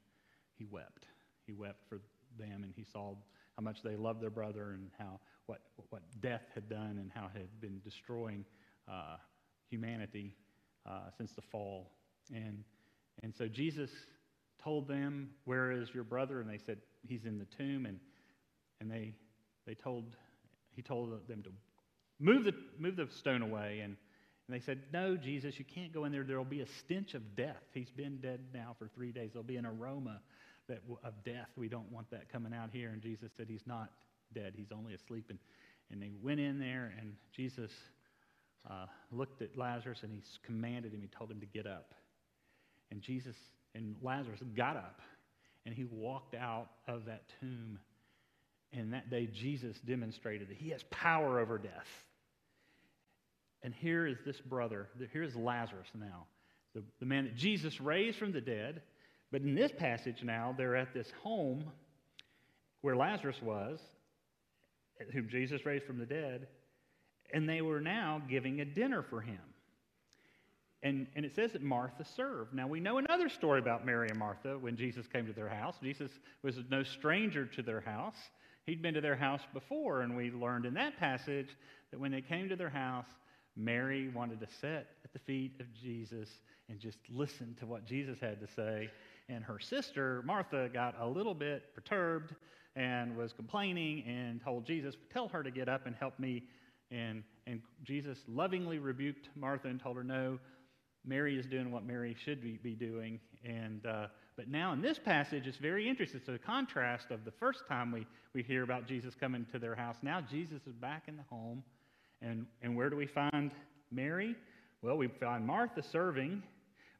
he 0.58 0.66
wept. 0.70 1.08
He 1.48 1.54
wept 1.54 1.84
for 1.90 2.02
them, 2.38 2.64
and 2.64 2.72
he 2.76 2.84
saw 2.84 3.16
how 3.58 3.64
much 3.64 3.82
they 3.84 3.96
loved 3.96 4.22
their 4.22 4.30
brother 4.30 4.72
and 4.74 4.92
how 5.00 5.20
what, 5.48 5.62
what 5.90 6.04
death 6.22 6.44
had 6.54 6.70
done 6.70 6.98
and 7.00 7.12
how 7.14 7.32
it 7.34 7.38
had 7.40 7.60
been 7.60 7.82
destroying 7.84 8.46
uh, 8.88 9.18
humanity 9.70 10.36
uh, 10.88 11.10
since 11.18 11.32
the 11.32 11.42
fall. 11.42 11.90
And, 12.32 12.64
and 13.24 13.34
so 13.36 13.48
Jesus 13.48 13.90
told 14.64 14.88
them, 14.88 15.32
Where 15.46 15.72
is 15.72 15.90
your 15.96 16.04
brother? 16.04 16.42
And 16.42 16.50
they 16.50 16.60
said, 16.64 16.78
He's 17.08 17.26
in 17.26 17.40
the 17.40 17.48
tomb. 17.58 17.88
And, 17.88 18.00
and 18.80 18.92
they, 18.92 19.16
they 19.66 19.74
told, 19.74 20.16
he 20.76 20.84
told 20.84 21.28
them 21.28 21.42
to 21.42 21.50
move 22.20 22.44
the, 22.44 22.54
move 22.78 22.96
the 22.98 23.08
stone 23.12 23.42
away. 23.42 23.82
And, 23.84 23.98
and 24.52 24.60
they 24.60 24.66
said, 24.66 24.80
No, 24.92 25.16
Jesus, 25.16 25.58
you 25.58 25.64
can't 25.64 25.94
go 25.94 26.04
in 26.04 26.12
there. 26.12 26.26
There 26.26 26.38
will 26.38 26.44
be 26.44 26.60
a 26.60 26.68
stench 26.80 27.14
of 27.14 27.38
death. 27.38 27.64
He's 27.74 27.90
been 27.90 28.18
dead 28.18 28.42
now 28.54 28.76
for 28.78 28.90
three 28.94 29.14
days. 29.14 29.30
There'll 29.32 29.46
be 29.46 29.56
an 29.56 29.66
aroma 29.66 30.20
that, 30.68 30.82
of 31.06 31.14
death. 31.24 31.48
We 31.56 31.70
don't 31.70 31.90
want 31.90 32.12
that 32.12 32.30
coming 32.30 32.54
out 32.54 32.70
here. 32.74 32.90
And 32.90 33.02
Jesus 33.02 33.32
said, 33.38 33.48
He's 33.48 33.66
not 33.66 33.90
dead. 34.34 34.52
He's 34.58 34.74
only 34.78 34.94
asleep. 34.94 35.28
And, 35.30 35.40
and 35.90 36.02
they 36.02 36.12
went 36.22 36.42
in 36.42 36.60
there, 36.60 36.94
and 37.00 37.14
Jesus 37.34 37.72
uh, 38.70 38.88
looked 39.10 39.42
at 39.42 39.58
Lazarus 39.58 40.00
and 40.04 40.12
he 40.12 40.22
commanded 40.44 40.94
him, 40.94 41.02
he 41.02 41.08
told 41.08 41.32
him 41.32 41.40
to 41.40 41.46
get 41.46 41.66
up. 41.66 41.94
And 42.92 43.02
Jesus 43.02 43.38
and 43.74 43.96
Lazarus 44.02 44.42
got 44.54 44.76
up 44.76 45.00
and 45.66 45.74
he 45.74 45.86
walked 45.86 46.36
out 46.36 46.68
of 46.90 47.06
that 47.06 47.24
tomb. 47.40 47.80
And 48.74 48.92
that 48.94 49.10
day, 49.10 49.28
Jesus 49.28 49.78
demonstrated 49.80 50.50
that 50.50 50.58
he 50.58 50.70
has 50.72 50.84
power 50.92 51.40
over 51.40 51.58
death. 51.58 51.88
And 53.64 53.74
here 53.74 54.08
is 54.08 54.18
this 54.26 54.40
brother, 54.40 54.90
here 55.14 55.24
is 55.24 55.36
Lazarus 55.36 55.88
now, 55.94 56.26
the, 56.74 56.84
the 57.00 57.06
man 57.06 57.26
that 57.26 57.36
Jesus 57.36 57.80
raised 57.80 58.18
from 58.18 58.32
the 58.32 58.42
dead. 58.42 58.82
But 59.32 59.42
in 59.42 59.56
this 59.56 59.72
passage 59.72 60.24
now, 60.24 60.54
they're 60.58 60.76
at 60.76 60.94
this 60.94 61.12
home 61.24 61.64
where 62.82 62.96
Lazarus 62.96 63.38
was, 63.42 63.80
whom 65.14 65.30
Jesus 65.30 65.66
raised 65.66 65.86
from 65.86 66.00
the 66.00 66.06
dead, 66.06 66.48
and 67.34 67.48
they 67.48 67.62
were 67.62 67.80
now 67.80 68.22
giving 68.30 68.60
a 68.60 68.66
dinner 68.66 69.04
for 69.10 69.22
him. 69.22 69.40
And, 70.84 71.08
and 71.16 71.24
it 71.24 71.36
says 71.36 71.52
that 71.52 71.62
Martha 71.62 72.04
served. 72.04 72.54
Now, 72.54 72.68
we 72.68 72.80
know 72.80 72.98
another 72.98 73.30
story 73.30 73.60
about 73.60 73.86
Mary 73.86 74.08
and 74.10 74.18
Martha 74.18 74.58
when 74.58 74.76
Jesus 74.76 75.06
came 75.08 75.28
to 75.28 75.34
their 75.34 75.48
house. 75.48 75.76
Jesus 75.82 76.12
was 76.42 76.56
no 76.70 76.82
stranger 76.82 77.46
to 77.46 77.62
their 77.62 77.82
house. 77.82 78.16
He'd 78.66 78.82
been 78.82 78.96
to 78.96 79.02
their 79.02 79.16
house 79.16 79.42
before, 79.54 80.02
and 80.02 80.18
we 80.18 80.32
learned 80.32 80.66
in 80.66 80.74
that 80.74 80.98
passage 80.98 81.50
that 81.92 82.00
when 82.00 82.12
they 82.12 82.22
came 82.22 82.50
to 82.50 82.56
their 82.56 82.70
house, 82.70 83.06
Mary 83.56 84.10
wanted 84.10 84.40
to 84.40 84.48
sit 84.62 84.88
at 85.04 85.14
the 85.14 85.20
feet 85.20 85.54
of 85.60 85.68
Jesus 85.74 86.30
and 86.70 86.80
just 86.80 86.98
listen 87.10 87.56
to 87.60 87.66
what 87.66 87.86
Jesus 87.86 88.20
had 88.20 88.40
to 88.40 88.48
say. 88.48 88.90
And 89.30 89.44
her 89.44 89.60
sister, 89.60 90.22
Martha, 90.26 90.70
got 90.74 90.96
a 91.00 91.08
little 91.08 91.34
bit 91.34 91.74
perturbed 91.76 92.34
and 92.76 93.16
was 93.18 93.34
complaining 93.34 94.04
and 94.08 94.42
told 94.42 94.66
Jesus, 94.66 94.96
Tell 95.12 95.28
her 95.28 95.44
to 95.44 95.52
get 95.52 95.68
up 95.68 95.86
and 95.86 95.96
help 95.96 96.18
me. 96.20 96.44
And, 96.90 97.24
and 97.48 97.62
Jesus 97.84 98.20
lovingly 98.28 98.80
rebuked 98.80 99.30
Martha 99.36 99.68
and 99.68 99.82
told 99.82 99.98
her, 99.98 100.04
No, 100.04 100.40
Mary 101.06 101.38
is 101.38 101.46
doing 101.46 101.72
what 101.72 101.86
Mary 101.86 102.16
should 102.24 102.42
be, 102.42 102.60
be 102.64 102.76
doing. 102.76 103.20
And, 103.44 103.86
uh, 103.86 104.08
but 104.38 104.48
now 104.48 104.72
in 104.74 104.82
this 104.82 105.00
passage, 105.00 105.48
it's 105.48 105.58
very 105.58 105.90
interesting. 105.90 106.20
It's 106.20 106.30
a 106.30 106.38
contrast 106.38 107.12
of 107.12 107.26
the 107.26 107.32
first 107.32 107.64
time 107.68 107.92
we, 107.92 108.06
we 108.34 108.44
hear 108.44 108.64
about 108.64 108.88
Jesus 108.88 109.14
coming 109.16 109.46
to 109.52 109.60
their 109.60 109.76
house. 109.76 109.98
Now 110.02 110.22
Jesus 110.22 110.62
is 110.68 110.76
back 110.76 111.04
in 111.08 111.18
the 111.18 111.24
home. 111.30 111.64
And, 112.22 112.46
and 112.62 112.76
where 112.76 112.90
do 112.90 112.96
we 112.96 113.08
find 113.08 113.52
Mary? 113.92 114.36
Well, 114.82 114.98
we 114.98 115.08
find 115.08 115.46
Martha 115.46 115.84
serving. 115.84 116.44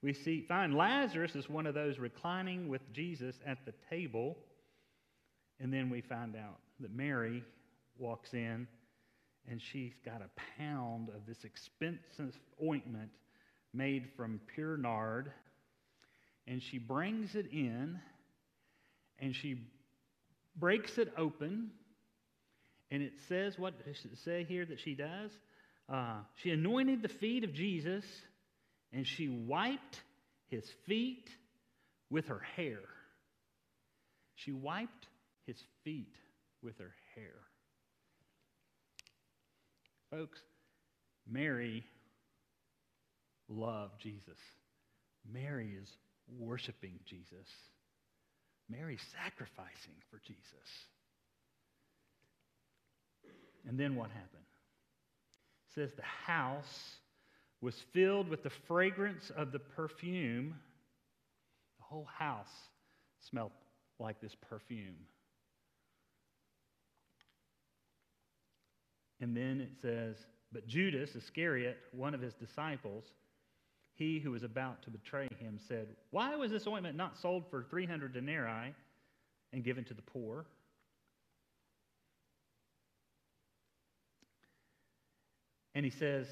We 0.02 0.14
see, 0.14 0.42
find 0.48 0.76
Lazarus 0.76 1.36
as 1.36 1.50
one 1.50 1.68
of 1.68 1.76
those 1.76 2.00
reclining 2.00 2.68
with 2.68 2.82
Jesus 2.94 3.36
at 3.46 3.60
the 3.66 3.74
table. 3.90 4.38
And 5.60 5.72
then 5.72 5.90
we 5.90 6.02
find 6.02 6.36
out 6.36 6.58
that 6.80 6.94
Mary 6.96 7.44
walks 8.00 8.34
in 8.34 8.68
and 9.50 9.62
she's 9.62 9.94
got 10.06 10.22
a 10.22 10.30
pound 10.60 11.10
of 11.10 11.26
this 11.28 11.44
expensive 11.44 12.40
ointment 12.64 13.10
made 13.74 14.08
from 14.16 14.40
pure 14.54 14.78
nard. 14.78 15.32
And 16.48 16.62
she 16.62 16.78
brings 16.78 17.36
it 17.36 17.48
in 17.52 18.00
and 19.20 19.36
she 19.36 19.62
breaks 20.56 20.98
it 20.98 21.14
open. 21.18 21.72
And 22.92 23.02
it 23.02 23.14
says, 23.30 23.58
what 23.58 23.84
does 23.86 23.96
it 24.04 24.18
say 24.26 24.44
here 24.44 24.66
that 24.66 24.80
she 24.82 24.96
does? 24.96 25.32
Uh, 25.88 26.20
she 26.36 26.52
anointed 26.52 27.02
the 27.02 27.10
feet 27.10 27.44
of 27.44 27.54
Jesus 27.54 28.04
and 28.92 29.08
she 29.08 29.30
wiped 29.30 30.02
his 30.50 30.66
feet 30.86 31.30
with 32.10 32.28
her 32.28 32.42
hair. 32.58 32.82
She 34.36 34.52
wiped 34.52 35.08
his 35.48 35.58
feet 35.84 36.16
with 36.62 36.78
her 36.80 36.94
hair. 37.16 37.34
Folks, 40.12 40.40
Mary 41.30 41.86
loved 43.48 44.02
Jesus. 44.02 44.38
Mary 45.32 45.78
is 45.82 45.90
worshiping 46.38 47.00
Jesus. 47.06 47.48
Mary's 48.70 49.04
sacrificing 49.14 49.96
for 50.10 50.20
Jesus. 50.26 50.91
And 53.68 53.80
then 53.80 53.96
what 53.96 54.10
happened? 54.10 54.28
It 55.70 55.74
says 55.76 55.92
the 55.94 56.02
house 56.02 56.96
was 57.62 57.76
filled 57.94 58.28
with 58.28 58.44
the 58.44 58.50
fragrance 58.68 59.32
of 59.36 59.52
the 59.52 59.60
perfume. 59.60 60.56
The 61.78 61.84
whole 61.84 62.08
house 62.18 62.52
smelled 63.20 63.52
like 64.00 64.20
this 64.20 64.36
perfume. 64.50 64.96
And 69.22 69.38
then 69.38 69.62
it 69.62 69.74
says, 69.82 70.16
But 70.52 70.68
Judas 70.68 71.16
Iscariot, 71.16 71.78
one 71.92 72.16
of 72.16 72.22
his 72.22 72.34
disciples, 72.34 73.06
he 73.94 74.20
who 74.20 74.32
was 74.32 74.42
about 74.42 74.82
to 74.84 74.90
betray 74.90 75.30
him, 75.40 75.60
said, 75.68 75.88
Why 76.10 76.36
was 76.36 76.50
this 76.50 76.66
ointment 76.66 76.98
not 76.98 77.18
sold 77.18 77.44
for 77.52 77.64
300 77.70 78.14
denarii 78.14 78.74
and 79.54 79.64
given 79.64 79.84
to 79.86 79.94
the 79.94 80.02
poor? 80.02 80.46
And 85.76 85.86
he 85.86 85.92
says 85.92 86.28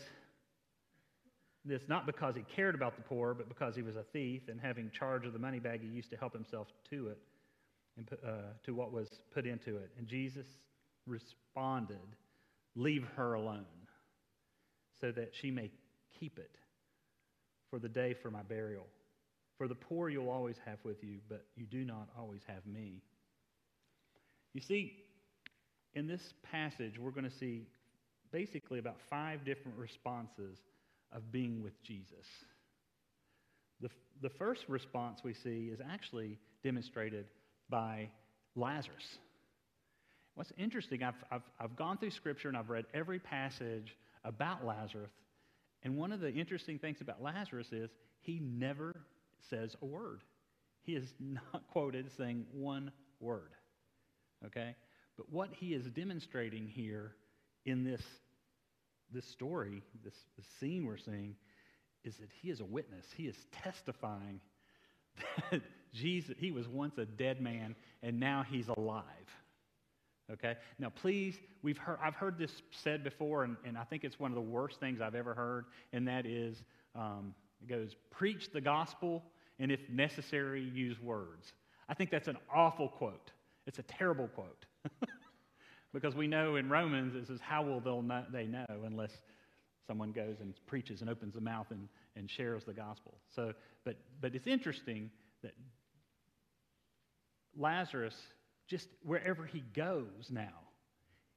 this 1.65 1.83
not 1.87 2.05
because 2.05 2.35
he 2.35 2.43
cared 2.55 2.75
about 2.75 2.95
the 2.95 3.01
poor, 3.01 3.33
but 3.33 3.47
because 3.47 3.75
he 3.75 3.81
was 3.81 3.95
a 3.95 4.03
thief, 4.03 4.43
and 4.47 4.59
having 4.59 4.89
charge 4.91 5.25
of 5.25 5.33
the 5.33 5.39
money 5.39 5.59
bag, 5.59 5.81
he 5.81 5.87
used 5.87 6.09
to 6.11 6.17
help 6.17 6.33
himself 6.33 6.67
to 6.89 7.07
it 7.09 7.17
and 7.97 8.09
uh, 8.25 8.31
to 8.63 8.73
what 8.73 8.91
was 8.91 9.09
put 9.33 9.45
into 9.45 9.77
it. 9.77 9.91
And 9.97 10.07
Jesus 10.07 10.45
responded, 11.05 11.97
Leave 12.75 13.05
her 13.15 13.33
alone, 13.33 13.65
so 15.01 15.11
that 15.11 15.31
she 15.33 15.51
may 15.51 15.69
keep 16.19 16.37
it 16.37 16.55
for 17.69 17.79
the 17.79 17.89
day 17.89 18.13
for 18.13 18.31
my 18.31 18.43
burial. 18.43 18.85
For 19.57 19.67
the 19.67 19.75
poor 19.75 20.09
you'll 20.09 20.29
always 20.29 20.55
have 20.65 20.79
with 20.85 21.03
you, 21.03 21.17
but 21.27 21.45
you 21.55 21.65
do 21.65 21.83
not 21.83 22.07
always 22.17 22.41
have 22.47 22.65
me. 22.65 23.01
You 24.53 24.61
see, 24.61 25.03
in 25.93 26.07
this 26.07 26.33
passage, 26.49 26.97
we're 26.97 27.11
going 27.11 27.29
to 27.29 27.37
see 27.37 27.67
basically 28.31 28.79
about 28.79 28.97
five 29.09 29.45
different 29.45 29.77
responses 29.77 30.57
of 31.11 31.31
being 31.31 31.63
with 31.63 31.81
Jesus. 31.83 32.25
The, 33.81 33.89
the 34.21 34.29
first 34.29 34.61
response 34.67 35.21
we 35.23 35.33
see 35.33 35.69
is 35.71 35.79
actually 35.91 36.37
demonstrated 36.63 37.25
by 37.69 38.09
Lazarus. 38.55 39.05
What's 40.35 40.51
interesting, 40.57 41.03
I've, 41.03 41.15
I've, 41.31 41.41
I've 41.59 41.75
gone 41.75 41.97
through 41.97 42.11
Scripture 42.11 42.47
and 42.47 42.57
I've 42.57 42.69
read 42.69 42.85
every 42.93 43.19
passage 43.19 43.95
about 44.23 44.65
Lazarus, 44.65 45.11
and 45.83 45.97
one 45.97 46.11
of 46.11 46.19
the 46.19 46.31
interesting 46.31 46.77
things 46.77 46.99
about 47.01 47.21
Lazarus 47.21 47.67
is 47.71 47.89
he 48.21 48.39
never 48.39 48.93
says 49.49 49.75
a 49.81 49.85
word. 49.85 50.21
He 50.83 50.93
is 50.95 51.13
not 51.19 51.67
quoted 51.71 52.11
saying 52.17 52.45
one 52.51 52.91
word. 53.19 53.51
Okay? 54.45 54.75
But 55.17 55.31
what 55.31 55.49
he 55.51 55.73
is 55.73 55.85
demonstrating 55.85 56.67
here 56.67 57.15
in 57.65 57.83
this, 57.83 58.01
this 59.13 59.25
story, 59.25 59.81
this, 60.03 60.15
this 60.37 60.45
scene 60.59 60.85
we're 60.85 60.97
seeing, 60.97 61.35
is 62.03 62.17
that 62.17 62.29
he 62.41 62.49
is 62.49 62.59
a 62.59 62.65
witness. 62.65 63.05
He 63.15 63.23
is 63.23 63.35
testifying 63.51 64.39
that 65.51 65.61
Jesus, 65.93 66.35
he 66.37 66.51
was 66.51 66.67
once 66.67 66.97
a 66.97 67.05
dead 67.05 67.41
man 67.41 67.75
and 68.01 68.19
now 68.19 68.45
he's 68.49 68.67
alive. 68.77 69.03
Okay? 70.31 70.55
Now, 70.77 70.89
please, 70.89 71.37
we've 71.63 71.77
heard, 71.77 71.97
I've 72.03 72.15
heard 72.15 72.37
this 72.37 72.61
said 72.71 73.03
before, 73.03 73.43
and, 73.43 73.57
and 73.65 73.77
I 73.77 73.83
think 73.83 74.03
it's 74.03 74.19
one 74.19 74.31
of 74.31 74.35
the 74.35 74.41
worst 74.41 74.79
things 74.79 75.01
I've 75.01 75.15
ever 75.15 75.33
heard, 75.33 75.65
and 75.91 76.07
that 76.07 76.25
is 76.25 76.63
um, 76.95 77.33
it 77.61 77.67
goes, 77.67 77.95
preach 78.09 78.51
the 78.51 78.61
gospel, 78.61 79.23
and 79.59 79.71
if 79.71 79.79
necessary, 79.89 80.61
use 80.61 80.99
words. 81.01 81.53
I 81.87 81.93
think 81.93 82.11
that's 82.11 82.27
an 82.27 82.37
awful 82.53 82.87
quote. 82.87 83.31
It's 83.65 83.79
a 83.79 83.83
terrible 83.83 84.27
quote. 84.27 84.65
because 85.93 86.15
we 86.15 86.27
know 86.27 86.55
in 86.55 86.69
Romans 86.69 87.15
it 87.15 87.27
says, 87.27 87.39
How 87.41 87.63
will 87.63 87.81
they 88.31 88.45
know 88.45 88.65
unless 88.85 89.11
someone 89.87 90.11
goes 90.11 90.37
and 90.39 90.53
preaches 90.67 91.01
and 91.01 91.09
opens 91.09 91.33
the 91.33 91.41
mouth 91.41 91.67
and, 91.71 91.87
and 92.15 92.29
shares 92.29 92.63
the 92.63 92.73
gospel? 92.73 93.15
So, 93.35 93.53
but, 93.85 93.95
but 94.21 94.35
it's 94.35 94.47
interesting 94.47 95.09
that 95.41 95.53
Lazarus, 97.57 98.15
just 98.67 98.87
wherever 99.03 99.45
he 99.45 99.63
goes 99.73 100.29
now, 100.29 100.67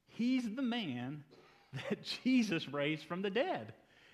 he's 0.07 0.43
the 0.55 0.61
man 0.61 1.23
that 1.89 2.03
Jesus 2.23 2.67
raised 2.69 3.05
from 3.05 3.21
the 3.21 3.29
dead. 3.29 3.73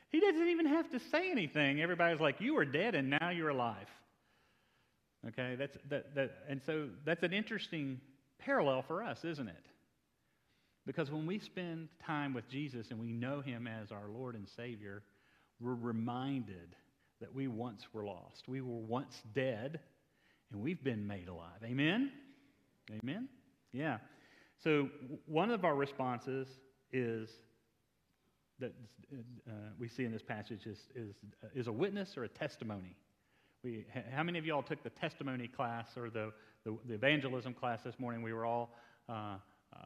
He 0.09 0.19
doesn't 0.19 0.47
even 0.47 0.65
have 0.65 0.89
to 0.91 0.99
say 1.11 1.29
anything. 1.29 1.81
Everybody's 1.81 2.19
like, 2.19 2.39
You 2.39 2.55
were 2.55 2.65
dead 2.65 2.95
and 2.95 3.09
now 3.09 3.29
you're 3.29 3.49
alive. 3.49 3.87
Okay, 5.27 5.55
that's 5.57 5.77
that, 5.89 6.15
that 6.15 6.31
and 6.47 6.61
so 6.65 6.87
that's 7.05 7.23
an 7.23 7.33
interesting 7.33 7.99
parallel 8.39 8.81
for 8.81 9.03
us, 9.03 9.25
isn't 9.25 9.47
it? 9.49 9.65
Because 10.89 11.11
when 11.11 11.27
we 11.27 11.37
spend 11.37 11.87
time 12.03 12.33
with 12.33 12.49
Jesus 12.49 12.87
and 12.89 12.99
we 12.99 13.13
know 13.13 13.41
him 13.41 13.67
as 13.67 13.91
our 13.91 14.09
Lord 14.11 14.33
and 14.33 14.49
Savior, 14.49 15.03
we're 15.59 15.75
reminded 15.75 16.75
that 17.21 17.31
we 17.31 17.47
once 17.47 17.83
were 17.93 18.03
lost. 18.03 18.47
We 18.47 18.61
were 18.61 18.79
once 18.79 19.21
dead 19.35 19.81
and 20.51 20.59
we've 20.59 20.83
been 20.83 21.05
made 21.05 21.27
alive. 21.27 21.61
Amen? 21.63 22.11
Amen? 22.91 23.29
Yeah. 23.71 23.99
So 24.63 24.89
one 25.27 25.51
of 25.51 25.63
our 25.63 25.75
responses 25.75 26.47
is 26.91 27.29
that 28.57 28.73
uh, 29.47 29.51
we 29.77 29.87
see 29.87 30.05
in 30.05 30.11
this 30.11 30.23
passage 30.23 30.65
is, 30.65 30.79
is, 30.95 31.13
is 31.53 31.67
a 31.67 31.71
witness 31.71 32.17
or 32.17 32.23
a 32.23 32.29
testimony. 32.29 32.95
We, 33.63 33.85
how 34.11 34.23
many 34.23 34.39
of 34.39 34.45
y'all 34.47 34.63
took 34.63 34.81
the 34.81 34.89
testimony 34.89 35.49
class 35.49 35.89
or 35.95 36.09
the, 36.09 36.31
the, 36.65 36.75
the 36.87 36.95
evangelism 36.95 37.53
class 37.53 37.83
this 37.83 37.99
morning? 37.99 38.23
We 38.23 38.33
were 38.33 38.47
all 38.47 38.73
uh, 39.07 39.35
uh, 39.71 39.77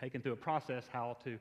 taken 0.00 0.22
through 0.22 0.32
a 0.32 0.36
process 0.36 0.84
how 0.92 1.16
to 1.24 1.38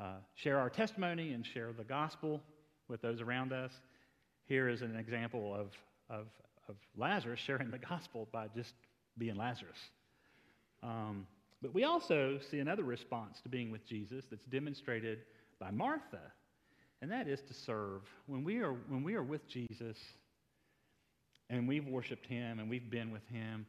uh, 0.00 0.16
share 0.34 0.58
our 0.58 0.70
testimony 0.70 1.32
and 1.32 1.46
share 1.46 1.72
the 1.72 1.84
gospel 1.84 2.40
with 2.88 3.00
those 3.02 3.20
around 3.20 3.52
us. 3.52 3.72
Here 4.46 4.68
is 4.68 4.82
an 4.82 4.96
example 4.96 5.54
of, 5.54 5.68
of, 6.10 6.26
of 6.68 6.76
Lazarus 6.96 7.40
sharing 7.40 7.70
the 7.70 7.78
gospel 7.78 8.28
by 8.32 8.48
just 8.54 8.74
being 9.18 9.36
Lazarus. 9.36 9.78
Um, 10.82 11.26
but 11.60 11.72
we 11.72 11.84
also 11.84 12.40
see 12.50 12.58
another 12.58 12.82
response 12.82 13.40
to 13.42 13.48
being 13.48 13.70
with 13.70 13.86
Jesus 13.86 14.24
that's 14.28 14.44
demonstrated 14.46 15.20
by 15.60 15.70
Martha, 15.70 16.32
and 17.00 17.10
that 17.12 17.28
is 17.28 17.40
to 17.42 17.54
serve. 17.54 18.02
When 18.26 18.42
we 18.42 18.58
are, 18.58 18.72
when 18.72 19.04
we 19.04 19.14
are 19.14 19.22
with 19.22 19.46
Jesus 19.48 19.96
and 21.48 21.68
we've 21.68 21.86
worshiped 21.86 22.26
him 22.26 22.58
and 22.58 22.68
we've 22.68 22.90
been 22.90 23.12
with 23.12 23.26
him, 23.28 23.66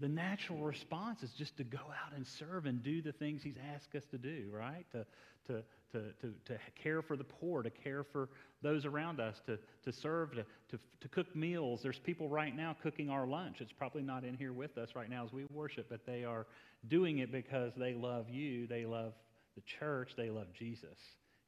the 0.00 0.08
natural 0.08 0.58
response 0.60 1.22
is 1.22 1.30
just 1.32 1.56
to 1.58 1.64
go 1.64 1.78
out 1.78 2.16
and 2.16 2.26
serve 2.26 2.66
and 2.66 2.82
do 2.82 3.02
the 3.02 3.12
things 3.12 3.42
he's 3.42 3.58
asked 3.74 3.94
us 3.94 4.04
to 4.10 4.18
do, 4.18 4.44
right? 4.50 4.86
To, 4.92 5.06
to, 5.46 5.62
to, 5.92 5.98
to, 6.20 6.34
to 6.46 6.58
care 6.82 7.02
for 7.02 7.16
the 7.16 7.24
poor, 7.24 7.62
to 7.62 7.70
care 7.70 8.02
for 8.02 8.30
those 8.62 8.86
around 8.86 9.20
us, 9.20 9.40
to, 9.46 9.58
to 9.84 9.92
serve, 9.92 10.32
to, 10.32 10.44
to, 10.70 10.78
to 11.00 11.08
cook 11.08 11.34
meals. 11.36 11.80
There's 11.82 11.98
people 11.98 12.28
right 12.28 12.56
now 12.56 12.76
cooking 12.82 13.10
our 13.10 13.26
lunch. 13.26 13.60
It's 13.60 13.72
probably 13.72 14.02
not 14.02 14.24
in 14.24 14.36
here 14.36 14.52
with 14.52 14.78
us 14.78 14.90
right 14.94 15.10
now 15.10 15.24
as 15.24 15.32
we 15.32 15.44
worship, 15.52 15.86
but 15.90 16.06
they 16.06 16.24
are 16.24 16.46
doing 16.88 17.18
it 17.18 17.30
because 17.30 17.72
they 17.76 17.92
love 17.92 18.28
you, 18.30 18.66
they 18.66 18.86
love 18.86 19.12
the 19.54 19.62
church, 19.62 20.12
they 20.16 20.30
love 20.30 20.46
Jesus, 20.58 20.98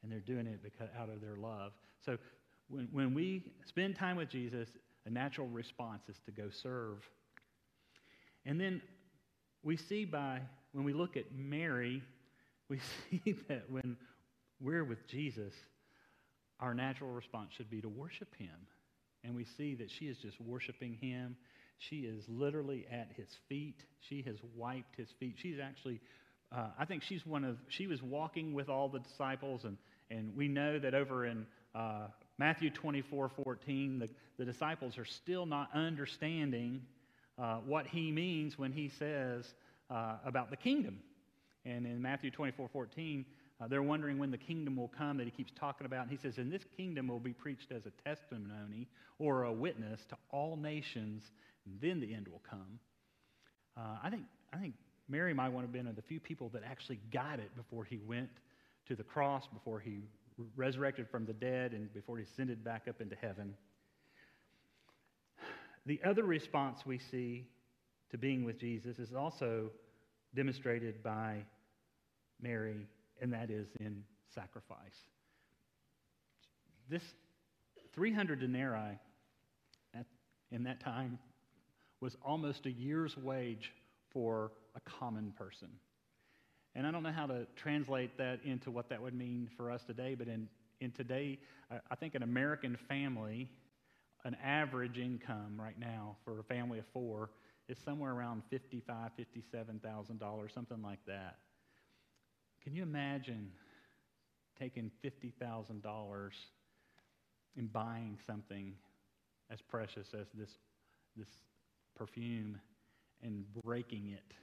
and 0.03 0.13
they're 0.13 0.21
doing 0.21 0.47
it 0.47 0.63
because, 0.63 0.89
out 0.99 1.09
of 1.09 1.21
their 1.23 1.37
love. 1.37 1.73
So 2.05 2.19
when, 2.69 2.89
when 2.93 3.15
we 3.15 3.53
spend 3.65 3.97
time 3.97 4.17
with 4.17 4.29
Jesus, 4.29 4.69
a 5.07 5.11
natural 5.11 5.49
response 5.49 6.03
is 6.09 6.17
to 6.27 6.33
go 6.33 6.49
serve 6.51 6.99
and 8.45 8.61
then 8.61 8.83
we 9.63 9.77
see 9.77 10.05
by, 10.05 10.41
when 10.73 10.85
we 10.85 10.93
look 10.93 11.17
at 11.17 11.25
Mary, 11.35 12.03
we 12.69 12.81
see 13.11 13.37
that 13.49 13.71
when 13.71 13.97
we're 14.61 14.85
with 14.85 15.07
Jesus, 15.07 15.53
our 16.61 16.75
natural 16.75 17.11
response 17.11 17.51
should 17.57 17.71
be 17.71 17.81
to 17.81 17.89
worship 17.89 18.35
him. 18.37 18.67
And 19.25 19.37
we 19.37 19.45
see 19.57 19.75
that 19.77 19.91
she 19.91 20.07
is 20.07 20.17
just 20.19 20.41
worshiping 20.41 20.99
him. 21.01 21.37
She 21.79 22.01
is 22.01 22.25
literally 22.29 22.87
at 22.91 23.11
his 23.17 23.29
feet. 23.49 23.85
She 24.01 24.23
has 24.23 24.37
wiped 24.57 24.97
his 24.97 25.09
feet. 25.19 25.35
She's 25.37 25.59
actually, 25.63 26.01
uh, 26.55 26.69
I 26.79 26.85
think 26.85 27.03
she's 27.03 27.25
one 27.25 27.45
of, 27.45 27.59
she 27.69 27.87
was 27.87 28.03
walking 28.03 28.53
with 28.53 28.69
all 28.69 28.89
the 28.89 29.01
disciples. 29.01 29.65
And, 29.65 29.77
and 30.11 30.37
we 30.37 30.49
know 30.49 30.79
that 30.79 30.95
over 30.95 31.27
in 31.27 31.47
uh, 31.75 32.09
Matthew 32.39 32.71
24 32.71 33.31
14, 33.45 33.99
the, 33.99 34.09
the 34.39 34.45
disciples 34.45 34.99
are 34.99 35.05
still 35.05 35.47
not 35.47 35.69
understanding 35.75 36.83
uh, 37.39 37.57
what 37.57 37.87
he 37.87 38.11
means 38.11 38.59
when 38.59 38.73
he 38.73 38.89
says 38.89 39.55
uh, 39.91 40.17
about 40.25 40.51
the 40.51 40.57
kingdom. 40.57 40.99
And 41.65 41.87
in 41.87 42.01
Matthew 42.03 42.31
24 42.31 42.69
14, 42.69 43.25
uh, 43.61 43.69
they're 43.69 43.83
wondering 43.83 44.19
when 44.19 44.31
the 44.31 44.39
kingdom 44.39 44.77
will 44.77 44.91
come 44.97 45.17
that 45.19 45.25
he 45.25 45.31
keeps 45.31 45.53
talking 45.59 45.87
about. 45.87 46.03
And 46.03 46.11
he 46.11 46.17
says, 46.17 46.39
And 46.39 46.51
this 46.51 46.63
kingdom 46.77 47.09
will 47.09 47.21
be 47.21 47.33
preached 47.33 47.71
as 47.71 47.83
a 47.87 48.09
testimony 48.09 48.89
or 49.19 49.45
a 49.45 49.53
witness 49.53 50.01
to 50.09 50.17
all 50.31 50.57
nations, 50.57 51.23
and 51.65 51.79
then 51.81 52.01
the 52.01 52.13
end 52.13 52.27
will 52.29 52.43
come. 52.49 52.81
Uh, 53.77 53.99
I, 54.03 54.11
think, 54.11 54.23
I 54.53 54.57
think 54.59 54.75
Mary 55.09 55.33
might 55.33 55.51
want 55.51 55.65
to 55.65 55.69
have 55.69 55.73
been 55.73 55.85
one 55.85 55.91
of 55.91 55.97
the 55.97 56.03
few 56.03 56.19
people 56.19 56.49
that 56.51 56.63
actually 56.69 56.99
got 57.13 57.39
it 57.39 57.55
before 57.57 57.85
he 57.85 58.01
went 58.07 58.31
to 58.89 58.97
the 58.97 59.05
cross, 59.05 59.45
before 59.53 59.79
he 59.79 60.01
resurrected 60.57 61.09
from 61.09 61.25
the 61.25 61.33
dead, 61.33 61.73
and 61.73 61.93
before 61.95 62.19
he 62.19 62.25
ascended 62.25 62.65
back 62.65 62.89
up 62.89 63.01
into 63.01 63.15
heaven. 63.17 63.55
The 65.87 66.01
other 66.05 66.25
response 66.25 66.87
we 66.87 66.99
see 66.99 67.47
to 68.11 68.19
being 68.19 68.45
with 68.45 68.59
Jesus 68.59 68.99
is 68.99 69.13
also 69.13 69.71
demonstrated 70.35 71.03
by 71.03 71.39
Mary, 72.41 72.87
and 73.21 73.33
that 73.33 73.51
is 73.51 73.69
in 73.81 74.03
sacrifice. 74.35 74.79
This 76.89 77.03
300 77.95 78.41
denarii 78.41 78.99
at, 79.95 80.07
in 80.51 80.65
that 80.65 80.81
time 80.81 81.19
was 82.01 82.17
almost 82.25 82.67
a 82.67 82.71
year's 82.71 83.17
wage 83.17 83.73
for 84.11 84.53
a 84.75 84.81
common 84.81 85.33
person. 85.37 85.69
And 86.75 86.87
I 86.87 86.91
don't 86.91 87.03
know 87.03 87.13
how 87.13 87.27
to 87.27 87.47
translate 87.55 88.17
that 88.19 88.41
into 88.45 88.71
what 88.71 88.89
that 88.89 89.03
would 89.03 89.15
mean 89.15 89.49
for 89.57 89.71
us 89.71 89.85
today, 89.85 90.15
but 90.15 90.27
in, 90.27 90.49
in 90.81 90.91
today, 90.91 91.39
I 91.91 91.95
think 91.95 92.15
an 92.15 92.23
American 92.23 92.79
family 92.89 93.49
an 94.25 94.37
average 94.43 94.99
income 94.99 95.61
right 95.61 95.79
now 95.79 96.17
for 96.25 96.39
a 96.39 96.45
family 96.45 96.79
of 96.79 96.85
four 96.93 97.31
is 97.69 97.79
somewhere 97.85 98.13
around 98.13 98.43
$55,000, 98.53 99.11
$57,000, 99.55 100.55
something 100.55 100.83
like 100.83 101.05
that. 101.07 101.39
Can 102.63 102.75
you 102.75 102.83
imagine 102.83 103.51
taking 104.59 104.91
$50,000 105.05 106.31
and 107.57 107.73
buying 107.73 108.19
something 108.27 108.75
as 109.51 109.61
precious 109.61 110.09
as 110.19 110.27
this, 110.35 110.51
this 111.17 111.29
perfume 111.97 112.61
and 113.23 113.45
breaking 113.65 114.11
it 114.11 114.35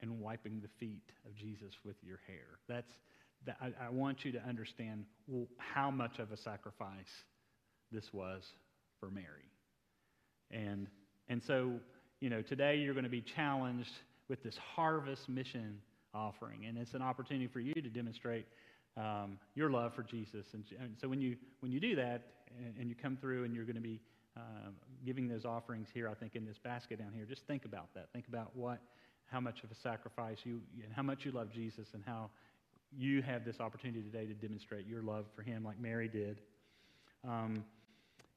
and 0.00 0.20
wiping 0.20 0.60
the 0.60 0.68
feet 0.78 1.12
of 1.26 1.34
Jesus 1.34 1.74
with 1.84 1.96
your 2.02 2.20
hair? 2.26 2.58
That's, 2.68 2.92
that, 3.46 3.56
I, 3.60 3.86
I 3.86 3.90
want 3.90 4.24
you 4.24 4.32
to 4.32 4.42
understand 4.42 5.04
how 5.56 5.90
much 5.90 6.18
of 6.18 6.32
a 6.32 6.36
sacrifice 6.36 7.24
this 7.92 8.12
was 8.12 8.42
for 9.00 9.10
Mary. 9.10 9.26
And, 10.50 10.88
and 11.28 11.42
so, 11.42 11.72
you 12.20 12.30
know, 12.30 12.42
today 12.42 12.76
you're 12.76 12.94
going 12.94 13.04
to 13.04 13.10
be 13.10 13.22
challenged 13.22 13.92
with 14.28 14.42
this 14.42 14.56
harvest 14.56 15.28
mission 15.28 15.78
offering. 16.14 16.66
And 16.66 16.78
it's 16.78 16.94
an 16.94 17.02
opportunity 17.02 17.46
for 17.46 17.60
you 17.60 17.74
to 17.74 17.88
demonstrate 17.88 18.46
um, 18.96 19.38
your 19.54 19.70
love 19.70 19.94
for 19.94 20.02
Jesus. 20.02 20.46
And, 20.52 20.64
and, 20.78 20.94
so 21.00 21.08
when 21.08 21.20
you, 21.20 21.36
when 21.60 21.72
you 21.72 21.80
do 21.80 21.96
that 21.96 22.22
and, 22.58 22.74
and 22.78 22.88
you 22.88 22.94
come 22.94 23.16
through 23.16 23.44
and 23.44 23.54
you're 23.54 23.64
going 23.64 23.76
to 23.76 23.82
be 23.82 24.00
um, 24.36 24.74
giving 25.04 25.28
those 25.28 25.44
offerings 25.44 25.88
here, 25.92 26.08
I 26.08 26.14
think 26.14 26.36
in 26.36 26.44
this 26.44 26.58
basket 26.58 26.98
down 26.98 27.12
here, 27.14 27.24
just 27.24 27.46
think 27.46 27.64
about 27.64 27.94
that. 27.94 28.08
Think 28.12 28.28
about 28.28 28.54
what, 28.54 28.80
how 29.26 29.40
much 29.40 29.64
of 29.64 29.70
a 29.70 29.74
sacrifice 29.74 30.38
you, 30.44 30.60
and 30.84 30.92
how 30.94 31.02
much 31.02 31.24
you 31.24 31.32
love 31.32 31.50
Jesus 31.50 31.88
and 31.94 32.02
how 32.04 32.30
you 32.96 33.22
have 33.22 33.44
this 33.44 33.60
opportunity 33.60 34.02
today 34.02 34.26
to 34.26 34.34
demonstrate 34.34 34.86
your 34.86 35.02
love 35.02 35.24
for 35.34 35.42
him 35.42 35.64
like 35.64 35.80
Mary 35.80 36.08
did. 36.08 36.40
Um, 37.26 37.64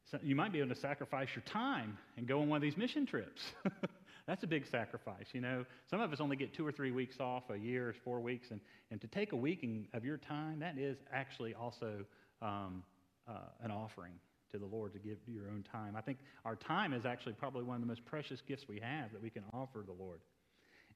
so 0.09 0.19
you 0.21 0.35
might 0.35 0.51
be 0.51 0.59
able 0.59 0.73
to 0.73 0.79
sacrifice 0.79 1.29
your 1.35 1.43
time 1.43 1.97
and 2.17 2.27
go 2.27 2.41
on 2.41 2.49
one 2.49 2.57
of 2.57 2.61
these 2.61 2.77
mission 2.77 3.05
trips. 3.05 3.41
That's 4.27 4.43
a 4.43 4.47
big 4.47 4.65
sacrifice, 4.67 5.27
you 5.33 5.41
know. 5.41 5.65
Some 5.89 6.01
of 6.01 6.11
us 6.11 6.19
only 6.19 6.35
get 6.35 6.53
two 6.53 6.65
or 6.65 6.71
three 6.71 6.91
weeks 6.91 7.19
off 7.19 7.43
a 7.51 7.57
year, 7.57 7.93
four 8.03 8.19
weeks, 8.19 8.49
and, 8.51 8.59
and 8.91 8.99
to 9.01 9.07
take 9.07 9.33
a 9.33 9.35
week 9.35 9.67
of 9.93 10.03
your 10.03 10.17
time, 10.17 10.59
that 10.59 10.77
is 10.77 10.97
actually 11.13 11.53
also 11.53 12.05
um, 12.41 12.83
uh, 13.27 13.33
an 13.63 13.71
offering 13.71 14.13
to 14.51 14.57
the 14.57 14.65
Lord 14.65 14.93
to 14.93 14.99
give 14.99 15.17
your 15.27 15.49
own 15.49 15.63
time. 15.71 15.95
I 15.95 16.01
think 16.01 16.19
our 16.43 16.55
time 16.55 16.93
is 16.93 17.05
actually 17.05 17.33
probably 17.33 17.63
one 17.63 17.75
of 17.75 17.81
the 17.81 17.87
most 17.87 18.05
precious 18.05 18.41
gifts 18.47 18.67
we 18.67 18.79
have 18.79 19.11
that 19.11 19.21
we 19.21 19.29
can 19.29 19.43
offer 19.53 19.83
the 19.85 19.93
Lord. 19.93 20.21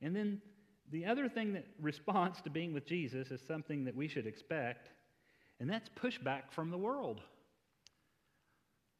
And 0.01 0.15
then 0.15 0.41
the 0.91 1.05
other 1.05 1.29
thing 1.29 1.53
that 1.53 1.65
responds 1.81 2.41
to 2.41 2.49
being 2.49 2.73
with 2.73 2.85
Jesus 2.85 3.29
is 3.29 3.41
something 3.47 3.85
that 3.85 3.95
we 3.95 4.07
should 4.07 4.25
expect, 4.25 4.89
and 5.59 5.69
that's 5.69 5.89
pushback 6.01 6.43
from 6.51 6.71
the 6.71 6.77
world. 6.77 7.21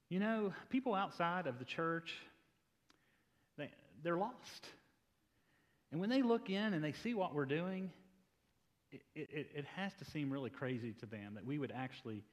You 0.09 0.19
know, 0.19 0.53
people 0.69 0.95
outside 0.95 1.45
of 1.45 1.59
the 1.59 1.65
church, 1.65 2.13
they, 3.57 3.69
they're 4.03 4.17
lost. 4.17 4.67
And 5.91 6.01
when 6.01 6.09
they 6.09 6.21
look 6.21 6.49
in 6.49 6.73
and 6.73 6.83
they 6.83 6.93
see 6.93 7.13
what 7.13 7.33
we're 7.33 7.45
doing, 7.45 7.91
it, 8.91 9.01
it, 9.15 9.51
it 9.55 9.65
has 9.75 9.93
to 9.99 10.05
seem 10.05 10.31
really 10.31 10.49
crazy 10.49 10.93
to 10.99 11.05
them 11.05 11.35
that 11.35 11.45
we 11.45 11.59
would 11.59 11.71
actually 11.75 12.23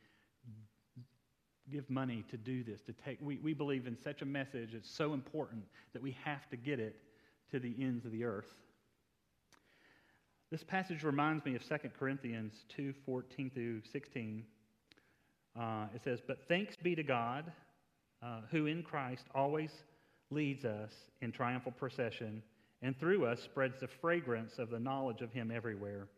give 1.70 1.89
money 1.91 2.24
to 2.31 2.37
do 2.37 2.62
this, 2.62 2.81
to 2.83 2.93
take. 2.93 3.18
We, 3.20 3.39
we 3.39 3.53
believe 3.53 3.87
in 3.87 3.97
such 4.03 4.22
a 4.22 4.24
message, 4.24 4.72
it's 4.72 4.91
so 4.91 5.12
important 5.14 5.64
that 5.93 6.03
we 6.03 6.16
have 6.24 6.49
to 6.51 6.57
get 6.57 6.79
it 6.79 6.97
to 7.51 7.59
the 7.59 7.74
ends 7.81 8.05
of 8.05 8.12
the 8.12 8.24
earth. 8.24 8.49
This 10.51 10.62
passage 10.62 11.03
reminds 11.03 11.45
me 11.45 11.57
of 11.57 11.68
2 11.68 11.77
Corinthians 11.99 12.55
2 12.77 12.95
14 13.05 13.51
through 13.51 13.83
16. 13.93 14.45
Uh, 15.59 15.87
it 15.95 16.03
says, 16.05 16.20
But 16.27 16.39
thanks 16.49 16.77
be 16.77 16.95
to 16.95 17.03
God, 17.03 17.51
uh, 18.27 18.41
who 18.51 18.66
in 18.66 18.83
Christ 18.83 19.24
always 19.35 19.70
leads 20.31 20.64
us 20.64 20.93
in 21.20 21.31
triumphal 21.31 21.72
procession, 21.72 22.43
and 22.83 22.99
through 22.99 23.24
us 23.24 23.41
spreads 23.41 23.79
the 23.81 23.89
fragrance 23.89 24.59
of 24.59 24.70
the 24.70 24.81
knowledge 24.81 25.20
of 25.20 25.33
Him 25.33 25.53
everywhere. 25.55 26.09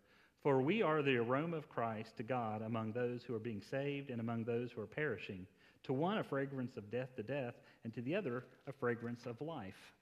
For 0.43 0.63
we 0.63 0.83
are 0.83 1.03
the 1.03 1.19
aroma 1.19 1.57
of 1.57 1.69
Christ 1.69 2.17
to 2.17 2.23
God 2.23 2.63
among 2.63 2.93
those 2.93 3.23
who 3.25 3.35
are 3.35 3.41
being 3.41 3.63
saved 3.71 4.11
and 4.11 4.21
among 4.21 4.45
those 4.45 4.71
who 4.73 4.81
are 4.81 4.87
perishing. 4.87 5.47
To 5.85 5.93
one, 5.93 6.19
a 6.19 6.25
fragrance 6.25 6.77
of 6.77 6.91
death 6.91 7.15
to 7.17 7.23
death, 7.23 7.55
and 7.85 7.93
to 7.95 8.01
the 8.01 8.15
other, 8.15 8.45
a 8.67 8.73
fragrance 8.73 9.27
of 9.27 9.41
life. 9.41 9.93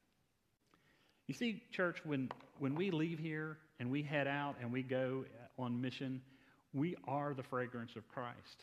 You 1.27 1.35
see, 1.35 1.63
church, 1.73 2.03
when, 2.05 2.31
when 2.61 2.77
we 2.77 2.91
leave 2.93 3.19
here 3.19 3.59
and 3.81 3.91
we 3.91 4.03
head 4.03 4.29
out 4.29 4.55
and 4.61 4.73
we 4.73 4.83
go 4.83 5.25
on 5.59 5.81
mission, 5.81 6.21
we 6.73 6.95
are 7.09 7.35
the 7.35 7.43
fragrance 7.43 7.97
of 7.97 8.07
Christ. 8.09 8.63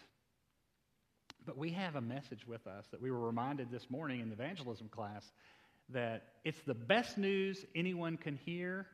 But 1.46 1.58
we 1.58 1.72
have 1.72 1.96
a 1.96 2.02
message 2.02 2.48
with 2.48 2.66
us 2.68 2.86
that 2.91 3.02
we 3.02 3.12
were 3.12 3.20
reminded 3.20 3.70
this 3.70 3.89
morning 3.89 4.22
in 4.22 4.30
the 4.30 4.34
evangelism 4.34 4.88
class 4.88 5.26
that 5.89 6.24
it's 6.46 6.62
the 6.66 6.74
best 6.74 7.18
news 7.18 7.66
anyone 7.76 8.16
can 8.16 8.39
hear, 8.46 8.88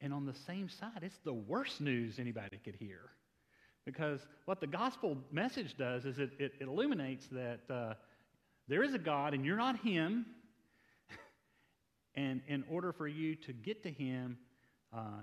and 0.00 0.14
on 0.14 0.24
the 0.24 0.34
same 0.46 0.68
side, 0.70 1.00
it's 1.02 1.18
the 1.24 1.34
worst 1.34 1.80
news 1.80 2.18
anybody 2.18 2.58
could 2.64 2.76
hear. 2.76 3.00
Because 3.84 4.20
what 4.46 4.60
the 4.60 4.66
gospel 4.66 5.18
message 5.30 5.76
does 5.76 6.06
is 6.06 6.18
it, 6.18 6.30
it, 6.38 6.52
it 6.60 6.64
illuminates 6.64 7.26
that 7.28 7.60
uh, 7.68 7.94
there 8.68 8.82
is 8.82 8.94
a 8.94 8.98
God 8.98 9.34
and 9.34 9.44
you're 9.44 9.56
not 9.56 9.78
Him. 9.80 10.26
And 12.18 12.40
in 12.48 12.64
order 12.70 12.94
for 12.94 13.06
you 13.06 13.34
to 13.34 13.52
get 13.52 13.82
to 13.82 13.90
Him, 13.90 14.38
uh, 14.96 15.20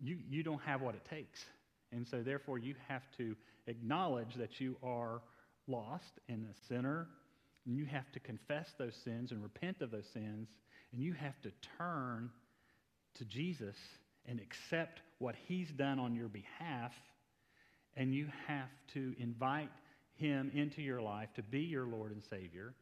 you, 0.00 0.18
you 0.28 0.42
don't 0.42 0.60
have 0.62 0.80
what 0.80 0.96
it 0.96 1.04
takes. 1.08 1.44
And 1.92 2.04
so, 2.08 2.24
therefore, 2.24 2.58
you 2.58 2.74
have 2.88 3.02
to 3.18 3.36
acknowledge 3.68 4.34
that 4.34 4.60
you 4.60 4.76
are 4.82 5.22
lost 5.66 6.20
and 6.28 6.44
a 6.44 6.68
sinner. 6.68 7.08
And 7.66 7.76
you 7.76 7.86
have 7.86 8.10
to 8.12 8.20
confess 8.20 8.68
those 8.78 8.94
sins 9.04 9.32
and 9.32 9.42
repent 9.42 9.80
of 9.80 9.90
those 9.90 10.08
sins. 10.12 10.48
And 10.92 11.02
you 11.02 11.14
have 11.14 11.40
to 11.42 11.50
turn 11.78 12.30
to 13.14 13.24
Jesus 13.24 13.76
and 14.26 14.40
accept 14.40 15.00
what 15.18 15.34
He's 15.46 15.70
done 15.70 15.98
on 15.98 16.14
your 16.14 16.28
behalf. 16.28 16.92
And 17.96 18.14
you 18.14 18.28
have 18.46 18.68
to 18.94 19.14
invite 19.18 19.70
Him 20.16 20.50
into 20.54 20.82
your 20.82 21.00
life 21.00 21.28
to 21.36 21.42
be 21.42 21.60
your 21.60 21.86
Lord 21.86 22.12
and 22.12 22.22
Savior. 22.28 22.74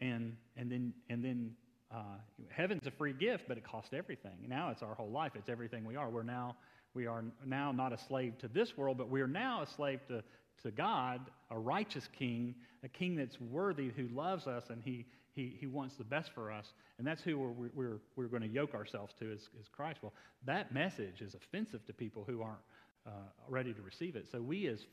And, 0.00 0.36
and, 0.56 0.70
then, 0.70 0.94
and 1.08 1.24
then 1.24 1.52
uh, 1.94 2.18
heaven's 2.50 2.86
a 2.86 2.90
free 2.92 3.12
gift, 3.12 3.44
but 3.46 3.58
it 3.58 3.64
costs 3.64 3.92
everything. 3.92 4.46
Now 4.48 4.70
it's 4.70 4.82
our 4.82 4.94
whole 4.94 5.10
life. 5.10 5.32
It's 5.34 5.48
everything 5.48 5.84
we 5.84 5.96
are. 5.96 6.08
We're 6.10 6.22
now 6.22 6.56
we 6.94 7.06
are 7.06 7.24
now 7.46 7.72
not 7.72 7.92
a 7.92 7.98
slave 8.06 8.36
to 8.38 8.48
this 8.48 8.76
world, 8.76 8.98
but 8.98 9.08
we 9.08 9.22
are 9.22 9.28
now 9.28 9.62
a 9.62 9.66
slave 9.76 10.00
to, 10.08 10.22
to 10.64 10.70
God, 10.70 11.20
a 11.50 11.58
righteous 11.58 12.08
king, 12.16 12.54
a 12.84 12.88
king 12.88 13.16
that's 13.16 13.40
worthy, 13.40 13.90
who 13.90 14.08
loves 14.08 14.46
us, 14.46 14.64
and 14.70 14.82
he, 14.82 15.06
he, 15.32 15.56
he 15.58 15.66
wants 15.66 15.96
the 15.96 16.04
best 16.04 16.30
for 16.34 16.50
us. 16.52 16.66
And 16.98 17.06
that's 17.06 17.22
who 17.22 17.38
we're, 17.38 17.70
we're, 17.74 18.00
we're 18.16 18.26
going 18.26 18.42
to 18.42 18.48
yoke 18.48 18.74
ourselves 18.74 19.14
to 19.20 19.32
is, 19.32 19.48
is 19.60 19.68
Christ. 19.70 20.00
Well, 20.02 20.12
that 20.46 20.72
message 20.72 21.20
is 21.20 21.34
offensive 21.34 21.84
to 21.86 21.92
people 21.92 22.24
who 22.26 22.42
aren't 22.42 22.60
uh, 23.06 23.10
ready 23.48 23.72
to 23.72 23.82
receive 23.82 24.16
it. 24.16 24.26
So 24.30 24.40
we, 24.40 24.68
as, 24.68 24.86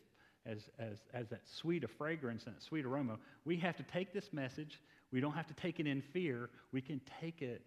as, 0.45 0.70
as, 0.80 0.97
as 1.13 1.28
that 1.30 1.41
sweet 1.45 1.84
of 1.84 1.91
fragrance 1.91 2.45
and 2.45 2.55
that 2.55 2.63
sweet 2.63 2.86
aroma, 2.86 3.17
we 3.45 3.57
have 3.57 3.78
to 3.78 3.84
take 3.84 4.13
this 4.13 4.30
message, 4.32 4.80
we 5.11 5.20
don't 5.20 5.34
have 5.34 5.47
to 5.47 5.53
take 5.55 5.80
it 5.80 5.88
in 5.88 6.01
fear. 6.13 6.49
We 6.72 6.82
can 6.82 7.01
take 7.22 7.41
it 7.41 7.61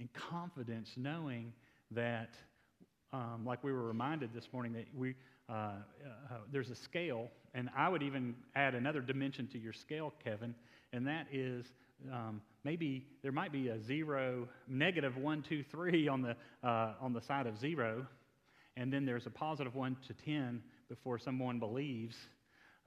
in 0.00 0.08
confidence, 0.14 0.90
knowing 0.96 1.52
that, 1.90 2.30
um, 3.12 3.44
like 3.44 3.62
we 3.62 3.72
were 3.72 3.86
reminded 3.86 4.34
this 4.34 4.48
morning, 4.52 4.72
that 4.74 4.86
we, 4.94 5.14
uh, 5.48 5.52
uh, 5.52 5.72
there's 6.50 6.70
a 6.70 6.76
scale, 6.76 7.28
and 7.56 7.70
I 7.76 7.88
would 7.88 8.02
even 8.02 8.34
add 8.54 8.74
another 8.74 9.00
dimension 9.00 9.48
to 9.52 9.58
your 9.58 9.72
scale, 9.72 10.12
Kevin, 10.22 10.54
and 10.92 11.06
that 11.06 11.26
is 11.32 11.64
um, 12.12 12.42
maybe 12.64 13.06
there 13.22 13.32
might 13.32 13.50
be 13.50 13.68
a 13.68 13.82
zero, 13.84 14.46
negative 14.68 15.16
one, 15.16 15.42
two, 15.48 15.64
three 15.70 16.06
on 16.06 16.20
the, 16.20 16.36
uh, 16.62 16.92
on 17.00 17.14
the 17.14 17.22
side 17.22 17.46
of 17.46 17.58
zero, 17.58 18.06
and 18.76 18.92
then 18.92 19.06
there's 19.06 19.24
a 19.24 19.30
positive 19.30 19.74
one 19.74 19.96
to 20.06 20.14
10 20.24 20.62
before 20.90 21.18
someone 21.18 21.58
believes. 21.58 22.14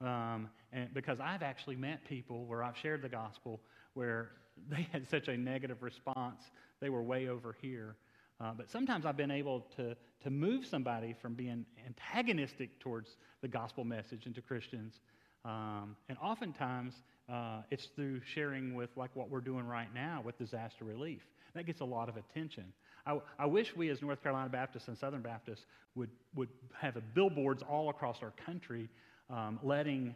Um, 0.00 0.48
and 0.72 0.94
because 0.94 1.18
I've 1.20 1.42
actually 1.42 1.76
met 1.76 2.04
people 2.08 2.46
where 2.46 2.62
I've 2.62 2.76
shared 2.80 3.02
the 3.02 3.08
gospel 3.08 3.60
where 3.94 4.30
they 4.70 4.86
had 4.92 5.08
such 5.10 5.26
a 5.26 5.36
negative 5.36 5.82
response, 5.82 6.42
they 6.80 6.90
were 6.90 7.02
way 7.02 7.28
over 7.28 7.56
here. 7.60 7.96
Uh, 8.40 8.52
but 8.56 8.70
sometimes 8.70 9.04
I've 9.04 9.16
been 9.16 9.30
able 9.30 9.66
to, 9.76 9.94
to 10.22 10.30
move 10.30 10.64
somebody 10.64 11.14
from 11.20 11.34
being 11.34 11.66
antagonistic 11.86 12.78
towards 12.80 13.16
the 13.42 13.48
gospel 13.48 13.84
message 13.84 14.26
into 14.26 14.40
Christians. 14.40 15.00
Um, 15.44 15.96
and 16.08 16.16
oftentimes 16.22 16.94
uh, 17.30 17.62
it's 17.70 17.86
through 17.96 18.20
sharing 18.24 18.74
with, 18.74 18.90
like 18.96 19.14
what 19.14 19.30
we're 19.30 19.40
doing 19.40 19.66
right 19.66 19.92
now 19.94 20.22
with 20.24 20.38
disaster 20.38 20.84
relief. 20.84 21.20
That 21.54 21.66
gets 21.66 21.80
a 21.80 21.84
lot 21.84 22.08
of 22.08 22.16
attention. 22.16 22.64
I, 23.06 23.18
I 23.38 23.46
wish 23.46 23.74
we, 23.76 23.90
as 23.90 24.00
North 24.00 24.22
Carolina 24.22 24.48
Baptists 24.48 24.88
and 24.88 24.96
Southern 24.96 25.22
Baptists, 25.22 25.66
would, 25.94 26.10
would 26.34 26.48
have 26.80 26.96
billboards 27.14 27.62
all 27.68 27.90
across 27.90 28.22
our 28.22 28.32
country 28.46 28.88
um, 29.28 29.58
letting 29.62 30.14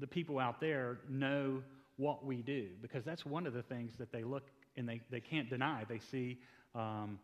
the 0.00 0.06
people 0.06 0.38
out 0.38 0.60
there 0.60 0.98
know 1.08 1.62
what 1.96 2.24
we 2.24 2.42
do 2.42 2.68
because 2.80 3.04
that's 3.04 3.26
one 3.26 3.46
of 3.46 3.52
the 3.52 3.62
things 3.62 3.92
that 3.98 4.10
they 4.10 4.24
look 4.24 4.44
and 4.76 4.88
they, 4.88 5.00
they 5.10 5.20
can't 5.20 5.50
deny. 5.50 5.84
They 5.88 6.00
see 6.10 6.38
um, 6.74 7.18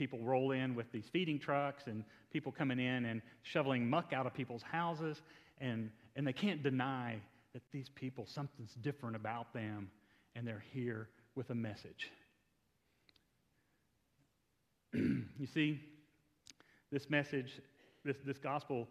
people 0.00 0.18
roll 0.20 0.52
in 0.52 0.74
with 0.74 0.90
these 0.92 1.04
feeding 1.12 1.38
trucks 1.38 1.82
and 1.86 2.04
people 2.32 2.50
coming 2.50 2.78
in 2.78 3.04
and 3.04 3.20
shoveling 3.42 3.86
muck 3.86 4.14
out 4.14 4.26
of 4.26 4.32
people's 4.32 4.62
houses, 4.62 5.20
and, 5.60 5.90
and 6.16 6.26
they 6.26 6.32
can't 6.32 6.62
deny 6.62 7.18
that 7.52 7.60
these 7.70 7.90
people, 7.90 8.24
something's 8.26 8.72
different 8.80 9.14
about 9.14 9.52
them, 9.52 9.90
and 10.34 10.48
they're 10.48 10.64
here 10.72 11.10
with 11.34 11.50
a 11.50 11.54
message. 11.54 12.10
you 14.94 15.46
see, 15.52 15.78
this 16.90 17.10
message, 17.10 17.60
this, 18.02 18.16
this 18.24 18.38
gospel 18.38 18.88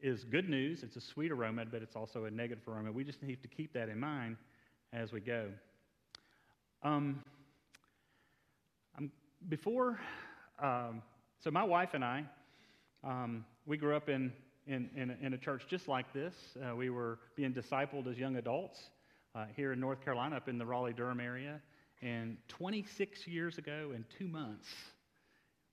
is 0.00 0.22
good 0.22 0.48
news. 0.48 0.84
It's 0.84 0.94
a 0.94 1.00
sweet 1.00 1.32
aroma, 1.32 1.64
but 1.68 1.82
it's 1.82 1.96
also 1.96 2.26
a 2.26 2.30
negative 2.30 2.62
aroma. 2.68 2.92
We 2.92 3.02
just 3.02 3.24
need 3.24 3.42
to 3.42 3.48
keep 3.48 3.72
that 3.72 3.88
in 3.88 3.98
mind 3.98 4.36
as 4.92 5.10
we 5.10 5.18
go. 5.18 5.48
Um, 6.84 7.24
before, 9.48 9.98
um, 10.58 11.02
so 11.42 11.50
my 11.50 11.64
wife 11.64 11.90
and 11.94 12.04
I, 12.04 12.24
um, 13.02 13.44
we 13.66 13.76
grew 13.76 13.96
up 13.96 14.08
in, 14.08 14.32
in, 14.66 14.88
in 14.96 15.10
a, 15.10 15.26
in, 15.26 15.34
a, 15.34 15.38
church 15.38 15.64
just 15.68 15.88
like 15.88 16.12
this. 16.12 16.34
Uh, 16.56 16.74
we 16.74 16.90
were 16.90 17.18
being 17.36 17.52
discipled 17.52 18.10
as 18.10 18.16
young 18.18 18.36
adults 18.36 18.78
uh, 19.34 19.46
here 19.56 19.72
in 19.72 19.80
North 19.80 20.02
Carolina, 20.02 20.36
up 20.36 20.48
in 20.48 20.58
the 20.58 20.66
Raleigh 20.66 20.92
Durham 20.92 21.20
area. 21.20 21.60
And 22.02 22.36
26 22.48 23.26
years 23.26 23.58
ago, 23.58 23.92
in 23.94 24.04
two 24.18 24.28
months, 24.28 24.68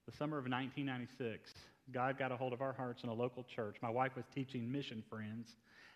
the 0.05 0.11
summer 0.11 0.37
of 0.37 0.45
1996, 0.45 1.53
God 1.91 2.17
got 2.17 2.31
a 2.31 2.37
hold 2.37 2.53
of 2.53 2.61
our 2.61 2.73
hearts 2.73 3.03
in 3.03 3.09
a 3.09 3.13
local 3.13 3.43
church. 3.43 3.77
My 3.81 3.89
wife 3.89 4.15
was 4.15 4.25
teaching 4.33 4.71
mission 4.71 5.03
friends 5.09 5.55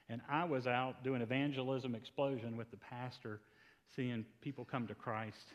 and 0.09 0.21
I 0.29 0.43
was 0.43 0.67
out 0.67 1.03
doing 1.03 1.21
evangelism 1.21 1.95
explosion 1.95 2.57
with 2.57 2.69
the 2.71 2.77
pastor, 2.77 3.41
seeing 3.95 4.25
people 4.41 4.63
come 4.63 4.87
to 4.87 4.95
Christ. 4.95 5.47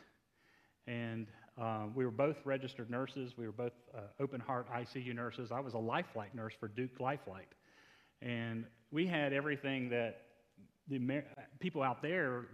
And 0.87 1.27
uh, 1.61 1.83
we 1.93 2.03
were 2.03 2.11
both 2.11 2.37
registered 2.43 2.89
nurses. 2.89 3.33
We 3.37 3.45
were 3.45 3.51
both 3.51 3.73
uh, 3.95 4.01
open 4.19 4.41
heart 4.41 4.67
ICU 4.73 5.13
nurses. 5.13 5.51
I 5.51 5.59
was 5.59 5.75
a 5.75 5.77
Lifeline 5.77 6.31
nurse 6.33 6.53
for 6.59 6.67
Duke 6.67 6.99
Lifeline. 6.99 7.45
And 8.21 8.65
we 8.91 9.05
had 9.05 9.31
everything 9.31 9.89
that 9.89 10.21
the 10.87 10.95
Amer- 10.95 11.25
people 11.59 11.83
out 11.83 12.01
there 12.01 12.45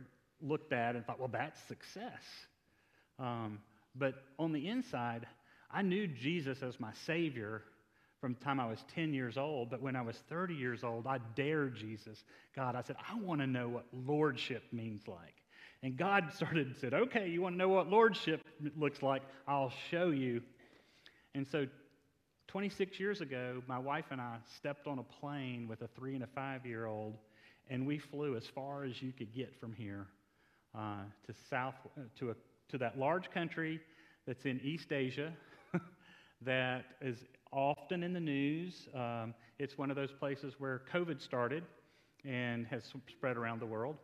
looked 0.42 0.74
at 0.74 0.96
and 0.96 1.06
thought, 1.06 1.20
well, 1.20 1.30
that's 1.32 1.58
success. 1.68 2.22
Um, 3.18 3.60
but 3.96 4.16
on 4.38 4.52
the 4.52 4.68
inside, 4.68 5.26
I 5.72 5.84
knew 5.84 6.08
Jesus 6.08 6.62
as 6.62 6.78
my 6.78 6.92
Savior 7.06 7.64
from 8.20 8.34
the 8.34 8.44
time 8.44 8.60
I 8.60 8.68
was 8.68 8.84
10 8.94 9.14
years 9.14 9.38
old, 9.38 9.70
but 9.70 9.82
when 9.82 9.96
I 9.96 10.02
was 10.02 10.18
30 10.28 10.54
years 10.54 10.84
old, 10.84 11.08
I 11.08 11.20
dared 11.36 11.76
Jesus. 11.76 12.24
God, 12.56 12.76
I 12.76 12.82
said, 12.82 12.98
I 13.10 13.18
want 13.20 13.40
to 13.40 13.48
know 13.48 13.70
what 13.70 13.86
lordship 13.94 14.64
means 14.74 15.08
like. 15.08 15.36
And 15.84 15.96
God 15.96 16.32
started 16.34 16.68
and 16.68 16.76
said, 16.76 16.94
Okay, 16.94 17.30
you 17.30 17.42
want 17.42 17.54
to 17.54 17.58
know 17.58 17.70
what 17.70 17.88
lordship 17.88 18.42
looks 18.76 19.02
like? 19.02 19.22
I'll 19.48 19.74
show 19.90 20.10
you. 20.10 20.42
And 21.36 21.48
so 21.48 21.68
26 22.48 23.00
years 23.00 23.22
ago, 23.22 23.62
my 23.68 23.78
wife 23.78 24.06
and 24.12 24.22
I 24.22 24.38
stepped 24.56 24.88
on 24.88 25.00
a 25.00 25.04
plane 25.04 25.68
with 25.68 25.82
a 25.82 25.88
three 25.88 26.16
and 26.16 26.24
a 26.24 26.28
five 26.28 26.66
year 26.66 26.86
old, 26.86 27.18
and 27.70 27.86
we 27.86 28.00
flew 28.00 28.36
as 28.36 28.48
far 28.48 28.86
as 28.86 29.02
you 29.02 29.12
could 29.12 29.34
get 29.34 29.54
from 29.60 29.74
here 29.74 30.08
uh, 30.76 31.04
to, 31.26 31.34
south, 31.50 31.76
uh, 31.98 32.02
to, 32.20 32.32
a, 32.32 32.36
to 32.70 32.78
that 32.78 32.98
large 32.98 33.30
country 33.32 33.80
that's 34.26 34.46
in 34.46 34.60
East 34.64 34.92
Asia 34.92 35.34
that 36.42 36.86
is 37.02 37.26
often 37.52 38.04
in 38.04 38.14
the 38.14 38.20
news. 38.20 38.88
Um, 38.94 39.34
it's 39.60 39.78
one 39.78 39.90
of 39.90 39.96
those 39.96 40.12
places 40.12 40.56
where 40.58 40.82
COVID 40.92 41.22
started 41.22 41.64
and 42.26 42.66
has 42.68 42.84
spread 43.10 43.38
around 43.38 43.60
the 43.60 43.66
world. 43.66 43.98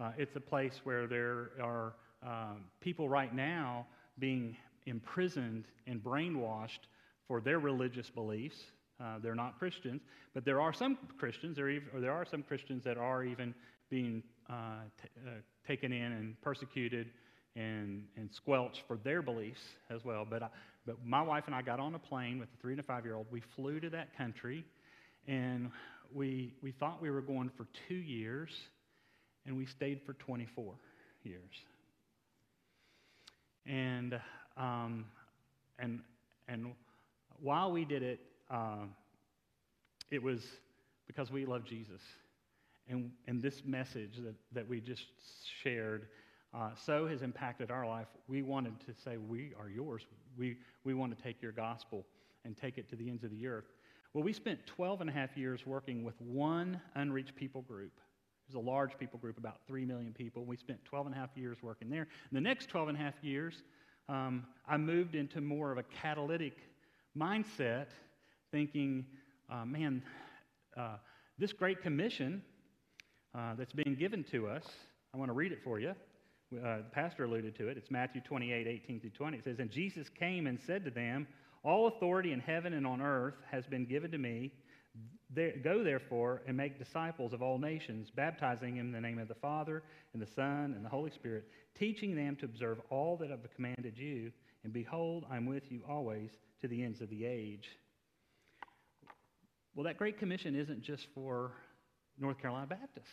Uh, 0.00 0.10
it's 0.16 0.36
a 0.36 0.40
place 0.40 0.80
where 0.84 1.06
there 1.06 1.50
are 1.60 1.94
um, 2.22 2.64
people 2.80 3.08
right 3.08 3.34
now 3.34 3.86
being 4.18 4.56
imprisoned 4.86 5.64
and 5.86 6.02
brainwashed 6.02 6.86
for 7.26 7.40
their 7.40 7.58
religious 7.58 8.08
beliefs. 8.10 8.56
Uh, 9.00 9.18
they're 9.22 9.34
not 9.34 9.58
Christians, 9.58 10.02
but 10.34 10.44
there 10.44 10.60
are 10.60 10.72
some 10.72 10.98
Christians, 11.18 11.56
there, 11.56 11.68
even, 11.68 11.88
or 11.94 12.00
there 12.00 12.12
are 12.12 12.24
some 12.24 12.42
Christians 12.42 12.84
that 12.84 12.96
are 12.96 13.24
even 13.24 13.54
being 13.90 14.22
uh, 14.50 14.82
t- 15.00 15.08
uh, 15.26 15.30
taken 15.66 15.92
in 15.92 16.12
and 16.12 16.40
persecuted 16.42 17.08
and, 17.56 18.04
and 18.16 18.30
squelched 18.32 18.82
for 18.86 18.96
their 18.98 19.22
beliefs 19.22 19.60
as 19.90 20.04
well. 20.04 20.26
But, 20.28 20.42
I, 20.42 20.48
but 20.86 21.04
my 21.04 21.22
wife 21.22 21.44
and 21.46 21.54
I 21.54 21.62
got 21.62 21.80
on 21.80 21.94
a 21.94 21.98
plane 21.98 22.38
with 22.38 22.48
a 22.48 22.60
three 22.60 22.72
and 22.72 22.80
a 22.80 22.84
five 22.84 23.04
year 23.04 23.14
old. 23.14 23.26
We 23.30 23.42
flew 23.56 23.80
to 23.80 23.90
that 23.90 24.16
country, 24.16 24.64
and 25.26 25.70
we, 26.12 26.54
we 26.62 26.72
thought 26.72 27.00
we 27.02 27.10
were 27.10 27.20
going 27.20 27.50
for 27.56 27.66
two 27.88 27.94
years, 27.94 28.50
and 29.46 29.56
we 29.56 29.66
stayed 29.66 30.00
for 30.04 30.14
24 30.14 30.74
years. 31.24 31.42
And, 33.66 34.20
um, 34.56 35.04
and, 35.78 36.00
and 36.48 36.72
while 37.40 37.70
we 37.70 37.84
did 37.84 38.02
it, 38.02 38.20
uh, 38.50 38.86
it 40.10 40.22
was 40.22 40.42
because 41.06 41.30
we 41.30 41.44
love 41.44 41.64
Jesus. 41.64 42.00
And, 42.88 43.10
and 43.26 43.42
this 43.42 43.62
message 43.66 44.16
that, 44.24 44.34
that 44.52 44.68
we 44.68 44.80
just 44.80 45.04
shared 45.62 46.06
uh, 46.54 46.70
so 46.86 47.06
has 47.06 47.22
impacted 47.22 47.70
our 47.70 47.86
life. 47.86 48.06
We 48.26 48.42
wanted 48.42 48.80
to 48.86 48.94
say, 49.04 49.18
We 49.18 49.52
are 49.60 49.68
yours. 49.68 50.06
We, 50.36 50.56
we 50.84 50.94
want 50.94 51.16
to 51.16 51.22
take 51.22 51.42
your 51.42 51.52
gospel 51.52 52.06
and 52.44 52.56
take 52.56 52.78
it 52.78 52.88
to 52.90 52.96
the 52.96 53.08
ends 53.08 53.24
of 53.24 53.30
the 53.30 53.46
earth. 53.46 53.66
Well, 54.14 54.24
we 54.24 54.32
spent 54.32 54.66
12 54.66 55.02
and 55.02 55.10
a 55.10 55.12
half 55.12 55.36
years 55.36 55.66
working 55.66 56.04
with 56.04 56.18
one 56.20 56.80
unreached 56.94 57.36
people 57.36 57.62
group. 57.62 57.92
It 58.48 58.56
was 58.56 58.64
a 58.64 58.66
large 58.66 58.96
people 58.96 59.18
group, 59.18 59.36
about 59.36 59.58
3 59.66 59.84
million 59.84 60.14
people. 60.14 60.46
We 60.46 60.56
spent 60.56 60.82
12 60.86 61.06
and 61.06 61.14
a 61.14 61.18
half 61.18 61.28
years 61.36 61.58
working 61.62 61.90
there. 61.90 62.02
In 62.30 62.34
the 62.34 62.40
next 62.40 62.70
12 62.70 62.88
and 62.88 62.96
a 62.96 63.00
half 63.00 63.12
years, 63.20 63.62
um, 64.08 64.46
I 64.66 64.78
moved 64.78 65.14
into 65.14 65.42
more 65.42 65.70
of 65.70 65.76
a 65.76 65.82
catalytic 65.82 66.56
mindset, 67.14 67.88
thinking, 68.50 69.04
uh, 69.52 69.66
man, 69.66 70.02
uh, 70.78 70.96
this 71.36 71.52
great 71.52 71.82
commission 71.82 72.42
uh, 73.34 73.54
that's 73.54 73.74
being 73.74 73.94
given 73.94 74.24
to 74.30 74.48
us, 74.48 74.64
I 75.12 75.18
want 75.18 75.28
to 75.28 75.34
read 75.34 75.52
it 75.52 75.58
for 75.62 75.78
you. 75.78 75.90
Uh, 75.90 76.78
the 76.78 76.90
pastor 76.90 77.24
alluded 77.24 77.54
to 77.56 77.68
it. 77.68 77.76
It's 77.76 77.90
Matthew 77.90 78.22
28, 78.22 78.66
18 78.66 79.00
through 79.00 79.10
20. 79.10 79.36
It 79.36 79.44
says, 79.44 79.58
And 79.58 79.70
Jesus 79.70 80.08
came 80.08 80.46
and 80.46 80.58
said 80.58 80.86
to 80.86 80.90
them, 80.90 81.26
All 81.62 81.88
authority 81.88 82.32
in 82.32 82.40
heaven 82.40 82.72
and 82.72 82.86
on 82.86 83.02
earth 83.02 83.34
has 83.50 83.66
been 83.66 83.84
given 83.84 84.10
to 84.12 84.18
me. 84.18 84.52
Go 85.34 85.84
therefore 85.84 86.42
and 86.46 86.56
make 86.56 86.78
disciples 86.78 87.34
of 87.34 87.42
all 87.42 87.58
nations, 87.58 88.10
baptizing 88.10 88.76
them 88.76 88.86
in 88.86 88.92
the 88.92 89.00
name 89.00 89.18
of 89.18 89.28
the 89.28 89.34
Father 89.34 89.82
and 90.14 90.22
the 90.22 90.26
Son 90.34 90.72
and 90.74 90.84
the 90.84 90.88
Holy 90.88 91.10
Spirit, 91.10 91.44
teaching 91.78 92.16
them 92.16 92.34
to 92.36 92.46
observe 92.46 92.80
all 92.88 93.16
that 93.18 93.30
I've 93.30 93.46
commanded 93.54 93.98
you. 93.98 94.32
And 94.64 94.72
behold, 94.72 95.26
I'm 95.30 95.44
with 95.44 95.70
you 95.70 95.82
always 95.88 96.30
to 96.62 96.68
the 96.68 96.82
ends 96.82 97.02
of 97.02 97.10
the 97.10 97.26
age. 97.26 97.68
Well, 99.74 99.84
that 99.84 99.98
Great 99.98 100.18
Commission 100.18 100.56
isn't 100.56 100.82
just 100.82 101.06
for 101.14 101.52
North 102.18 102.40
Carolina 102.40 102.66
Baptists. 102.66 103.06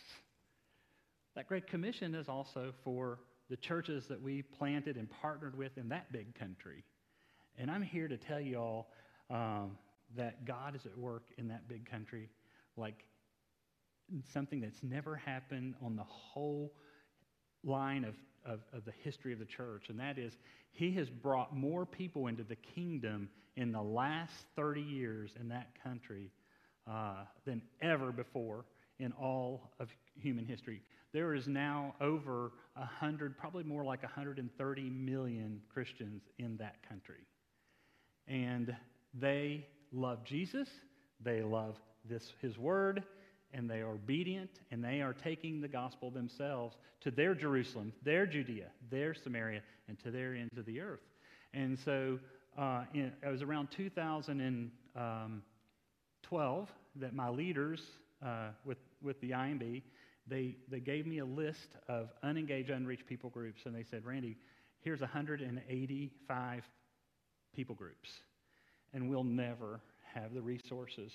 That 1.34 1.46
Great 1.46 1.66
Commission 1.66 2.14
is 2.14 2.28
also 2.28 2.72
for 2.82 3.20
the 3.50 3.56
churches 3.56 4.06
that 4.08 4.20
we 4.20 4.42
planted 4.42 4.96
and 4.96 5.08
partnered 5.20 5.56
with 5.56 5.76
in 5.76 5.90
that 5.90 6.10
big 6.10 6.34
country. 6.34 6.82
And 7.58 7.70
I'm 7.70 7.82
here 7.82 8.08
to 8.08 8.16
tell 8.16 8.40
you 8.40 8.58
all 8.58 8.88
um, 9.30 9.76
that 10.16 10.44
God 10.44 10.74
is 10.74 10.86
at 10.86 10.96
work 10.96 11.24
in 11.38 11.48
that 11.48 11.68
big 11.68 11.88
country 11.88 12.28
like 12.76 13.04
something 14.32 14.60
that's 14.60 14.82
never 14.82 15.16
happened 15.16 15.74
on 15.84 15.96
the 15.96 16.04
whole 16.04 16.72
line 17.64 18.04
of, 18.04 18.14
of, 18.44 18.60
of, 18.72 18.84
the 18.84 18.92
history 19.02 19.32
of 19.32 19.38
the 19.38 19.44
church, 19.44 19.88
and 19.88 19.98
that 19.98 20.18
is 20.18 20.36
he 20.72 20.92
has 20.92 21.08
brought 21.08 21.56
more 21.56 21.84
people 21.84 22.28
into 22.28 22.44
the 22.44 22.56
kingdom 22.56 23.28
in 23.56 23.72
the 23.72 23.82
last 23.82 24.34
30 24.54 24.80
years 24.80 25.32
in 25.40 25.48
that 25.48 25.68
country 25.82 26.30
uh, 26.88 27.24
than 27.44 27.62
ever 27.80 28.12
before 28.12 28.64
in 28.98 29.12
all 29.12 29.72
of 29.80 29.88
human 30.14 30.44
history. 30.44 30.82
There 31.12 31.34
is 31.34 31.48
now 31.48 31.94
over 32.00 32.52
100, 32.74 33.38
probably 33.38 33.64
more 33.64 33.84
like 33.84 34.02
130 34.02 34.82
million 34.90 35.60
Christians 35.72 36.22
in 36.38 36.56
that 36.58 36.76
country. 36.88 37.26
And 38.28 38.76
they 39.14 39.66
love 39.92 40.24
Jesus, 40.24 40.68
they 41.20 41.42
love 41.42 41.76
this, 42.08 42.32
his 42.40 42.56
word, 42.58 43.04
and 43.52 43.70
they 43.70 43.80
are 43.80 43.92
obedient, 43.92 44.50
and 44.70 44.84
they 44.84 45.00
are 45.00 45.12
taking 45.12 45.60
the 45.60 45.68
gospel 45.68 46.10
themselves 46.10 46.76
to 47.00 47.10
their 47.10 47.34
Jerusalem, 47.34 47.92
their 48.02 48.26
Judea, 48.26 48.66
their 48.90 49.14
Samaria, 49.14 49.62
and 49.88 49.98
to 50.00 50.10
their 50.10 50.34
ends 50.34 50.58
of 50.58 50.66
the 50.66 50.80
earth. 50.80 51.00
And 51.54 51.78
so 51.78 52.18
uh, 52.58 52.82
in, 52.94 53.12
it 53.22 53.30
was 53.30 53.42
around 53.42 53.70
2012 53.70 56.70
that 56.96 57.14
my 57.14 57.28
leaders 57.28 57.82
uh, 58.24 58.48
with, 58.64 58.78
with 59.02 59.20
the 59.20 59.30
IMB, 59.30 59.82
they, 60.26 60.56
they 60.68 60.80
gave 60.80 61.06
me 61.06 61.18
a 61.18 61.24
list 61.24 61.76
of 61.88 62.10
unengaged, 62.22 62.70
unreached 62.70 63.06
people 63.06 63.30
groups, 63.30 63.62
and 63.66 63.74
they 63.74 63.84
said, 63.84 64.04
Randy, 64.04 64.36
here's 64.80 65.00
185 65.00 66.64
people 67.54 67.74
groups, 67.74 68.10
and 68.92 69.08
we'll 69.08 69.24
never 69.24 69.80
have 70.14 70.34
the 70.34 70.42
resources 70.42 71.12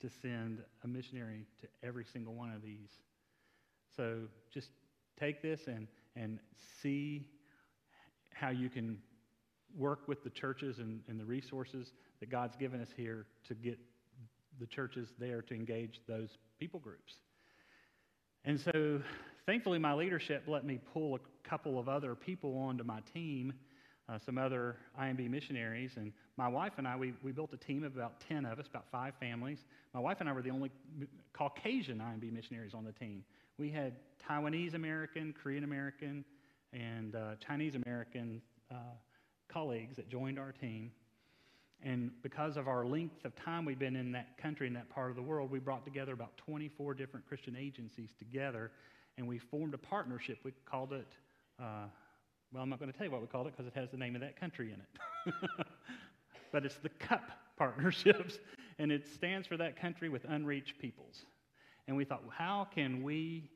to 0.00 0.08
send 0.22 0.58
a 0.82 0.88
missionary 0.88 1.46
to 1.60 1.68
every 1.82 2.04
single 2.04 2.34
one 2.34 2.50
of 2.52 2.62
these. 2.62 2.90
So 3.96 4.20
just 4.52 4.68
take 5.18 5.42
this 5.42 5.62
and, 5.66 5.86
and 6.16 6.38
see 6.82 7.26
how 8.32 8.50
you 8.50 8.68
can 8.68 8.98
work 9.76 10.06
with 10.06 10.22
the 10.22 10.30
churches 10.30 10.78
and, 10.78 11.00
and 11.08 11.18
the 11.18 11.24
resources 11.24 11.92
that 12.20 12.30
God's 12.30 12.56
given 12.56 12.80
us 12.80 12.88
here 12.96 13.26
to 13.48 13.54
get 13.54 13.78
the 14.60 14.66
churches 14.66 15.08
there 15.18 15.42
to 15.42 15.54
engage 15.54 16.00
those 16.06 16.30
people 16.58 16.80
groups. 16.80 17.14
And 18.44 18.60
so, 18.60 19.00
thankfully, 19.46 19.78
my 19.78 19.94
leadership 19.94 20.44
let 20.46 20.64
me 20.64 20.78
pull 20.92 21.16
a 21.16 21.48
couple 21.48 21.78
of 21.78 21.88
other 21.88 22.14
people 22.14 22.56
onto 22.58 22.84
my 22.84 23.00
team, 23.12 23.54
uh, 24.08 24.18
some 24.24 24.38
other 24.38 24.76
IMB 25.00 25.30
missionaries. 25.30 25.92
And 25.96 26.12
my 26.36 26.48
wife 26.48 26.72
and 26.78 26.88
I, 26.88 26.96
we, 26.96 27.14
we 27.22 27.32
built 27.32 27.52
a 27.52 27.56
team 27.56 27.84
of 27.84 27.94
about 27.94 28.20
10 28.28 28.44
of 28.44 28.58
us, 28.58 28.66
about 28.66 28.86
five 28.90 29.14
families. 29.20 29.58
My 29.92 30.00
wife 30.00 30.16
and 30.20 30.28
I 30.28 30.32
were 30.32 30.42
the 30.42 30.50
only 30.50 30.70
Caucasian 31.32 31.98
IMB 31.98 32.32
missionaries 32.32 32.74
on 32.74 32.84
the 32.84 32.92
team. 32.92 33.24
We 33.56 33.70
had 33.70 33.94
Taiwanese 34.28 34.74
American, 34.74 35.32
Korean 35.40 35.62
American, 35.62 36.24
and 36.72 37.14
uh, 37.14 37.34
Chinese 37.46 37.76
American 37.76 38.42
uh, 38.70 38.74
colleagues 39.48 39.96
that 39.96 40.08
joined 40.08 40.38
our 40.38 40.50
team. 40.50 40.90
And 41.84 42.10
because 42.22 42.56
of 42.56 42.66
our 42.66 42.84
length 42.84 43.24
of 43.24 43.36
time 43.36 43.64
we've 43.64 43.78
been 43.78 43.94
in 43.94 44.10
that 44.12 44.36
country, 44.38 44.66
in 44.66 44.74
that 44.74 44.88
part 44.88 45.10
of 45.10 45.16
the 45.16 45.22
world, 45.22 45.50
we 45.50 45.60
brought 45.60 45.84
together 45.84 46.12
about 46.14 46.36
24 46.38 46.94
different 46.94 47.28
Christian 47.28 47.56
agencies 47.56 48.10
together, 48.18 48.72
and 49.18 49.28
we 49.28 49.38
formed 49.38 49.74
a 49.74 49.78
partnership. 49.78 50.38
We 50.42 50.52
called 50.64 50.94
it, 50.94 51.06
uh, 51.60 51.86
well, 52.52 52.62
I'm 52.62 52.70
not 52.70 52.80
going 52.80 52.90
to 52.90 52.96
tell 52.96 53.06
you 53.06 53.12
what 53.12 53.20
we 53.20 53.28
called 53.28 53.46
it 53.46 53.56
because 53.56 53.66
it 53.66 53.78
has 53.78 53.90
the 53.90 53.98
name 53.98 54.16
of 54.16 54.22
that 54.22 54.40
country 54.40 54.72
in 54.72 54.80
it. 54.80 55.66
but 56.54 56.64
it's 56.64 56.76
the 56.76 56.88
CUP 56.88 57.32
partnerships, 57.58 58.38
and 58.78 58.92
it 58.92 59.08
stands 59.08 59.44
for 59.48 59.56
that 59.56 59.76
country 59.76 60.08
with 60.08 60.24
unreached 60.28 60.78
peoples. 60.78 61.26
And 61.88 61.96
we 61.96 62.04
thought, 62.04 62.22
well, 62.22 62.32
how 62.38 62.68
can 62.72 63.02
we 63.02 63.50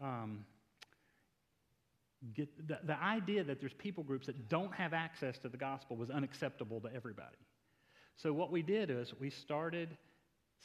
um, 0.00 0.46
get 2.34 2.48
the, 2.66 2.78
the 2.84 2.98
idea 3.02 3.44
that 3.44 3.60
there's 3.60 3.74
people 3.74 4.02
groups 4.02 4.26
that 4.26 4.48
don't 4.48 4.72
have 4.72 4.94
access 4.94 5.36
to 5.40 5.50
the 5.50 5.58
gospel 5.58 5.94
was 5.94 6.08
unacceptable 6.08 6.80
to 6.80 6.88
everybody. 6.94 7.36
So, 8.16 8.32
what 8.32 8.50
we 8.50 8.62
did 8.62 8.90
is 8.90 9.12
we 9.20 9.28
started 9.28 9.96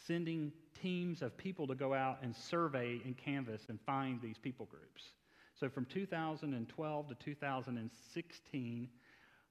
sending 0.07 0.53
teams 0.81 1.21
of 1.21 1.37
people 1.37 1.67
to 1.67 1.75
go 1.75 1.93
out 1.93 2.19
and 2.23 2.33
survey 2.33 3.01
and 3.03 3.17
canvass 3.17 3.63
and 3.67 3.77
find 3.85 4.21
these 4.21 4.37
people 4.37 4.67
groups. 4.67 5.03
So, 5.59 5.69
from 5.69 5.85
2012 5.85 7.09
to 7.09 7.15
2016, 7.15 8.89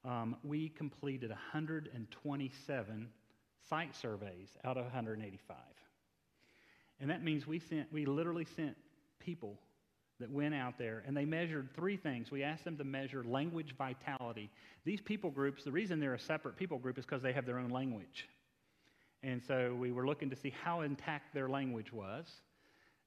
um, 0.04 0.36
we 0.42 0.68
completed 0.68 1.30
127 1.30 3.08
site 3.68 3.96
surveys 3.96 4.48
out 4.64 4.76
of 4.76 4.84
185. 4.84 5.56
And 7.00 7.10
that 7.10 7.22
means 7.22 7.46
we, 7.46 7.58
sent, 7.58 7.92
we 7.92 8.06
literally 8.06 8.46
sent 8.56 8.76
people 9.18 9.58
that 10.20 10.30
went 10.30 10.54
out 10.54 10.78
there 10.78 11.02
and 11.06 11.16
they 11.16 11.24
measured 11.24 11.68
three 11.74 11.96
things. 11.96 12.30
We 12.30 12.42
asked 12.42 12.64
them 12.64 12.76
to 12.78 12.84
measure 12.84 13.24
language 13.24 13.74
vitality. 13.76 14.50
These 14.84 15.00
people 15.00 15.30
groups, 15.30 15.64
the 15.64 15.72
reason 15.72 16.00
they're 16.00 16.14
a 16.14 16.20
separate 16.20 16.56
people 16.56 16.78
group 16.78 16.98
is 16.98 17.04
because 17.04 17.22
they 17.22 17.32
have 17.32 17.46
their 17.46 17.58
own 17.58 17.70
language. 17.70 18.28
And 19.22 19.42
so 19.46 19.76
we 19.78 19.92
were 19.92 20.06
looking 20.06 20.30
to 20.30 20.36
see 20.36 20.52
how 20.64 20.80
intact 20.80 21.32
their 21.34 21.48
language 21.48 21.92
was. 21.92 22.26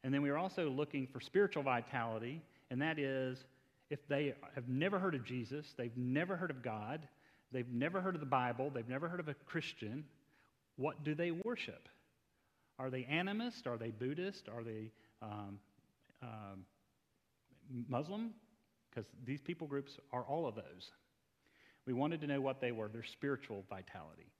And 0.04 0.14
then 0.14 0.22
we 0.22 0.30
were 0.30 0.38
also 0.38 0.70
looking 0.70 1.08
for 1.08 1.20
spiritual 1.20 1.64
vitality, 1.64 2.42
and 2.70 2.82
that 2.82 3.00
is 3.00 3.44
if 3.90 4.00
they 4.08 4.34
have 4.56 4.68
never 4.68 5.00
heard 5.00 5.16
of 5.16 5.24
Jesus, 5.26 5.66
they've 5.78 5.96
never 5.96 6.36
heard 6.36 6.52
of 6.52 6.64
God, 6.64 7.08
they've 7.52 7.70
never 7.72 8.02
heard 8.02 8.16
of 8.16 8.20
the 8.20 8.26
Bible, 8.26 8.72
they've 8.74 8.90
never 8.90 9.08
heard 9.08 9.20
of 9.20 9.28
a 9.28 9.36
Christian, 9.46 10.06
what 10.78 11.04
do 11.04 11.16
they 11.16 11.32
worship? 11.32 11.88
Are 12.78 12.90
they 12.90 13.04
animist? 13.04 13.68
Are 13.68 13.78
they 13.78 13.92
Buddhist? 13.92 14.50
Are 14.50 14.64
they 14.64 14.92
um, 15.22 15.60
um, 16.22 16.66
Muslim? 17.88 18.32
Because 18.90 19.10
these 19.26 19.42
people 19.42 19.68
groups 19.68 19.94
are 20.12 20.24
all 20.24 20.48
of 20.48 20.56
those. 20.56 20.92
We 21.86 21.94
wanted 21.94 22.20
to 22.22 22.28
know 22.28 22.42
what 22.42 22.60
they 22.60 22.72
were, 22.72 22.88
their 22.88 23.04
spiritual 23.04 23.64
vitality. 23.70 24.32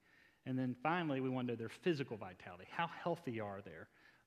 And 0.44 0.58
then 0.58 0.76
finally, 0.82 1.20
we 1.20 1.28
wanted 1.28 1.46
to 1.46 1.52
know 1.52 1.68
their 1.68 1.76
physical 1.82 2.16
vitality. 2.16 2.64
How 2.70 2.88
healthy 3.02 3.40
are 3.40 3.60
they? 3.64 3.70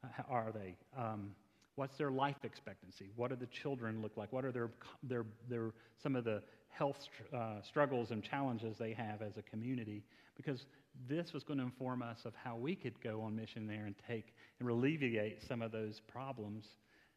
Uh, 0.04 0.24
are 0.30 0.52
they? 0.54 0.76
Um, 0.98 1.32
what's 1.80 1.96
their 1.96 2.12
life 2.12 2.36
expectancy? 2.44 3.10
What 3.16 3.30
do 3.30 3.38
the 3.38 3.48
children 3.48 4.02
look 4.02 4.18
like? 4.18 4.34
What 4.34 4.44
are 4.44 4.52
their, 4.52 4.70
their, 5.02 5.26
their, 5.50 5.72
some 6.04 6.18
of 6.18 6.26
the 6.26 6.44
health 6.68 6.98
uh, 7.34 7.62
struggles 7.66 8.12
and 8.12 8.22
challenges 8.22 8.76
they 8.78 8.92
have 8.92 9.22
as 9.22 9.38
a 9.38 9.42
community? 9.42 10.04
Because 10.36 10.66
this 11.08 11.32
was 11.32 11.46
going 11.46 11.58
to 11.58 11.64
inform 11.64 12.02
us 12.02 12.18
of 12.26 12.34
how 12.36 12.58
we 12.58 12.76
could 12.76 13.02
go 13.02 13.22
on 13.22 13.34
mission 13.34 13.66
there 13.66 13.86
and 13.86 13.96
take 14.10 14.34
and 14.60 14.70
alleviate 14.70 15.42
some 15.48 15.62
of 15.62 15.72
those 15.72 16.02
problems 16.12 16.66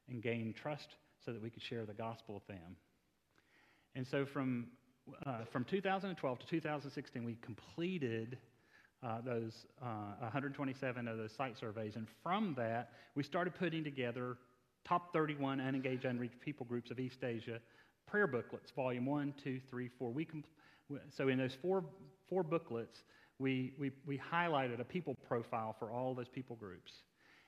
and 0.08 0.22
gain 0.22 0.54
trust 0.62 0.94
so 1.26 1.32
that 1.32 1.42
we 1.42 1.50
could 1.50 1.62
share 1.62 1.84
the 1.84 1.92
gospel 1.92 2.36
with 2.36 2.46
them. 2.46 2.76
And 3.96 4.06
so 4.06 4.24
from, 4.24 4.68
uh, 5.26 5.38
from 5.50 5.64
2012 5.64 6.38
to 6.38 6.46
2016, 6.46 7.24
we 7.24 7.36
completed 7.42 8.38
uh, 9.02 9.20
those 9.22 9.66
uh, 9.82 10.14
127 10.20 11.08
of 11.08 11.18
those 11.18 11.32
site 11.36 11.58
surveys. 11.58 11.96
And 11.96 12.06
from 12.22 12.54
that, 12.56 12.92
we 13.16 13.24
started 13.24 13.54
putting 13.58 13.82
together 13.82 14.36
top 14.84 15.12
31 15.12 15.60
unengaged, 15.60 16.04
unreached 16.04 16.40
people 16.40 16.66
groups 16.66 16.90
of 16.90 16.98
East 16.98 17.22
Asia 17.22 17.60
prayer 18.06 18.26
booklets, 18.26 18.70
volume 18.76 19.06
one, 19.06 19.32
two, 19.42 19.58
three, 19.70 19.88
four. 19.98 20.10
We 20.10 20.26
compl- 20.26 20.98
so 21.16 21.28
in 21.28 21.38
those 21.38 21.56
four, 21.62 21.84
four 22.28 22.42
booklets, 22.42 23.04
we, 23.38 23.72
we, 23.78 23.90
we 24.06 24.18
highlighted 24.18 24.80
a 24.80 24.84
people 24.84 25.16
profile 25.26 25.74
for 25.78 25.90
all 25.90 26.14
those 26.14 26.28
people 26.28 26.56
groups. 26.56 26.92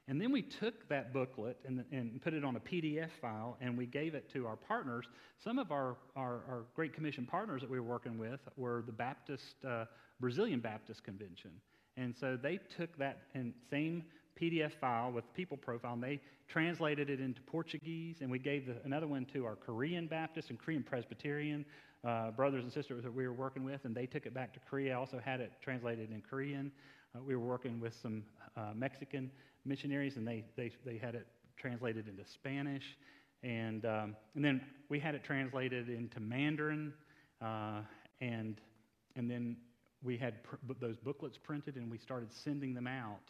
And 0.08 0.20
then 0.20 0.32
we 0.32 0.42
took 0.42 0.88
that 0.88 1.12
booklet 1.12 1.58
and, 1.66 1.84
and 1.92 2.20
put 2.22 2.34
it 2.34 2.44
on 2.44 2.56
a 2.56 2.60
PDF 2.60 3.10
file 3.20 3.56
and 3.60 3.76
we 3.76 3.86
gave 3.86 4.14
it 4.14 4.30
to 4.32 4.46
our 4.46 4.56
partners. 4.56 5.06
Some 5.42 5.58
of 5.58 5.72
our, 5.72 5.96
our, 6.14 6.42
our 6.48 6.64
Great 6.74 6.92
Commission 6.94 7.26
partners 7.26 7.62
that 7.62 7.70
we 7.70 7.80
were 7.80 7.86
working 7.86 8.18
with 8.18 8.40
were 8.56 8.82
the 8.86 8.92
Baptist, 8.92 9.56
uh, 9.66 9.84
Brazilian 10.20 10.60
Baptist 10.60 11.04
Convention. 11.04 11.52
And 11.96 12.14
so 12.18 12.36
they 12.36 12.58
took 12.76 12.96
that 12.98 13.22
and 13.34 13.54
same 13.70 14.04
PDF 14.40 14.72
file 14.72 15.12
with 15.12 15.24
people 15.34 15.56
profile 15.56 15.94
and 15.94 16.02
they 16.02 16.20
translated 16.48 17.10
it 17.10 17.20
into 17.20 17.40
Portuguese. 17.42 18.18
And 18.20 18.30
we 18.30 18.38
gave 18.38 18.66
the, 18.66 18.76
another 18.84 19.06
one 19.06 19.24
to 19.26 19.44
our 19.44 19.56
Korean 19.56 20.06
Baptist 20.06 20.50
and 20.50 20.58
Korean 20.58 20.82
Presbyterian 20.82 21.64
uh, 22.04 22.30
brothers 22.32 22.64
and 22.64 22.72
sisters 22.72 23.02
that 23.02 23.14
we 23.14 23.26
were 23.26 23.32
working 23.32 23.64
with, 23.64 23.84
and 23.84 23.94
they 23.94 24.06
took 24.06 24.26
it 24.26 24.34
back 24.34 24.52
to 24.54 24.60
Korea. 24.60 24.98
Also 24.98 25.18
had 25.24 25.40
it 25.40 25.52
translated 25.62 26.10
in 26.10 26.20
Korean. 26.20 26.70
Uh, 27.14 27.20
we 27.22 27.34
were 27.34 27.44
working 27.44 27.80
with 27.80 27.94
some 27.94 28.22
uh, 28.56 28.72
Mexican 28.74 29.30
missionaries, 29.64 30.16
and 30.16 30.26
they, 30.26 30.44
they, 30.56 30.70
they 30.84 30.98
had 30.98 31.14
it 31.14 31.26
translated 31.56 32.08
into 32.08 32.24
Spanish. 32.28 32.96
And, 33.42 33.84
um, 33.84 34.16
and 34.34 34.44
then 34.44 34.60
we 34.88 34.98
had 34.98 35.14
it 35.14 35.24
translated 35.24 35.88
into 35.88 36.20
Mandarin, 36.20 36.92
uh, 37.40 37.80
and, 38.20 38.60
and 39.16 39.30
then 39.30 39.56
we 40.02 40.18
had 40.18 40.42
pr- 40.44 40.56
those 40.80 40.98
booklets 40.98 41.38
printed, 41.38 41.76
and 41.76 41.90
we 41.90 41.98
started 41.98 42.32
sending 42.32 42.74
them 42.74 42.86
out 42.86 43.20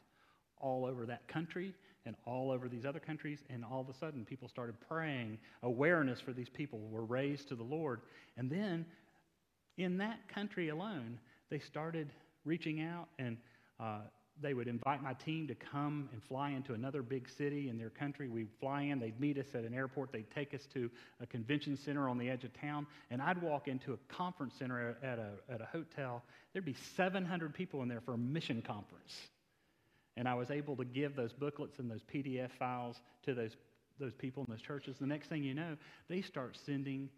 all 0.60 0.84
over 0.84 1.06
that 1.06 1.26
country 1.28 1.74
and 2.06 2.16
all 2.26 2.50
over 2.50 2.68
these 2.68 2.84
other 2.84 3.00
countries. 3.00 3.40
And 3.50 3.64
all 3.64 3.80
of 3.80 3.88
a 3.88 3.94
sudden, 3.94 4.24
people 4.24 4.48
started 4.48 4.76
praying. 4.88 5.38
Awareness 5.62 6.20
for 6.20 6.32
these 6.32 6.48
people 6.48 6.80
were 6.90 7.04
raised 7.04 7.48
to 7.48 7.54
the 7.54 7.62
Lord. 7.62 8.00
And 8.36 8.50
then, 8.50 8.84
in 9.78 9.98
that 9.98 10.28
country 10.28 10.68
alone, 10.68 11.18
they 11.50 11.58
started 11.58 12.12
reaching 12.44 12.80
out 12.80 13.08
and 13.18 13.36
uh, 13.80 14.00
they 14.40 14.54
would 14.54 14.66
invite 14.66 15.02
my 15.02 15.12
team 15.14 15.46
to 15.46 15.54
come 15.54 16.08
and 16.12 16.22
fly 16.22 16.50
into 16.50 16.74
another 16.74 17.02
big 17.02 17.28
city 17.28 17.68
in 17.68 17.78
their 17.78 17.90
country. 17.90 18.28
We'd 18.28 18.48
fly 18.60 18.82
in, 18.82 18.98
they'd 18.98 19.18
meet 19.20 19.38
us 19.38 19.46
at 19.54 19.64
an 19.64 19.74
airport, 19.74 20.12
they'd 20.12 20.30
take 20.30 20.54
us 20.54 20.66
to 20.74 20.90
a 21.20 21.26
convention 21.26 21.76
center 21.76 22.08
on 22.08 22.18
the 22.18 22.28
edge 22.28 22.44
of 22.44 22.52
town, 22.60 22.86
and 23.10 23.22
I'd 23.22 23.40
walk 23.40 23.68
into 23.68 23.92
a 23.92 23.96
conference 24.12 24.54
center 24.58 24.96
at 25.02 25.18
a, 25.18 25.30
at 25.52 25.60
a 25.60 25.66
hotel. 25.66 26.22
There'd 26.52 26.64
be 26.64 26.76
700 26.96 27.54
people 27.54 27.82
in 27.82 27.88
there 27.88 28.00
for 28.00 28.14
a 28.14 28.18
mission 28.18 28.60
conference. 28.60 29.14
And 30.16 30.28
I 30.28 30.34
was 30.34 30.50
able 30.50 30.76
to 30.76 30.84
give 30.84 31.16
those 31.16 31.32
booklets 31.32 31.78
and 31.78 31.90
those 31.90 32.02
PDF 32.12 32.50
files 32.58 33.00
to 33.24 33.34
those, 33.34 33.56
those 33.98 34.14
people 34.14 34.44
in 34.46 34.52
those 34.52 34.62
churches. 34.62 34.96
The 35.00 35.06
next 35.06 35.28
thing 35.28 35.42
you 35.42 35.54
know, 35.54 35.76
they 36.08 36.22
start 36.22 36.56
sending 36.64 37.08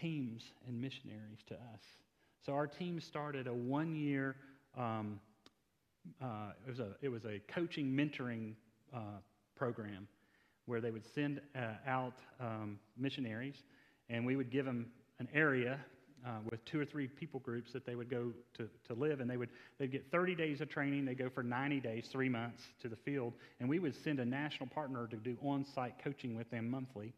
teams 0.00 0.42
and 0.66 0.80
missionaries 0.80 1.40
to 1.48 1.54
us. 1.54 1.80
So 2.44 2.52
our 2.52 2.66
team 2.66 3.00
started 3.00 3.46
a 3.46 3.54
one 3.54 3.94
year, 3.94 4.36
um, 4.76 5.20
uh, 6.22 6.52
it, 6.66 6.70
was 6.70 6.78
a, 6.78 6.88
it 7.02 7.08
was 7.08 7.24
a 7.24 7.40
coaching, 7.52 7.86
mentoring 7.86 8.54
uh, 8.94 9.18
program 9.56 10.06
where 10.66 10.80
they 10.80 10.90
would 10.90 11.04
send 11.14 11.40
uh, 11.56 11.74
out 11.86 12.14
um, 12.40 12.78
missionaries 12.96 13.62
and 14.08 14.24
we 14.24 14.36
would 14.36 14.50
give 14.50 14.64
them 14.64 14.86
an 15.18 15.28
area 15.32 15.80
uh, 16.24 16.38
with 16.50 16.64
two 16.64 16.80
or 16.80 16.84
three 16.84 17.06
people 17.06 17.40
groups 17.40 17.72
that 17.72 17.84
they 17.84 17.94
would 17.94 18.10
go 18.10 18.32
to, 18.54 18.68
to 18.86 18.94
live, 18.94 19.20
and 19.20 19.30
they 19.30 19.36
would 19.36 19.50
they'd 19.78 19.92
get 19.92 20.10
30 20.10 20.34
days 20.34 20.60
of 20.60 20.68
training. 20.68 21.04
They 21.04 21.14
go 21.14 21.28
for 21.28 21.42
90 21.42 21.80
days, 21.80 22.08
three 22.10 22.28
months 22.28 22.62
to 22.82 22.88
the 22.88 22.96
field, 22.96 23.34
and 23.60 23.68
we 23.68 23.78
would 23.78 23.94
send 24.02 24.20
a 24.20 24.24
national 24.24 24.68
partner 24.68 25.06
to 25.08 25.16
do 25.16 25.36
on-site 25.42 25.94
coaching 26.02 26.36
with 26.36 26.50
them 26.50 26.70
monthly. 26.70 27.12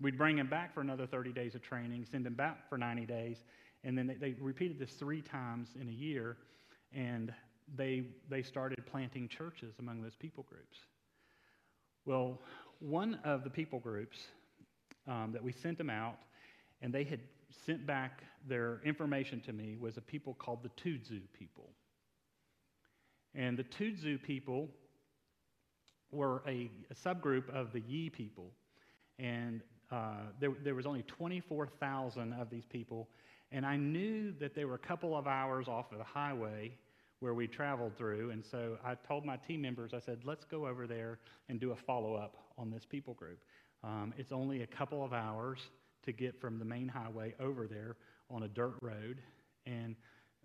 We'd 0.00 0.18
bring 0.18 0.36
them 0.36 0.48
back 0.48 0.74
for 0.74 0.80
another 0.80 1.06
30 1.06 1.32
days 1.32 1.54
of 1.54 1.62
training, 1.62 2.06
send 2.10 2.24
them 2.24 2.34
back 2.34 2.68
for 2.68 2.78
90 2.78 3.06
days, 3.06 3.36
and 3.84 3.96
then 3.96 4.06
they, 4.06 4.14
they 4.14 4.34
repeated 4.40 4.78
this 4.78 4.92
three 4.92 5.22
times 5.22 5.68
in 5.80 5.88
a 5.88 5.92
year, 5.92 6.36
and 6.94 7.32
they 7.76 8.04
they 8.28 8.42
started 8.42 8.84
planting 8.90 9.28
churches 9.28 9.74
among 9.78 10.02
those 10.02 10.16
people 10.16 10.44
groups. 10.48 10.78
Well, 12.06 12.40
one 12.80 13.18
of 13.24 13.44
the 13.44 13.50
people 13.50 13.78
groups 13.78 14.18
um, 15.06 15.30
that 15.32 15.42
we 15.42 15.52
sent 15.52 15.78
them 15.78 15.90
out, 15.90 16.18
and 16.82 16.92
they 16.92 17.04
had 17.04 17.20
sent 17.66 17.86
back 17.86 18.22
their 18.48 18.80
information 18.84 19.40
to 19.42 19.52
me 19.52 19.76
was 19.78 19.96
a 19.96 20.00
people 20.00 20.34
called 20.34 20.62
the 20.62 20.70
Tudzu 20.82 21.20
people. 21.38 21.70
And 23.34 23.58
the 23.58 23.64
Tudzu 23.64 24.22
people 24.22 24.68
were 26.10 26.42
a, 26.46 26.70
a 26.90 26.94
subgroup 26.94 27.48
of 27.54 27.72
the 27.72 27.80
Yi 27.80 28.10
people. 28.10 28.50
And 29.18 29.60
uh, 29.90 30.22
there, 30.40 30.52
there 30.64 30.74
was 30.74 30.86
only 30.86 31.02
24,000 31.02 32.32
of 32.34 32.50
these 32.50 32.64
people. 32.66 33.08
And 33.52 33.66
I 33.66 33.76
knew 33.76 34.32
that 34.40 34.54
they 34.54 34.64
were 34.64 34.74
a 34.74 34.78
couple 34.78 35.16
of 35.16 35.26
hours 35.26 35.68
off 35.68 35.92
of 35.92 35.98
the 35.98 36.04
highway 36.04 36.72
where 37.20 37.34
we 37.34 37.46
traveled 37.46 37.96
through. 37.96 38.30
And 38.30 38.44
so 38.44 38.78
I 38.84 38.94
told 38.94 39.24
my 39.24 39.36
team 39.36 39.60
members, 39.60 39.92
I 39.92 40.00
said, 40.00 40.20
let's 40.24 40.44
go 40.44 40.66
over 40.66 40.86
there 40.86 41.18
and 41.48 41.60
do 41.60 41.72
a 41.72 41.76
follow 41.76 42.14
up 42.14 42.36
on 42.56 42.70
this 42.70 42.84
people 42.84 43.14
group. 43.14 43.38
Um, 43.84 44.14
it's 44.16 44.32
only 44.32 44.62
a 44.62 44.66
couple 44.66 45.04
of 45.04 45.12
hours 45.12 45.58
to 46.10 46.16
get 46.16 46.40
from 46.40 46.58
the 46.58 46.64
main 46.64 46.88
highway 46.88 47.34
over 47.38 47.66
there 47.66 47.96
on 48.30 48.42
a 48.42 48.48
dirt 48.48 48.74
road. 48.80 49.22
And 49.66 49.94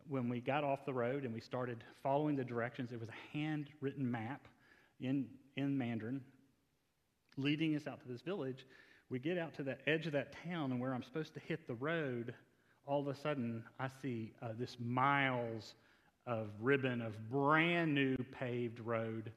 when 0.08 0.30
we 0.30 0.40
got 0.40 0.64
off 0.64 0.86
the 0.86 0.94
road 0.94 1.24
and 1.24 1.34
we 1.34 1.42
started 1.42 1.84
following 2.04 2.36
the 2.36 2.44
directions, 2.44 2.92
it 2.92 3.00
was 3.00 3.10
a 3.10 3.38
handwritten 3.38 4.10
map 4.10 4.48
in, 5.00 5.26
in 5.58 5.78
Mandarin 5.78 6.22
leading 7.38 7.76
us 7.76 7.88
out 7.88 8.00
to 8.02 8.08
this 8.08 8.22
village. 8.22 8.66
We 9.10 9.20
get 9.20 9.38
out 9.38 9.56
to 9.56 9.64
the 9.64 9.78
edge 9.90 10.06
of 10.06 10.14
that 10.14 10.36
town, 10.48 10.72
and 10.72 10.80
where 10.80 10.94
I'm 10.94 11.04
supposed 11.04 11.34
to 11.34 11.40
hit 11.40 11.68
the 11.68 11.76
road, 11.76 12.34
all 12.86 13.02
of 13.02 13.08
a 13.08 13.16
sudden 13.16 13.64
I 13.80 13.90
see 14.02 14.34
uh, 14.42 14.50
this 14.58 14.78
miles 14.80 15.74
of 16.28 16.50
ribbon 16.62 17.02
of 17.02 17.30
brand 17.30 17.94
new 17.94 18.16
paved 18.40 18.80
road 18.80 19.32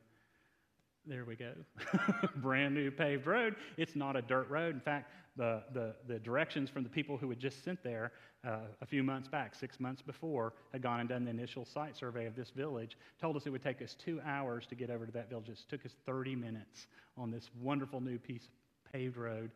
there 1.08 1.24
we 1.24 1.36
go. 1.36 1.52
Brand 2.36 2.74
new 2.74 2.90
paved 2.90 3.26
road. 3.26 3.56
It's 3.78 3.96
not 3.96 4.14
a 4.14 4.20
dirt 4.20 4.50
road. 4.50 4.74
In 4.74 4.80
fact, 4.80 5.10
the, 5.38 5.62
the, 5.72 5.94
the 6.06 6.18
directions 6.18 6.68
from 6.68 6.82
the 6.82 6.88
people 6.88 7.16
who 7.16 7.30
had 7.30 7.38
just 7.38 7.64
sent 7.64 7.82
there 7.82 8.12
uh, 8.46 8.58
a 8.82 8.86
few 8.86 9.02
months 9.02 9.28
back, 9.28 9.54
six 9.54 9.80
months 9.80 10.02
before, 10.02 10.52
had 10.72 10.82
gone 10.82 11.00
and 11.00 11.08
done 11.08 11.24
the 11.24 11.30
initial 11.30 11.64
site 11.64 11.96
survey 11.96 12.26
of 12.26 12.36
this 12.36 12.50
village, 12.50 12.98
told 13.20 13.36
us 13.36 13.46
it 13.46 13.50
would 13.50 13.62
take 13.62 13.80
us 13.80 13.94
two 14.04 14.20
hours 14.26 14.66
to 14.66 14.74
get 14.74 14.90
over 14.90 15.06
to 15.06 15.12
that 15.12 15.30
village. 15.30 15.48
It 15.48 15.58
took 15.70 15.86
us 15.86 15.92
30 16.04 16.36
minutes 16.36 16.88
on 17.16 17.30
this 17.30 17.48
wonderful 17.62 18.00
new 18.00 18.18
piece 18.18 18.42
of 18.44 18.92
paved 18.92 19.16
road 19.16 19.50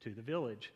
to 0.00 0.10
the 0.10 0.22
village. 0.22 0.72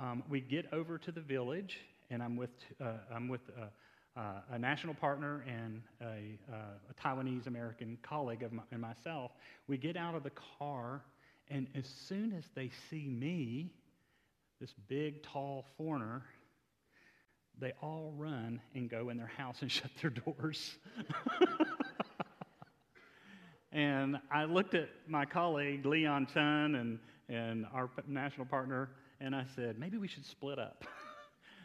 Um, 0.00 0.22
we 0.28 0.40
get 0.40 0.72
over 0.72 0.98
to 0.98 1.10
the 1.10 1.20
village, 1.20 1.78
and 2.10 2.22
I'm 2.22 2.36
with, 2.36 2.50
uh, 2.80 2.92
I'm 3.14 3.28
with 3.28 3.42
uh, 3.58 4.20
uh, 4.20 4.40
a 4.52 4.58
national 4.58 4.94
partner 4.94 5.44
and 5.48 5.82
a, 6.02 6.38
uh, 6.52 6.56
a 6.90 6.94
Taiwanese 7.02 7.46
American 7.46 7.96
colleague 8.02 8.42
of 8.42 8.52
my, 8.52 8.62
and 8.72 8.80
myself, 8.80 9.32
we 9.68 9.78
get 9.78 9.96
out 9.96 10.14
of 10.14 10.22
the 10.22 10.32
car 10.58 11.02
And 11.50 11.66
as 11.74 11.86
soon 11.86 12.32
as 12.32 12.44
they 12.54 12.70
see 12.88 13.08
me, 13.08 13.72
this 14.60 14.72
big, 14.88 15.22
tall 15.22 15.66
foreigner, 15.76 16.22
they 17.58 17.72
all 17.82 18.14
run 18.16 18.60
and 18.74 18.88
go 18.88 19.08
in 19.10 19.16
their 19.16 19.26
house 19.26 19.56
and 19.60 19.70
shut 19.72 19.90
their 20.00 20.10
doors. 20.10 20.76
and 23.72 24.18
I 24.30 24.44
looked 24.44 24.74
at 24.74 24.88
my 25.08 25.24
colleague, 25.24 25.84
Leon 25.84 26.28
Chun, 26.32 26.76
and, 26.76 26.98
and 27.28 27.66
our 27.74 27.90
national 28.06 28.46
partner, 28.46 28.90
and 29.20 29.34
I 29.34 29.44
said, 29.56 29.78
maybe 29.78 29.98
we 29.98 30.08
should 30.08 30.24
split 30.24 30.58
up. 30.58 30.84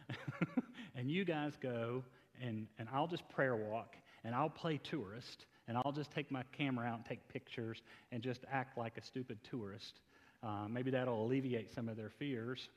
and 0.96 1.10
you 1.12 1.26
guys 1.26 1.54
go, 1.62 2.04
and, 2.42 2.68
and 2.80 2.88
I'll 2.92 3.08
just 3.08 3.28
prayer 3.30 3.56
walk, 3.56 3.96
and 4.24 4.34
I'll 4.34 4.50
play 4.50 4.80
tourist, 4.84 5.46
and 5.68 5.78
I'll 5.78 5.92
just 5.92 6.12
take 6.12 6.32
my 6.32 6.44
camera 6.56 6.88
out 6.88 6.96
and 6.96 7.06
take 7.06 7.28
pictures 7.30 7.82
and 8.12 8.22
just 8.22 8.42
act 8.52 8.78
like 8.78 8.98
a 8.98 9.02
stupid 9.02 9.40
tourist. 9.50 10.00
Uh, 10.44 10.68
maybe 10.70 10.92
that'll 10.92 11.26
alleviate 11.26 11.74
some 11.74 11.90
of 11.90 11.98
their 11.98 12.12
fears. 12.20 12.70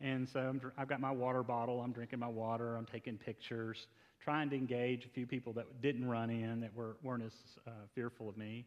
And 0.00 0.28
so 0.28 0.54
i 0.76 0.80
have 0.80 0.88
got 0.88 1.00
my 1.00 1.10
water 1.10 1.42
bottle. 1.42 1.80
I'm 1.80 1.92
drinking 1.92 2.18
my 2.18 2.28
water. 2.28 2.76
I'm 2.76 2.84
taking 2.84 3.16
pictures, 3.16 3.86
trying 4.22 4.50
to 4.50 4.56
engage 4.56 5.06
a 5.06 5.08
few 5.08 5.26
people 5.26 5.52
that 5.54 5.80
didn't 5.80 6.06
run 6.06 6.30
in, 6.30 6.60
that 6.60 6.74
were, 6.74 6.96
weren't 7.02 7.24
as 7.24 7.32
uh, 7.66 7.70
fearful 7.94 8.28
of 8.28 8.36
me. 8.36 8.66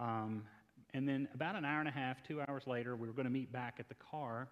Um, 0.00 0.42
and 0.92 1.08
then 1.08 1.28
about 1.34 1.56
an 1.56 1.64
hour 1.64 1.80
and 1.80 1.88
a 1.88 1.92
half, 1.92 2.16
two 2.26 2.40
hours 2.42 2.64
later, 2.66 2.96
we 2.96 3.06
were 3.06 3.12
going 3.12 3.26
to 3.26 3.32
meet 3.32 3.52
back 3.52 3.76
at 3.78 3.88
the 3.88 3.94
car. 3.94 4.48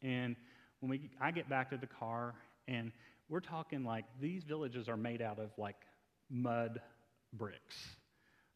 And 0.00 0.36
when 0.80 0.90
we, 0.90 1.10
I 1.20 1.30
get 1.30 1.48
back 1.48 1.70
to 1.70 1.76
the 1.76 1.86
car, 1.86 2.34
and 2.68 2.92
we're 3.28 3.40
talking 3.40 3.84
like 3.84 4.04
these 4.20 4.44
villages 4.44 4.88
are 4.88 4.96
made 4.96 5.22
out 5.22 5.38
of 5.38 5.50
like 5.58 5.76
mud 6.30 6.80
bricks. 7.32 7.76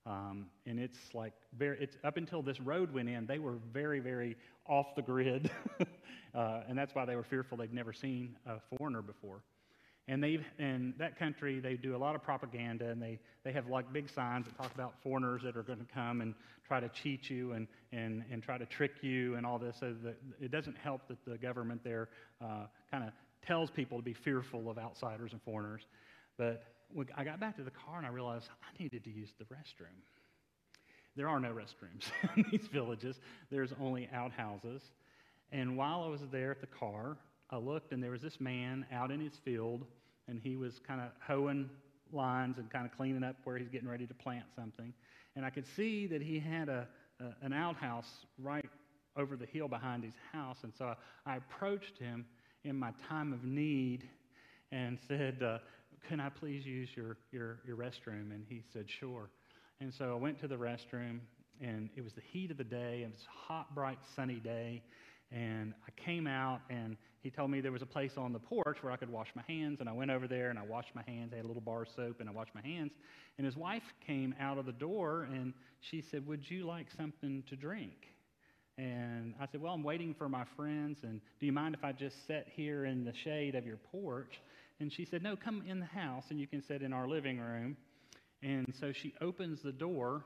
Um, 0.07 0.47
and 0.66 0.78
it's 0.78 0.98
like 1.15 1.32
very, 1.59 1.78
it's 1.81 1.97
up 2.05 2.16
until 2.16 2.40
this 2.40 2.61
road 2.61 2.94
went 2.94 3.09
in, 3.09 3.27
they 3.27 3.39
were 3.39 3.59
very, 3.73 3.98
very 3.98 4.36
off 4.69 4.94
the 4.94 5.03
grid. 5.03 5.51
uh, 6.35 6.61
and 6.69 6.78
that's 6.78 6.94
why 6.94 7.05
they 7.05 7.16
were 7.16 7.24
fearful 7.24 7.59
they'd 7.59 7.74
never 7.74 7.93
seen 7.93 8.36
a 8.47 8.59
foreigner 8.77 9.03
before. 9.03 9.43
And 10.09 10.23
they've, 10.23 10.44
in 10.61 10.94
that 10.98 11.19
country, 11.19 11.59
they 11.59 11.74
do 11.74 11.97
a 11.97 11.98
lot 11.98 12.15
of 12.15 12.23
propaganda, 12.23 12.89
and 12.90 13.03
they, 13.03 13.19
they 13.43 13.51
have 13.51 13.66
like 13.66 13.93
big 13.93 14.09
signs 14.09 14.47
that 14.47 14.57
talk 14.57 14.73
about 14.73 14.94
foreigners 15.03 15.43
that 15.43 15.57
are 15.57 15.65
going 15.65 15.81
to 15.81 15.93
come 15.93 16.20
and 16.20 16.32
try 16.65 16.78
to 16.78 16.89
cheat 16.90 17.28
you 17.28 17.53
and, 17.53 17.66
and, 17.90 18.23
and 18.31 18.40
try 18.40 18.57
to 18.57 18.66
trick 18.66 18.93
you 19.03 19.35
and 19.35 19.44
all 19.44 19.59
this. 19.59 19.77
So 19.81 19.94
that 20.05 20.16
it 20.40 20.53
doesn't 20.53 20.77
help 20.77 21.09
that 21.09 21.19
the 21.27 21.36
government 21.36 21.82
there 21.82 22.09
uh, 22.40 22.66
kind 22.89 23.03
of 23.03 23.11
tells 23.44 23.69
people 23.69 23.98
to 23.98 24.05
be 24.05 24.15
fearful 24.15 24.70
of 24.70 24.78
outsiders 24.78 25.32
and 25.32 25.43
foreigners. 25.43 25.82
But 26.39 26.62
I 27.17 27.25
got 27.25 27.41
back 27.41 27.57
to 27.57 27.63
the 27.63 27.71
car 27.71 27.99
and 27.99 28.07
I 28.07 28.11
realized 28.11 28.49
I 28.63 28.83
needed 28.83 29.05
to 29.05 29.11
use 29.11 29.33
the 29.39 29.45
restroom. 29.45 29.97
There 31.17 31.29
are 31.29 31.41
no 31.41 31.51
restrooms 31.51 32.11
in 32.37 32.45
these 32.51 32.67
villages, 32.69 33.21
there's 33.51 33.73
only 33.81 34.09
outhouses. 34.13 34.83
And 35.53 35.77
while 35.77 36.03
I 36.03 36.09
was 36.09 36.21
there 36.31 36.51
at 36.51 36.61
the 36.61 36.67
car, 36.67 37.17
I 37.51 37.57
looked 37.57 37.93
and 37.93 38.03
there 38.03 38.11
was 38.11 38.23
this 38.23 38.41
man 38.41 38.85
out 38.93 39.11
in 39.11 39.21
his 39.21 39.37
field 39.45 39.87
and 40.29 40.41
he 40.43 40.57
was 40.57 40.81
kind 40.87 41.01
of 41.01 41.09
hoeing 41.21 41.71
lines 42.13 42.59
and 42.59 42.71
kind 42.71 42.87
of 42.87 42.97
cleaning 42.97 43.23
up 43.23 43.37
where 43.45 43.57
he's 43.57 43.69
getting 43.69 43.89
ready 43.89 44.07
to 44.07 44.15
plant 44.15 44.45
something. 44.55 44.93
And 45.37 45.45
I 45.45 45.51
could 45.51 45.67
see 45.67 46.07
that 46.09 46.23
he 46.23 46.39
had 46.39 46.69
a, 46.69 46.89
a 47.21 47.45
an 47.45 47.53
outhouse 47.53 48.27
right 48.39 48.69
over 49.17 49.37
the 49.37 49.47
hill 49.47 49.69
behind 49.69 50.05
his 50.05 50.15
house. 50.33 50.59
And 50.63 50.73
so 50.77 50.95
I, 51.27 51.33
I 51.33 51.37
approached 51.37 51.99
him 51.99 52.27
in 52.65 52.77
my 52.77 52.93
time 53.09 53.33
of 53.33 53.45
need 53.45 54.09
and 54.73 54.99
said, 55.07 55.43
uh, 55.43 55.59
Can 56.09 56.20
I 56.20 56.28
please 56.28 56.64
use 56.64 56.89
your, 56.94 57.16
your, 57.32 57.59
your 57.66 57.77
restroom? 57.77 58.31
And 58.31 58.44
he 58.48 58.62
said, 58.73 58.86
Sure. 58.89 59.28
And 59.81 59.93
so 59.93 60.12
I 60.12 60.14
went 60.14 60.40
to 60.40 60.48
the 60.48 60.56
restroom, 60.56 61.20
and 61.60 61.90
it 61.97 62.02
was 62.02 62.14
the 62.14 62.23
heat 62.32 62.51
of 62.51 62.56
the 62.56 62.64
day. 62.64 63.02
It 63.02 63.10
was 63.10 63.20
a 63.23 63.52
hot, 63.52 63.74
bright, 63.74 63.98
sunny 64.14 64.40
day. 64.40 64.82
And 65.32 65.74
I 65.86 66.01
came 66.01 66.27
out, 66.27 66.60
and 66.70 66.97
he 67.20 67.31
told 67.31 67.51
me 67.51 67.60
there 67.60 67.73
was 67.73 67.82
a 67.82 67.86
place 67.86 68.12
on 68.16 68.32
the 68.32 68.39
porch 68.39 68.78
where 68.81 68.93
I 68.93 68.97
could 68.97 69.10
wash 69.10 69.28
my 69.35 69.43
hands. 69.48 69.81
And 69.81 69.89
I 69.89 69.93
went 69.93 70.10
over 70.10 70.27
there, 70.27 70.51
and 70.51 70.59
I 70.59 70.62
washed 70.62 70.94
my 70.94 71.02
hands. 71.06 71.32
I 71.32 71.36
had 71.36 71.44
a 71.44 71.48
little 71.48 71.62
bar 71.62 71.85
soap, 71.85 72.20
and 72.20 72.28
I 72.28 72.32
washed 72.32 72.55
my 72.55 72.62
hands. 72.62 72.93
And 73.36 73.44
his 73.44 73.56
wife 73.56 73.82
came 74.06 74.35
out 74.40 74.56
of 74.56 74.64
the 74.64 74.73
door, 74.73 75.28
and 75.31 75.52
she 75.81 76.01
said, 76.01 76.27
Would 76.27 76.48
you 76.51 76.64
like 76.64 76.86
something 76.97 77.43
to 77.48 77.56
drink? 77.56 78.06
And 78.78 79.35
I 79.40 79.47
said, 79.47 79.60
Well, 79.60 79.73
I'm 79.73 79.82
waiting 79.82 80.14
for 80.14 80.28
my 80.28 80.44
friends, 80.56 80.98
and 81.02 81.20
do 81.40 81.47
you 81.47 81.52
mind 81.52 81.74
if 81.74 81.85
I 81.85 81.93
just 81.93 82.27
sit 82.27 82.47
here 82.55 82.85
in 82.85 83.05
the 83.05 83.12
shade 83.24 83.55
of 83.55 83.66
your 83.66 83.78
porch? 83.90 84.40
And 84.78 84.93
she 84.93 85.05
said, 85.05 85.23
No, 85.23 85.36
come 85.36 85.62
in 85.66 85.81
the 85.81 85.86
house, 85.86 86.24
and 86.31 86.39
you 86.39 86.47
can 86.47 86.62
sit 86.62 86.82
in 86.82 86.93
our 86.93 87.09
living 87.09 87.39
room. 87.39 87.77
And 88.43 88.73
so 88.78 88.93
she 88.93 89.15
opens 89.20 89.62
the 89.62 89.73
door, 89.73 90.24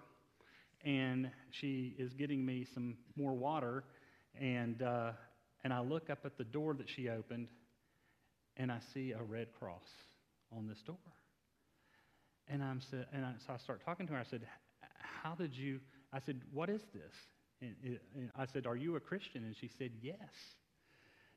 and 0.85 1.31
she 1.51 1.95
is 1.99 2.13
getting 2.15 2.45
me 2.45 2.67
some 2.75 2.97
more 3.17 3.33
water. 3.33 3.85
And, 4.41 4.83
uh, 4.83 5.13
and 5.63 5.73
I 5.73 5.81
look 5.81 6.11
up 6.11 6.21
at 6.25 6.37
the 6.37 6.45
door 6.45 6.75
that 6.75 6.89
she 6.89 7.09
opened, 7.09 7.49
and 8.57 8.73
I 8.73 8.79
see 8.93 9.13
a 9.13 9.23
red 9.23 9.49
cross 9.59 9.89
on 10.57 10.67
this 10.67 10.83
door. 10.83 10.97
And, 12.49 12.63
I'm, 12.63 12.81
and 13.13 13.25
I, 13.25 13.33
so 13.47 13.53
I 13.55 13.57
start 13.59 13.83
talking 13.85 14.07
to 14.09 14.15
her. 14.15 14.19
I 14.19 14.25
said, 14.25 14.43
How 15.23 15.35
did 15.35 15.55
you? 15.55 15.79
I 16.13 16.19
said, 16.19 16.41
What 16.53 16.69
is 16.69 16.83
this? 16.93 17.13
And, 17.63 18.01
I 18.37 18.47
said, 18.47 18.67
Are 18.67 18.77
you 18.77 18.97
a 18.97 19.01
Christian? 19.01 19.45
And 19.45 19.55
she 19.57 19.71
said, 19.79 19.93
Yes. 20.03 20.19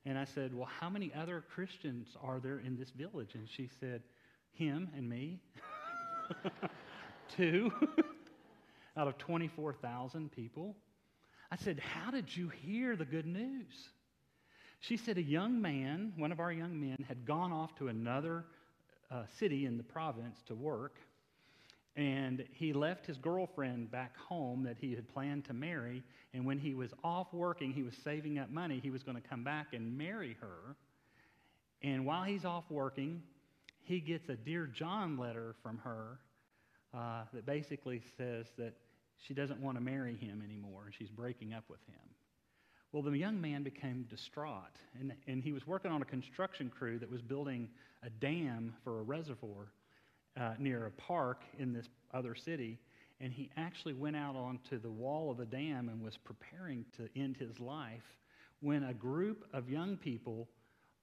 And 0.05 0.17
I 0.17 0.25
said, 0.25 0.53
Well, 0.53 0.69
how 0.79 0.89
many 0.89 1.11
other 1.13 1.43
Christians 1.53 2.07
are 2.21 2.39
there 2.39 2.59
in 2.59 2.77
this 2.77 2.91
village? 2.91 3.35
And 3.35 3.47
she 3.49 3.69
said, 3.79 4.01
Him 4.51 4.89
and 4.95 5.09
me. 5.09 5.39
Two 7.35 7.71
out 8.97 9.07
of 9.07 9.17
24,000 9.17 10.31
people. 10.31 10.75
I 11.51 11.55
said, 11.55 11.79
How 11.79 12.11
did 12.11 12.35
you 12.35 12.49
hear 12.49 12.95
the 12.95 13.05
good 13.05 13.25
news? 13.25 13.89
She 14.79 14.97
said, 14.97 15.17
A 15.17 15.23
young 15.23 15.61
man, 15.61 16.13
one 16.17 16.31
of 16.31 16.39
our 16.39 16.51
young 16.51 16.79
men, 16.79 17.05
had 17.07 17.25
gone 17.25 17.53
off 17.53 17.75
to 17.75 17.87
another 17.87 18.45
uh, 19.09 19.23
city 19.39 19.65
in 19.65 19.77
the 19.77 19.83
province 19.83 20.41
to 20.47 20.55
work 20.55 20.97
and 21.95 22.43
he 22.53 22.73
left 22.73 23.05
his 23.05 23.17
girlfriend 23.17 23.91
back 23.91 24.17
home 24.17 24.63
that 24.63 24.77
he 24.79 24.95
had 24.95 25.07
planned 25.13 25.45
to 25.45 25.53
marry. 25.53 26.03
And 26.33 26.45
when 26.45 26.57
he 26.57 26.73
was 26.73 26.91
off 27.03 27.27
working, 27.31 27.71
he 27.71 27.83
was 27.83 27.93
saving 28.03 28.39
up 28.39 28.49
money. 28.49 28.79
He 28.81 28.89
was 28.89 29.03
going 29.03 29.21
to 29.21 29.27
come 29.27 29.43
back 29.43 29.73
and 29.73 29.95
marry 29.97 30.35
her. 30.41 30.75
And 31.83 32.05
while 32.05 32.23
he's 32.23 32.45
off 32.45 32.63
working, 32.69 33.21
he 33.83 33.99
gets 33.99 34.29
a 34.29 34.35
Dear 34.35 34.65
John 34.65 35.17
letter 35.17 35.55
from 35.61 35.77
her 35.79 36.19
uh, 36.95 37.23
that 37.33 37.45
basically 37.45 38.01
says 38.17 38.47
that 38.57 38.73
she 39.19 39.33
doesn't 39.33 39.59
want 39.59 39.77
to 39.77 39.83
marry 39.83 40.15
him 40.15 40.41
anymore 40.43 40.83
and 40.85 40.93
she's 40.97 41.09
breaking 41.09 41.53
up 41.53 41.65
with 41.69 41.79
him. 41.87 41.99
Well, 42.91 43.03
the 43.03 43.17
young 43.17 43.41
man 43.41 43.63
became 43.63 44.05
distraught, 44.07 44.77
and, 44.99 45.13
and 45.27 45.43
he 45.43 45.51
was 45.51 45.65
working 45.65 45.91
on 45.91 46.03
a 46.03 46.05
construction 46.05 46.69
crew 46.69 46.99
that 46.99 47.09
was 47.09 47.23
building 47.23 47.69
a 48.03 48.09
dam 48.09 48.75
for 48.83 48.99
a 48.99 49.03
reservoir 49.03 49.71
uh, 50.39 50.53
near 50.57 50.85
a 50.85 50.91
park 50.91 51.43
in 51.59 51.73
this 51.73 51.87
other 52.13 52.35
city, 52.35 52.79
and 53.19 53.31
he 53.31 53.49
actually 53.57 53.93
went 53.93 54.15
out 54.15 54.35
onto 54.35 54.79
the 54.79 54.91
wall 54.91 55.31
of 55.31 55.37
the 55.37 55.45
dam 55.45 55.89
and 55.89 56.01
was 56.03 56.17
preparing 56.17 56.85
to 56.97 57.07
end 57.15 57.37
his 57.37 57.59
life 57.59 58.17
when 58.61 58.83
a 58.83 58.93
group 58.93 59.45
of 59.53 59.69
young 59.69 59.97
people 59.97 60.47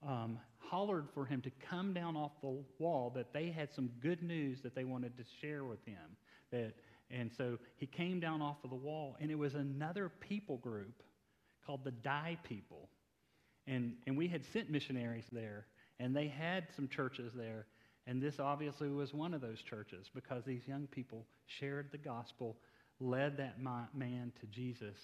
um, 0.07 0.39
hollered 0.59 1.09
for 1.15 1.27
him 1.27 1.41
to 1.43 1.51
come 1.69 1.93
down 1.93 2.17
off 2.17 2.33
the 2.41 2.63
wall 2.79 3.11
that 3.15 3.33
they 3.33 3.51
had 3.51 3.73
some 3.73 3.91
good 4.01 4.23
news 4.23 4.61
that 4.63 4.75
they 4.75 4.85
wanted 4.85 5.17
to 5.17 5.25
share 5.41 5.65
with 5.65 5.85
him. 5.85 6.17
That 6.51 6.75
and 7.11 7.31
so 7.37 7.59
he 7.77 7.87
came 7.87 8.21
down 8.21 8.41
off 8.41 8.57
of 8.63 8.71
the 8.71 8.77
wall 8.77 9.17
and 9.21 9.31
it 9.31 9.35
was 9.39 9.55
another 9.55 10.11
people 10.21 10.59
group 10.59 11.03
called 11.67 11.85
the 11.85 11.91
Dai 11.91 12.39
people. 12.45 12.89
And, 13.67 13.95
and 14.07 14.17
we 14.17 14.29
had 14.29 14.45
sent 14.53 14.71
missionaries 14.71 15.25
there 15.33 15.67
and 15.99 16.15
they 16.15 16.29
had 16.29 16.69
some 16.75 16.89
churches 16.89 17.33
there 17.35 17.67
and 18.11 18.21
this 18.21 18.41
obviously 18.41 18.89
was 18.89 19.15
one 19.15 19.33
of 19.35 19.41
those 19.41 19.63
churches 19.63 20.11
because 20.13 20.43
these 20.45 20.67
young 20.67 20.89
people 20.89 21.27
shared 21.61 21.91
the 21.93 21.99
gospel, 21.99 22.57
led 22.99 23.37
that 23.37 23.63
man 23.63 24.33
to 24.41 24.47
Jesus, 24.47 24.97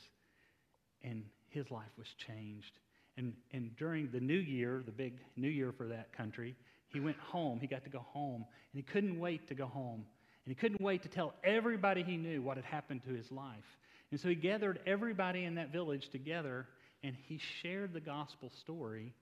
and 1.04 1.22
his 1.48 1.70
life 1.70 1.92
was 1.96 2.08
changed. 2.26 2.72
And, 3.16 3.32
and 3.52 3.76
during 3.76 4.10
the 4.10 4.18
new 4.18 4.38
year, 4.38 4.82
the 4.84 4.90
big 4.90 5.20
new 5.36 5.48
year 5.48 5.72
for 5.78 5.86
that 5.86 6.12
country, 6.16 6.56
he 6.88 6.98
went 6.98 7.16
home. 7.18 7.60
He 7.60 7.68
got 7.68 7.84
to 7.84 7.90
go 7.90 8.04
home. 8.12 8.44
And 8.72 8.74
he 8.74 8.82
couldn't 8.82 9.20
wait 9.20 9.46
to 9.50 9.54
go 9.54 9.66
home. 9.66 10.04
And 10.44 10.48
he 10.48 10.56
couldn't 10.56 10.80
wait 10.80 11.04
to 11.04 11.08
tell 11.08 11.32
everybody 11.44 12.02
he 12.02 12.16
knew 12.16 12.42
what 12.42 12.56
had 12.56 12.66
happened 12.66 13.02
to 13.06 13.14
his 13.14 13.30
life. 13.30 13.78
And 14.10 14.18
so 14.18 14.28
he 14.28 14.34
gathered 14.34 14.80
everybody 14.84 15.44
in 15.44 15.54
that 15.54 15.70
village 15.70 16.08
together 16.10 16.66
and 17.04 17.14
he 17.28 17.38
shared 17.62 17.92
the 17.92 18.00
gospel 18.00 18.50
story 18.62 19.14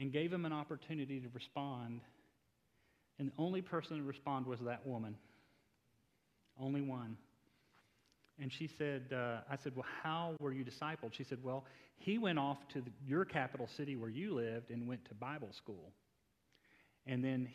and 0.00 0.12
gave 0.12 0.32
them 0.32 0.44
an 0.44 0.52
opportunity 0.52 1.20
to 1.20 1.28
respond 1.32 2.00
and 3.18 3.28
the 3.28 3.32
only 3.38 3.62
person 3.62 3.98
to 3.98 4.02
respond 4.02 4.46
was 4.46 4.60
that 4.60 4.86
woman. 4.86 5.16
Only 6.58 6.80
one. 6.80 7.16
And 8.40 8.52
she 8.52 8.66
said, 8.66 9.12
uh, 9.12 9.38
I 9.48 9.56
said, 9.62 9.76
Well, 9.76 9.86
how 10.02 10.34
were 10.40 10.52
you 10.52 10.64
discipled? 10.64 11.12
She 11.12 11.24
said, 11.24 11.38
Well, 11.42 11.64
he 11.96 12.18
went 12.18 12.38
off 12.38 12.58
to 12.72 12.80
the, 12.80 12.90
your 13.06 13.24
capital 13.24 13.68
city 13.76 13.96
where 13.96 14.10
you 14.10 14.34
lived 14.34 14.70
and 14.70 14.88
went 14.88 15.04
to 15.06 15.14
Bible 15.14 15.52
school. 15.52 15.92
And 17.06 17.24
then 17.24 17.48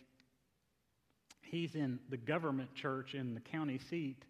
he's 1.41 1.75
in 1.75 1.99
the 2.09 2.17
government 2.17 2.73
church 2.75 3.13
in 3.13 3.33
the 3.33 3.41
county 3.41 3.79
seat 3.89 4.23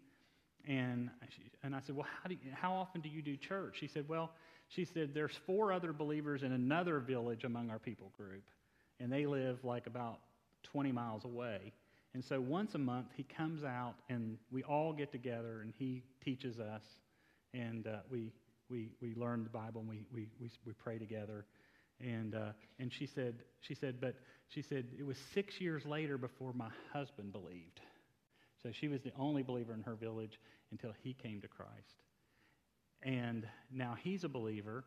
and, 0.68 1.10
she, 1.34 1.42
and 1.62 1.74
I 1.74 1.80
said, 1.80 1.96
Well, 1.96 2.06
how, 2.22 2.28
do 2.28 2.34
you, 2.34 2.52
how 2.52 2.72
often 2.72 3.00
do 3.00 3.08
you 3.08 3.22
do 3.22 3.36
church? 3.36 3.76
She 3.80 3.88
said, 3.88 4.08
Well, 4.08 4.30
she 4.68 4.84
said, 4.84 5.10
There's 5.14 5.36
four 5.46 5.72
other 5.72 5.92
believers 5.92 6.42
in 6.42 6.52
another 6.52 6.98
village 7.00 7.44
among 7.44 7.70
our 7.70 7.78
people 7.78 8.12
group, 8.16 8.42
and 8.98 9.10
they 9.12 9.26
live 9.26 9.64
like 9.64 9.86
about 9.86 10.18
20 10.62 10.92
miles 10.92 11.24
away. 11.24 11.72
And 12.14 12.24
so 12.24 12.40
once 12.40 12.74
a 12.74 12.78
month, 12.78 13.06
he 13.14 13.22
comes 13.22 13.62
out 13.62 13.94
and 14.08 14.36
we 14.50 14.62
all 14.64 14.92
get 14.92 15.12
together 15.12 15.60
and 15.62 15.72
he 15.78 16.02
teaches 16.24 16.58
us 16.58 16.82
and 17.54 17.86
uh, 17.86 17.98
we, 18.10 18.32
we, 18.68 18.90
we 19.00 19.14
learn 19.14 19.44
the 19.44 19.50
Bible 19.50 19.80
and 19.80 19.88
we, 19.88 20.04
we, 20.12 20.28
we, 20.40 20.50
we 20.66 20.72
pray 20.72 20.98
together. 20.98 21.44
And, 22.00 22.34
uh, 22.34 22.52
and 22.78 22.92
she 22.92 23.06
said, 23.06 23.42
she 23.60 23.74
said, 23.74 24.00
but 24.00 24.16
she 24.48 24.62
said 24.62 24.86
it 24.98 25.04
was 25.04 25.18
six 25.32 25.60
years 25.60 25.84
later 25.84 26.18
before 26.18 26.52
my 26.52 26.70
husband 26.92 27.32
believed. 27.32 27.80
So 28.62 28.70
she 28.72 28.88
was 28.88 29.00
the 29.02 29.12
only 29.18 29.42
believer 29.42 29.74
in 29.74 29.82
her 29.82 29.94
village 29.94 30.40
until 30.70 30.92
he 31.02 31.14
came 31.14 31.40
to 31.40 31.48
Christ. 31.48 32.02
And 33.02 33.46
now 33.72 33.96
he's 34.02 34.24
a 34.24 34.28
believer. 34.28 34.84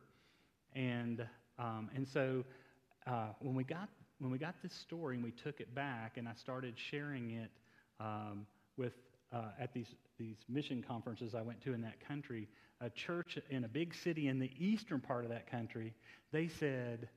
And, 0.74 1.26
um, 1.58 1.90
and 1.94 2.06
so 2.06 2.44
uh, 3.06 3.28
when 3.40 3.54
we 3.54 3.64
got 3.64 3.88
when 4.24 4.32
we 4.32 4.38
got 4.38 4.54
this 4.62 4.72
story 4.72 5.16
and 5.16 5.22
we 5.22 5.32
took 5.32 5.60
it 5.60 5.74
back 5.74 6.16
and 6.16 6.26
I 6.26 6.32
started 6.32 6.72
sharing 6.78 7.32
it 7.32 7.50
um, 8.00 8.46
with 8.78 8.94
uh, 9.30 9.48
at 9.60 9.74
these 9.74 9.94
these 10.18 10.38
mission 10.48 10.82
conferences 10.82 11.34
I 11.34 11.42
went 11.42 11.60
to 11.64 11.74
in 11.74 11.82
that 11.82 12.00
country, 12.08 12.48
a 12.80 12.88
church 12.88 13.38
in 13.50 13.64
a 13.64 13.68
big 13.68 13.94
city 13.94 14.28
in 14.28 14.38
the 14.38 14.50
eastern 14.58 15.00
part 15.00 15.24
of 15.24 15.30
that 15.30 15.50
country, 15.50 15.92
they 16.32 16.48
said, 16.48 17.10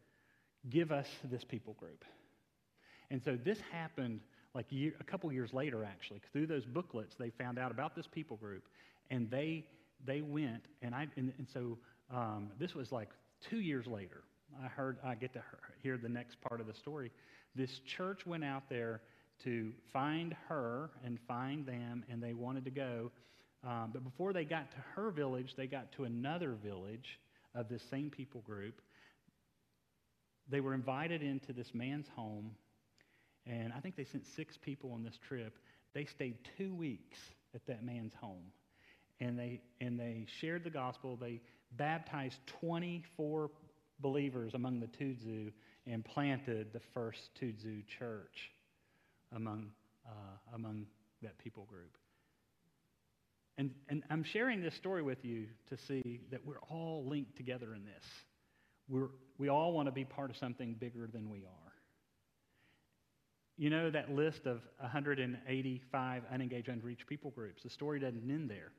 "Give 0.70 0.92
us 0.92 1.08
this 1.32 1.46
people 1.46 1.76
group." 1.76 2.04
And 3.10 3.24
so 3.24 3.38
this 3.42 3.60
happened 3.72 4.20
like 4.54 4.66
year, 4.70 4.92
a 5.00 5.04
couple 5.06 5.32
years 5.32 5.54
later, 5.54 5.86
actually, 5.86 6.20
through 6.34 6.48
those 6.48 6.66
booklets, 6.66 7.16
they 7.18 7.30
found 7.30 7.58
out 7.58 7.72
about 7.72 7.96
this 7.96 8.08
people 8.08 8.36
group, 8.36 8.64
and 9.12 9.32
they 9.32 9.66
they 10.06 10.20
went 10.20 10.66
and 10.82 10.94
I 10.94 11.08
and, 11.16 11.32
and 11.38 11.48
so 11.48 11.78
um, 12.14 12.50
this 12.60 12.76
was 12.76 12.92
like 12.92 13.12
two 13.50 13.62
years 13.62 13.88
later. 13.88 14.24
I 14.64 14.68
heard, 14.68 14.98
I 15.04 15.16
get 15.16 15.34
to 15.34 15.42
hear 15.82 15.98
the 15.98 16.10
next 16.10 16.40
part 16.42 16.60
of 16.62 16.68
the 16.68 16.74
story. 16.74 17.12
This 17.56 17.80
church 17.80 18.26
went 18.26 18.44
out 18.44 18.70
there 18.70 19.02
to 19.44 19.72
find 19.94 20.36
her 20.48 20.90
and 21.04 21.20
find 21.28 21.66
them, 21.66 22.04
and 22.10 22.22
they 22.22 22.34
wanted 22.34 22.66
to 22.66 22.72
go. 22.72 23.12
Um, 23.64 23.92
but 23.94 24.04
before 24.04 24.34
they 24.34 24.46
got 24.46 24.72
to 24.72 24.78
her 24.96 25.12
village, 25.12 25.56
they 25.56 25.68
got 25.68 25.92
to 25.94 26.06
another 26.06 26.56
village 26.64 27.20
of 27.56 27.70
this 27.70 27.84
same 27.90 28.10
people 28.10 28.42
group. 28.42 28.82
They 30.50 30.60
were 30.60 30.74
invited 30.74 31.22
into 31.22 31.54
this 31.54 31.74
man's 31.74 32.08
home, 32.16 32.52
and 33.46 33.74
I 33.74 33.80
think 33.80 33.96
they 33.96 34.06
sent 34.06 34.26
six 34.26 34.58
people 34.58 34.92
on 34.92 35.04
this 35.04 35.18
trip. 35.28 35.58
They 35.94 36.06
stayed 36.06 36.38
two 36.58 36.74
weeks 36.74 37.20
at 37.54 37.66
that 37.68 37.84
man's 37.84 38.14
home, 38.14 38.52
and 39.20 39.38
they 39.38 39.62
and 39.82 40.00
they 40.00 40.26
shared 40.40 40.64
the 40.64 40.70
gospel. 40.70 41.18
They 41.18 41.42
baptized 41.76 42.38
24 42.62 43.50
believers 44.00 44.54
among 44.54 44.80
the 44.80 44.88
Tudzu 44.88 45.52
and 45.86 46.04
planted 46.04 46.74
the 46.74 46.82
first 46.94 47.30
Tudzu 47.42 47.84
church 48.00 48.52
among, 49.36 49.72
uh, 50.06 50.56
among 50.56 50.86
that 51.22 51.38
people 51.38 51.66
group. 51.66 51.98
And, 53.58 53.72
and 53.90 54.04
I'm 54.10 54.24
sharing 54.24 54.62
this 54.62 54.76
story 54.76 55.02
with 55.02 55.26
you 55.26 55.48
to 55.70 55.78
see 55.78 56.22
that 56.32 56.46
we're 56.46 56.62
all 56.70 57.06
linked 57.08 57.36
together 57.36 57.74
in 57.74 57.86
this. 57.86 58.04
We're, 58.88 59.10
we 59.38 59.50
all 59.50 59.74
want 59.74 59.88
to 59.88 59.92
be 59.92 60.06
part 60.06 60.30
of 60.30 60.38
something 60.38 60.76
bigger 60.80 61.08
than 61.12 61.30
we 61.30 61.40
are. 61.40 61.74
You 63.58 63.72
know 63.72 63.90
that 63.90 64.12
list 64.12 64.46
of 64.46 64.62
185 64.80 66.24
unengaged, 66.32 66.70
unreached 66.70 67.08
people 67.08 67.32
groups? 67.32 67.64
The 67.64 67.72
story 67.72 68.00
doesn't 68.00 68.30
end 68.30 68.52
there. 68.52 68.72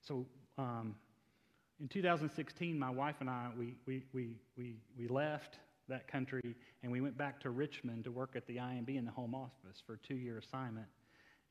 So 0.00 0.24
um, 0.56 0.94
in 1.84 1.88
2016, 1.88 2.78
my 2.78 2.88
wife 2.88 3.16
and 3.20 3.28
I, 3.28 3.48
we, 3.58 3.74
we, 3.84 4.02
we, 4.14 4.38
we, 4.56 4.76
we 4.98 5.06
left 5.06 5.58
that 5.86 6.08
country 6.08 6.56
and 6.82 6.90
we 6.90 7.02
went 7.02 7.18
back 7.18 7.38
to 7.40 7.50
Richmond 7.50 8.04
to 8.04 8.10
work 8.10 8.36
at 8.36 8.46
the 8.46 8.56
IMB 8.56 8.96
in 8.96 9.04
the 9.04 9.10
home 9.10 9.34
office 9.34 9.82
for 9.86 9.92
a 9.92 9.98
two 9.98 10.14
year 10.14 10.38
assignment. 10.38 10.86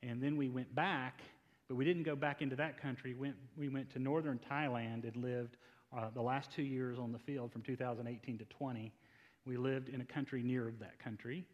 And 0.02 0.20
then 0.20 0.36
we 0.36 0.48
went 0.48 0.74
back, 0.74 1.20
but 1.68 1.76
we 1.76 1.84
didn't 1.84 2.02
go 2.02 2.16
back 2.16 2.42
into 2.42 2.56
that 2.56 2.82
country. 2.82 3.14
We 3.14 3.28
went, 3.28 3.36
we 3.56 3.68
went 3.68 3.92
to 3.92 4.00
northern 4.00 4.40
Thailand 4.50 5.04
and 5.04 5.14
lived 5.22 5.56
uh, 5.96 6.08
the 6.12 6.22
last 6.22 6.50
two 6.50 6.64
years 6.64 6.98
on 6.98 7.12
the 7.12 7.20
field 7.20 7.52
from 7.52 7.62
2018 7.62 8.38
to 8.38 8.44
20. 8.44 8.92
We 9.46 9.56
lived 9.56 9.88
in 9.88 10.00
a 10.00 10.04
country 10.04 10.42
near 10.42 10.74
that 10.80 10.98
country. 10.98 11.46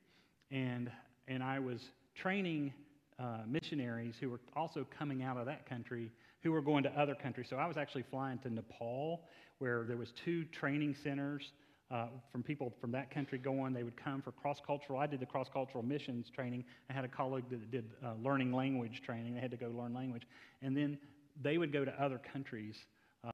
And, 0.51 0.91
and 1.29 1.43
I 1.43 1.59
was 1.59 1.83
training 2.15 2.73
uh, 3.19 3.41
missionaries 3.47 4.15
who 4.19 4.31
were 4.31 4.41
also 4.57 4.87
coming 4.99 5.23
out 5.23 5.37
of 5.37 5.45
that 5.45 5.69
country 5.69 6.11
who 6.43 6.53
were 6.53 6.63
going 6.63 6.83
to 6.85 6.91
other 7.01 7.15
countries. 7.15 7.47
So 7.51 7.57
I 7.57 7.67
was 7.67 7.77
actually 7.77 8.05
flying 8.11 8.39
to 8.39 8.51
Nepal, 8.51 9.23
where 9.59 9.85
there 9.85 9.97
was 9.97 10.13
two 10.25 10.45
training 10.45 10.97
centers 11.03 11.53
uh, 11.91 12.07
from 12.31 12.43
people 12.43 12.73
from 12.81 12.93
that 12.93 13.11
country 13.11 13.39
going. 13.39 13.73
They 13.73 13.83
would 13.83 14.03
come 14.03 14.23
for 14.23 14.33
cross-cultural. 14.33 14.99
I 14.99 15.07
did 15.07 15.21
the 15.21 15.27
cross-cultural 15.27 15.83
missions 15.83 16.31
training. 16.35 16.65
I 16.89 16.93
had 16.93 17.05
a 17.05 17.09
colleague 17.09 17.45
that 17.51 17.71
did 17.71 17.85
uh, 18.05 18.13
learning 18.23 18.53
language 18.53 19.03
training. 19.05 19.35
They 19.35 19.41
had 19.41 19.51
to 19.51 19.57
go 19.57 19.69
learn 19.69 19.93
language. 19.93 20.23
And 20.63 20.77
then 20.77 20.99
they 21.43 21.59
would 21.59 21.73
go 21.73 21.85
to 21.85 22.03
other 22.03 22.21
countries 22.33 22.77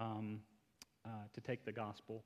um, 0.01 0.41
uh, 1.05 1.11
to 1.35 1.41
take 1.41 1.65
the 1.65 1.73
gospel. 1.73 2.25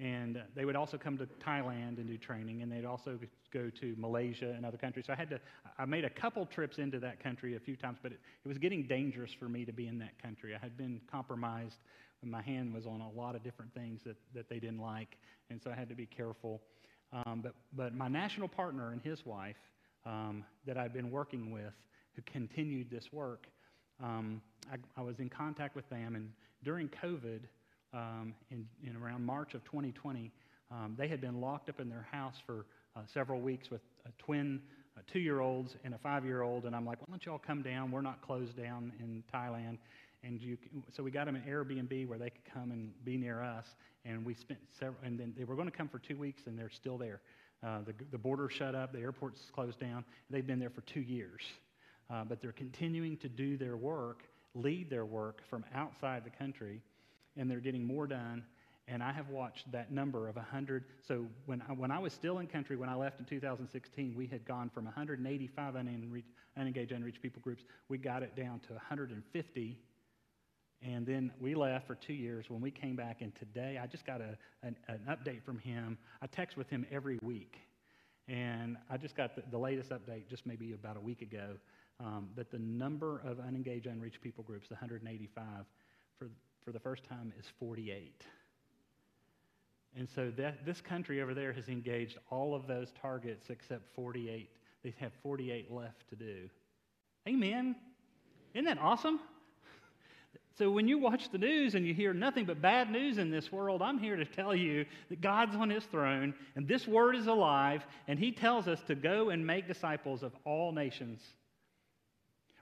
And 0.00 0.42
they 0.56 0.64
would 0.64 0.76
also 0.76 0.96
come 0.96 1.18
to 1.18 1.26
Thailand 1.46 1.98
and 1.98 2.06
do 2.06 2.16
training, 2.16 2.62
and 2.62 2.72
they'd 2.72 2.86
also 2.86 3.18
go 3.52 3.68
to 3.68 3.94
Malaysia 3.98 4.50
and 4.56 4.64
other 4.64 4.78
countries. 4.78 5.04
So 5.06 5.12
I 5.12 5.16
had 5.16 5.28
to, 5.28 5.38
I 5.78 5.84
made 5.84 6.06
a 6.06 6.10
couple 6.10 6.46
trips 6.46 6.78
into 6.78 6.98
that 7.00 7.22
country 7.22 7.54
a 7.54 7.60
few 7.60 7.76
times, 7.76 7.98
but 8.02 8.12
it, 8.12 8.20
it 8.42 8.48
was 8.48 8.56
getting 8.56 8.86
dangerous 8.86 9.30
for 9.38 9.46
me 9.46 9.66
to 9.66 9.72
be 9.72 9.88
in 9.88 9.98
that 9.98 10.20
country. 10.22 10.54
I 10.54 10.58
had 10.58 10.78
been 10.78 11.02
compromised, 11.10 11.76
and 12.22 12.30
my 12.30 12.40
hand 12.40 12.72
was 12.72 12.86
on 12.86 13.02
a 13.02 13.10
lot 13.10 13.34
of 13.34 13.44
different 13.44 13.74
things 13.74 14.00
that, 14.06 14.16
that 14.34 14.48
they 14.48 14.58
didn't 14.58 14.80
like, 14.80 15.18
and 15.50 15.60
so 15.62 15.70
I 15.70 15.74
had 15.74 15.90
to 15.90 15.94
be 15.94 16.06
careful. 16.06 16.62
Um, 17.12 17.40
but, 17.42 17.54
but 17.76 17.94
my 17.94 18.08
national 18.08 18.48
partner 18.48 18.92
and 18.92 19.02
his 19.02 19.26
wife 19.26 19.56
um, 20.06 20.44
that 20.66 20.78
I'd 20.78 20.94
been 20.94 21.10
working 21.10 21.50
with, 21.50 21.74
who 22.16 22.22
continued 22.22 22.90
this 22.90 23.12
work, 23.12 23.48
um, 24.02 24.40
I, 24.72 24.76
I 24.98 25.02
was 25.02 25.18
in 25.18 25.28
contact 25.28 25.76
with 25.76 25.88
them, 25.90 26.14
and 26.14 26.30
during 26.64 26.88
COVID, 26.88 27.40
um, 27.92 28.34
in, 28.50 28.66
in, 28.86 28.96
around 28.96 29.24
March 29.24 29.54
of 29.54 29.64
2020, 29.64 30.30
um, 30.70 30.94
they 30.96 31.08
had 31.08 31.20
been 31.20 31.40
locked 31.40 31.68
up 31.68 31.80
in 31.80 31.88
their 31.88 32.06
house 32.10 32.36
for 32.46 32.66
uh, 32.96 33.00
several 33.12 33.40
weeks 33.40 33.70
with 33.70 33.80
a 34.06 34.22
twin 34.22 34.60
uh, 34.96 35.00
two 35.12 35.18
year 35.18 35.40
olds 35.40 35.76
and 35.84 35.94
a 35.94 35.98
five 35.98 36.24
year 36.24 36.42
old. 36.42 36.64
And 36.64 36.74
I'm 36.74 36.86
like, 36.86 37.00
why 37.00 37.06
don't 37.10 37.24
y'all 37.24 37.40
come 37.44 37.62
down? 37.62 37.90
We're 37.90 38.00
not 38.00 38.22
closed 38.22 38.56
down 38.56 38.92
in 39.00 39.22
Thailand. 39.32 39.78
And 40.22 40.40
you, 40.40 40.58
so 40.92 41.02
we 41.02 41.10
got 41.10 41.26
them 41.26 41.36
an 41.36 41.42
Airbnb 41.48 42.06
where 42.06 42.18
they 42.18 42.30
could 42.30 42.44
come 42.52 42.70
and 42.70 42.92
be 43.04 43.16
near 43.16 43.42
us. 43.42 43.66
And 44.04 44.24
we 44.24 44.34
spent 44.34 44.60
several, 44.78 44.98
and 45.02 45.18
then 45.18 45.34
they 45.36 45.44
were 45.44 45.54
going 45.54 45.70
to 45.70 45.76
come 45.76 45.88
for 45.88 45.98
two 45.98 46.16
weeks, 46.16 46.42
and 46.46 46.58
they're 46.58 46.70
still 46.70 46.98
there. 46.98 47.20
Uh, 47.62 47.78
the, 47.86 47.94
the 48.10 48.18
border 48.18 48.48
shut 48.48 48.74
up, 48.74 48.92
the 48.92 49.00
airport's 49.00 49.40
closed 49.54 49.78
down. 49.78 50.04
They've 50.30 50.46
been 50.46 50.58
there 50.58 50.70
for 50.70 50.80
two 50.82 51.00
years. 51.00 51.42
Uh, 52.10 52.24
but 52.24 52.40
they're 52.42 52.52
continuing 52.52 53.16
to 53.18 53.28
do 53.28 53.56
their 53.56 53.76
work, 53.76 54.22
lead 54.54 54.90
their 54.90 55.04
work 55.04 55.42
from 55.48 55.64
outside 55.74 56.24
the 56.24 56.30
country 56.30 56.82
and 57.40 57.50
they're 57.50 57.58
getting 57.58 57.84
more 57.84 58.06
done. 58.06 58.44
And 58.86 59.02
I 59.02 59.12
have 59.12 59.28
watched 59.28 59.70
that 59.72 59.92
number 59.92 60.28
of 60.28 60.36
100. 60.36 60.84
So 61.06 61.26
when 61.46 61.62
I, 61.68 61.72
when 61.72 61.90
I 61.90 61.98
was 61.98 62.12
still 62.12 62.38
in 62.38 62.46
country, 62.46 62.76
when 62.76 62.88
I 62.88 62.94
left 62.94 63.18
in 63.18 63.24
2016, 63.24 64.14
we 64.16 64.26
had 64.26 64.44
gone 64.44 64.68
from 64.68 64.84
185 64.84 65.76
unengaged, 66.56 66.92
unreached 66.92 67.22
people 67.22 67.40
groups. 67.42 67.64
We 67.88 67.98
got 67.98 68.22
it 68.22 68.36
down 68.36 68.60
to 68.68 68.74
150. 68.74 69.78
And 70.82 71.06
then 71.06 71.30
we 71.40 71.54
left 71.54 71.86
for 71.86 71.94
two 71.94 72.12
years. 72.12 72.46
When 72.48 72.60
we 72.60 72.70
came 72.70 72.96
back, 72.96 73.22
and 73.22 73.34
today 73.36 73.78
I 73.82 73.86
just 73.86 74.04
got 74.04 74.20
a, 74.20 74.36
an, 74.62 74.76
an 74.88 75.00
update 75.08 75.42
from 75.44 75.58
him. 75.58 75.96
I 76.20 76.26
text 76.26 76.56
with 76.56 76.68
him 76.68 76.84
every 76.90 77.18
week. 77.22 77.56
And 78.28 78.76
I 78.90 78.96
just 78.96 79.16
got 79.16 79.34
the, 79.34 79.42
the 79.50 79.58
latest 79.58 79.90
update 79.90 80.28
just 80.28 80.46
maybe 80.46 80.72
about 80.72 80.96
a 80.96 81.00
week 81.00 81.22
ago 81.22 81.56
um, 82.00 82.28
that 82.36 82.50
the 82.50 82.58
number 82.58 83.20
of 83.24 83.38
unengaged, 83.38 83.86
unreached 83.86 84.20
people 84.20 84.42
groups, 84.42 84.68
the 84.68 84.74
185, 84.74 85.44
for 86.18 86.28
for 86.64 86.72
the 86.72 86.80
first 86.80 87.04
time 87.04 87.32
is 87.38 87.46
48. 87.58 88.24
And 89.96 90.08
so 90.14 90.30
that, 90.36 90.64
this 90.64 90.80
country 90.80 91.20
over 91.20 91.34
there 91.34 91.52
has 91.52 91.68
engaged 91.68 92.18
all 92.30 92.54
of 92.54 92.66
those 92.66 92.92
targets 93.00 93.50
except 93.50 93.82
48. 93.94 94.48
They 94.82 94.94
have 94.98 95.12
48 95.22 95.70
left 95.70 96.08
to 96.10 96.16
do. 96.16 96.48
Amen. 97.28 97.74
Isn't 98.54 98.66
that 98.66 98.78
awesome? 98.78 99.20
So 100.60 100.70
when 100.70 100.86
you 100.86 100.98
watch 100.98 101.30
the 101.30 101.38
news 101.38 101.74
and 101.74 101.86
you 101.86 101.94
hear 101.94 102.12
nothing 102.12 102.44
but 102.44 102.60
bad 102.60 102.90
news 102.90 103.16
in 103.16 103.30
this 103.30 103.50
world, 103.50 103.80
I'm 103.80 103.98
here 103.98 104.16
to 104.16 104.26
tell 104.26 104.54
you 104.54 104.84
that 105.08 105.22
God's 105.22 105.56
on 105.56 105.70
his 105.70 105.84
throne 105.84 106.34
and 106.54 106.68
this 106.68 106.86
word 106.86 107.16
is 107.16 107.28
alive 107.28 107.82
and 108.08 108.18
he 108.18 108.30
tells 108.30 108.68
us 108.68 108.78
to 108.88 108.94
go 108.94 109.30
and 109.30 109.46
make 109.46 109.66
disciples 109.66 110.22
of 110.22 110.32
all 110.44 110.72
nations. 110.72 111.22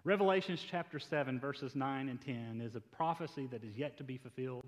Revelations 0.09 0.64
chapter 0.70 0.98
7, 0.98 1.39
verses 1.39 1.76
9 1.76 2.09
and 2.09 2.18
10 2.18 2.62
is 2.64 2.76
a 2.76 2.80
prophecy 2.80 3.47
that 3.51 3.62
is 3.62 3.76
yet 3.76 3.98
to 3.98 4.02
be 4.02 4.16
fulfilled. 4.16 4.64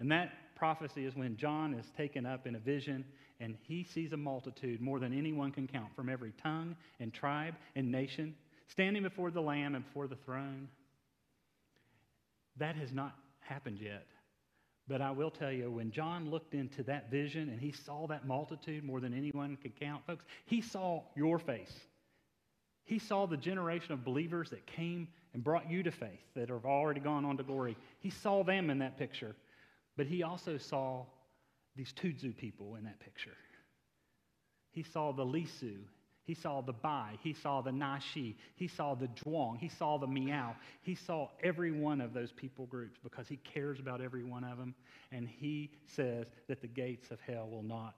And 0.00 0.12
that 0.12 0.32
prophecy 0.54 1.06
is 1.06 1.16
when 1.16 1.38
John 1.38 1.72
is 1.72 1.86
taken 1.96 2.26
up 2.26 2.46
in 2.46 2.56
a 2.56 2.58
vision 2.58 3.02
and 3.40 3.56
he 3.62 3.84
sees 3.84 4.12
a 4.12 4.18
multitude 4.18 4.82
more 4.82 4.98
than 4.98 5.16
anyone 5.16 5.50
can 5.50 5.66
count 5.66 5.96
from 5.96 6.10
every 6.10 6.34
tongue 6.42 6.76
and 7.00 7.10
tribe 7.10 7.54
and 7.74 7.90
nation 7.90 8.34
standing 8.68 9.02
before 9.02 9.30
the 9.30 9.40
Lamb 9.40 9.76
and 9.76 9.82
before 9.82 10.08
the 10.08 10.16
throne. 10.26 10.68
That 12.58 12.76
has 12.76 12.92
not 12.92 13.14
happened 13.40 13.78
yet. 13.80 14.06
But 14.86 15.00
I 15.00 15.10
will 15.10 15.30
tell 15.30 15.52
you, 15.52 15.70
when 15.70 15.90
John 15.90 16.28
looked 16.28 16.52
into 16.52 16.82
that 16.82 17.10
vision 17.10 17.48
and 17.48 17.58
he 17.62 17.72
saw 17.72 18.06
that 18.08 18.26
multitude 18.26 18.84
more 18.84 19.00
than 19.00 19.14
anyone 19.14 19.56
could 19.56 19.80
count, 19.80 20.06
folks, 20.06 20.26
he 20.44 20.60
saw 20.60 21.04
your 21.16 21.38
face. 21.38 21.72
He 22.86 22.98
saw 22.98 23.26
the 23.26 23.36
generation 23.36 23.92
of 23.92 24.04
believers 24.04 24.50
that 24.50 24.66
came 24.66 25.08
and 25.34 25.44
brought 25.44 25.70
you 25.70 25.82
to 25.82 25.90
faith, 25.90 26.24
that 26.34 26.48
have 26.48 26.64
already 26.64 27.00
gone 27.00 27.24
on 27.24 27.36
to 27.36 27.42
glory. 27.42 27.76
He 28.00 28.10
saw 28.10 28.42
them 28.42 28.70
in 28.70 28.78
that 28.78 28.96
picture. 28.96 29.36
But 29.96 30.06
he 30.06 30.22
also 30.22 30.56
saw 30.56 31.04
these 31.76 31.92
Tudzu 31.92 32.34
people 32.36 32.76
in 32.76 32.84
that 32.84 32.98
picture. 33.00 33.36
He 34.72 34.82
saw 34.82 35.12
the 35.12 35.24
Lisu 35.24 35.76
he 36.26 36.34
saw 36.34 36.60
the 36.60 36.72
Bai. 36.72 37.16
He 37.22 37.32
saw 37.32 37.60
the 37.60 37.70
Naxi. 37.70 38.34
He 38.56 38.66
saw 38.66 38.94
the 38.96 39.06
Zhuang. 39.06 39.58
He 39.58 39.68
saw 39.68 39.96
the 39.96 40.08
Miao. 40.08 40.56
He 40.82 40.96
saw 40.96 41.28
every 41.40 41.70
one 41.70 42.00
of 42.00 42.12
those 42.12 42.32
people 42.32 42.66
groups 42.66 42.98
because 43.02 43.28
he 43.28 43.36
cares 43.36 43.78
about 43.78 44.00
every 44.00 44.24
one 44.24 44.42
of 44.42 44.58
them. 44.58 44.74
And 45.12 45.28
he 45.28 45.70
says 45.86 46.26
that 46.48 46.60
the 46.60 46.66
gates 46.66 47.12
of 47.12 47.20
hell 47.20 47.48
will 47.48 47.62
not 47.62 47.94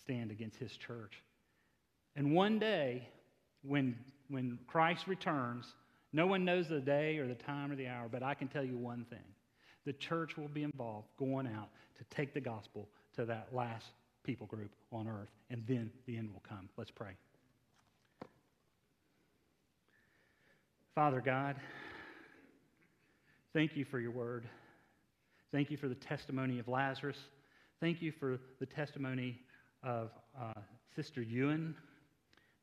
stand 0.00 0.30
against 0.30 0.58
his 0.58 0.76
church. 0.76 1.24
And 2.14 2.32
one 2.32 2.60
day, 2.60 3.08
when, 3.62 3.96
when 4.32 4.58
Christ 4.66 5.06
returns, 5.06 5.66
no 6.12 6.26
one 6.26 6.44
knows 6.44 6.68
the 6.68 6.80
day 6.80 7.18
or 7.18 7.28
the 7.28 7.34
time 7.34 7.70
or 7.70 7.76
the 7.76 7.86
hour, 7.86 8.08
but 8.10 8.22
I 8.22 8.34
can 8.34 8.48
tell 8.48 8.64
you 8.64 8.78
one 8.78 9.04
thing. 9.10 9.18
The 9.84 9.92
church 9.92 10.36
will 10.36 10.48
be 10.48 10.62
involved 10.62 11.08
going 11.18 11.46
out 11.46 11.68
to 11.98 12.04
take 12.16 12.32
the 12.32 12.40
gospel 12.40 12.88
to 13.16 13.24
that 13.26 13.48
last 13.52 13.86
people 14.24 14.46
group 14.46 14.70
on 14.90 15.06
earth, 15.06 15.28
and 15.50 15.62
then 15.66 15.90
the 16.06 16.16
end 16.16 16.30
will 16.32 16.42
come. 16.48 16.68
Let's 16.76 16.90
pray. 16.90 17.12
Father 20.94 21.20
God, 21.20 21.56
thank 23.52 23.76
you 23.76 23.84
for 23.84 23.98
your 23.98 24.12
word. 24.12 24.44
Thank 25.50 25.70
you 25.70 25.76
for 25.76 25.88
the 25.88 25.94
testimony 25.94 26.58
of 26.58 26.68
Lazarus. 26.68 27.18
Thank 27.80 28.00
you 28.00 28.12
for 28.12 28.38
the 28.60 28.66
testimony 28.66 29.38
of 29.82 30.10
uh, 30.40 30.60
Sister 30.94 31.20
Ewan, 31.22 31.74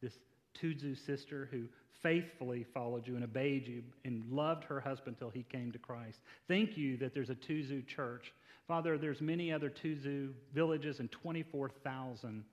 this 0.02 0.14
Tudzu 0.62 0.96
sister 1.06 1.48
who 1.52 1.64
faithfully 2.02 2.66
followed 2.74 3.08
you 3.08 3.16
and 3.16 3.24
obeyed 3.24 3.68
you 3.68 3.84
and 4.06 4.24
loved 4.32 4.64
her 4.64 4.80
husband 4.80 5.18
till 5.18 5.30
he 5.30 5.44
came 5.44 5.72
to 5.72 5.80
Christ. 5.80 6.20
Thank 6.48 6.78
you 6.78 6.98
that 6.98 7.14
there's 7.14 7.30
a 7.30 7.36
Tuzu 7.36 7.86
church. 7.88 8.34
Father, 8.68 8.98
there's 8.98 9.22
many 9.22 9.52
other 9.52 9.70
Tuzu 9.70 10.32
villages 10.54 11.00
and 11.00 11.12
24,000 11.12 12.44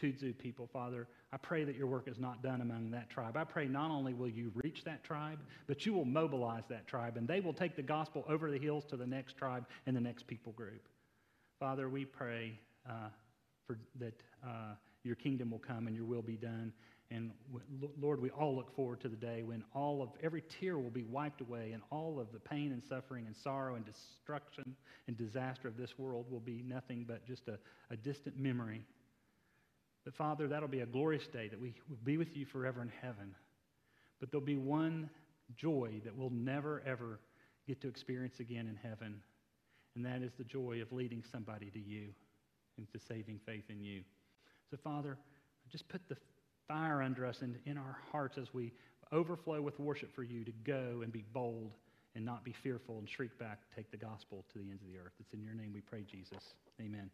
Tudzu 0.00 0.36
people, 0.38 0.68
Father. 0.72 1.08
I 1.32 1.36
pray 1.36 1.64
that 1.64 1.76
your 1.76 1.86
work 1.86 2.08
is 2.08 2.18
not 2.18 2.42
done 2.42 2.60
among 2.60 2.90
that 2.92 3.10
tribe. 3.10 3.36
I 3.36 3.44
pray 3.44 3.66
not 3.66 3.90
only 3.90 4.14
will 4.14 4.28
you 4.28 4.50
reach 4.54 4.84
that 4.84 5.04
tribe, 5.04 5.38
but 5.66 5.84
you 5.84 5.92
will 5.92 6.04
mobilize 6.04 6.64
that 6.70 6.86
tribe, 6.86 7.16
and 7.16 7.26
they 7.26 7.40
will 7.40 7.52
take 7.52 7.76
the 7.76 7.82
gospel 7.82 8.24
over 8.28 8.50
the 8.50 8.58
hills 8.58 8.84
to 8.90 8.96
the 8.96 9.06
next 9.06 9.36
tribe 9.36 9.66
and 9.86 9.96
the 9.96 10.00
next 10.00 10.26
people 10.26 10.52
group. 10.52 10.88
Father, 11.58 11.88
we 11.88 12.04
pray 12.04 12.58
uh, 12.88 13.08
for 13.66 13.78
that 13.98 14.14
uh, 14.44 14.74
your 15.02 15.16
kingdom 15.16 15.50
will 15.50 15.58
come 15.58 15.86
and 15.86 15.96
your 15.96 16.04
will 16.04 16.22
be 16.22 16.36
done. 16.36 16.72
And 17.10 17.30
Lord, 17.98 18.20
we 18.20 18.28
all 18.30 18.54
look 18.54 18.74
forward 18.76 19.00
to 19.00 19.08
the 19.08 19.16
day 19.16 19.42
when 19.42 19.64
all 19.74 20.02
of 20.02 20.10
every 20.22 20.42
tear 20.42 20.78
will 20.78 20.90
be 20.90 21.04
wiped 21.04 21.40
away 21.40 21.72
and 21.72 21.82
all 21.90 22.20
of 22.20 22.32
the 22.32 22.38
pain 22.38 22.70
and 22.72 22.82
suffering 22.84 23.26
and 23.26 23.34
sorrow 23.34 23.76
and 23.76 23.84
destruction 23.84 24.76
and 25.06 25.16
disaster 25.16 25.68
of 25.68 25.78
this 25.78 25.98
world 25.98 26.26
will 26.30 26.40
be 26.40 26.62
nothing 26.66 27.06
but 27.08 27.26
just 27.26 27.48
a, 27.48 27.58
a 27.90 27.96
distant 27.96 28.38
memory 28.38 28.84
but 30.08 30.16
Father, 30.16 30.48
that'll 30.48 30.70
be 30.70 30.80
a 30.80 30.86
glorious 30.86 31.26
day 31.26 31.48
that 31.48 31.60
we 31.60 31.74
will 31.86 31.98
be 32.02 32.16
with 32.16 32.34
you 32.34 32.46
forever 32.46 32.80
in 32.80 32.90
heaven. 33.02 33.34
But 34.18 34.30
there'll 34.30 34.42
be 34.42 34.56
one 34.56 35.10
joy 35.54 36.00
that 36.02 36.16
we'll 36.16 36.30
never, 36.30 36.82
ever 36.86 37.20
get 37.66 37.82
to 37.82 37.88
experience 37.88 38.40
again 38.40 38.66
in 38.66 38.76
heaven. 38.76 39.20
And 39.94 40.06
that 40.06 40.22
is 40.22 40.32
the 40.38 40.44
joy 40.44 40.80
of 40.80 40.90
leading 40.92 41.22
somebody 41.30 41.68
to 41.72 41.78
you 41.78 42.08
and 42.78 42.90
to 42.90 42.98
saving 42.98 43.38
faith 43.44 43.64
in 43.68 43.82
you. 43.82 44.00
So, 44.70 44.78
Father, 44.82 45.18
just 45.70 45.86
put 45.90 46.00
the 46.08 46.16
fire 46.68 47.02
under 47.02 47.26
us 47.26 47.38
and 47.40 47.56
in 47.64 47.76
our 47.76 47.98
hearts 48.12 48.38
as 48.38 48.52
we 48.54 48.72
overflow 49.10 49.60
with 49.60 49.78
worship 49.80 50.14
for 50.14 50.22
you 50.22 50.44
to 50.44 50.52
go 50.64 51.00
and 51.02 51.12
be 51.12 51.24
bold 51.32 51.72
and 52.14 52.24
not 52.24 52.44
be 52.44 52.54
fearful 52.62 52.98
and 52.98 53.08
shriek 53.08 53.36
back, 53.38 53.60
take 53.74 53.90
the 53.90 53.96
gospel 53.96 54.44
to 54.52 54.58
the 54.58 54.70
ends 54.70 54.82
of 54.82 54.88
the 54.88 54.98
earth. 54.98 55.12
It's 55.18 55.32
in 55.32 55.42
your 55.42 55.54
name 55.54 55.72
we 55.72 55.80
pray, 55.80 56.04
Jesus. 56.10 56.54
Amen. 56.80 57.10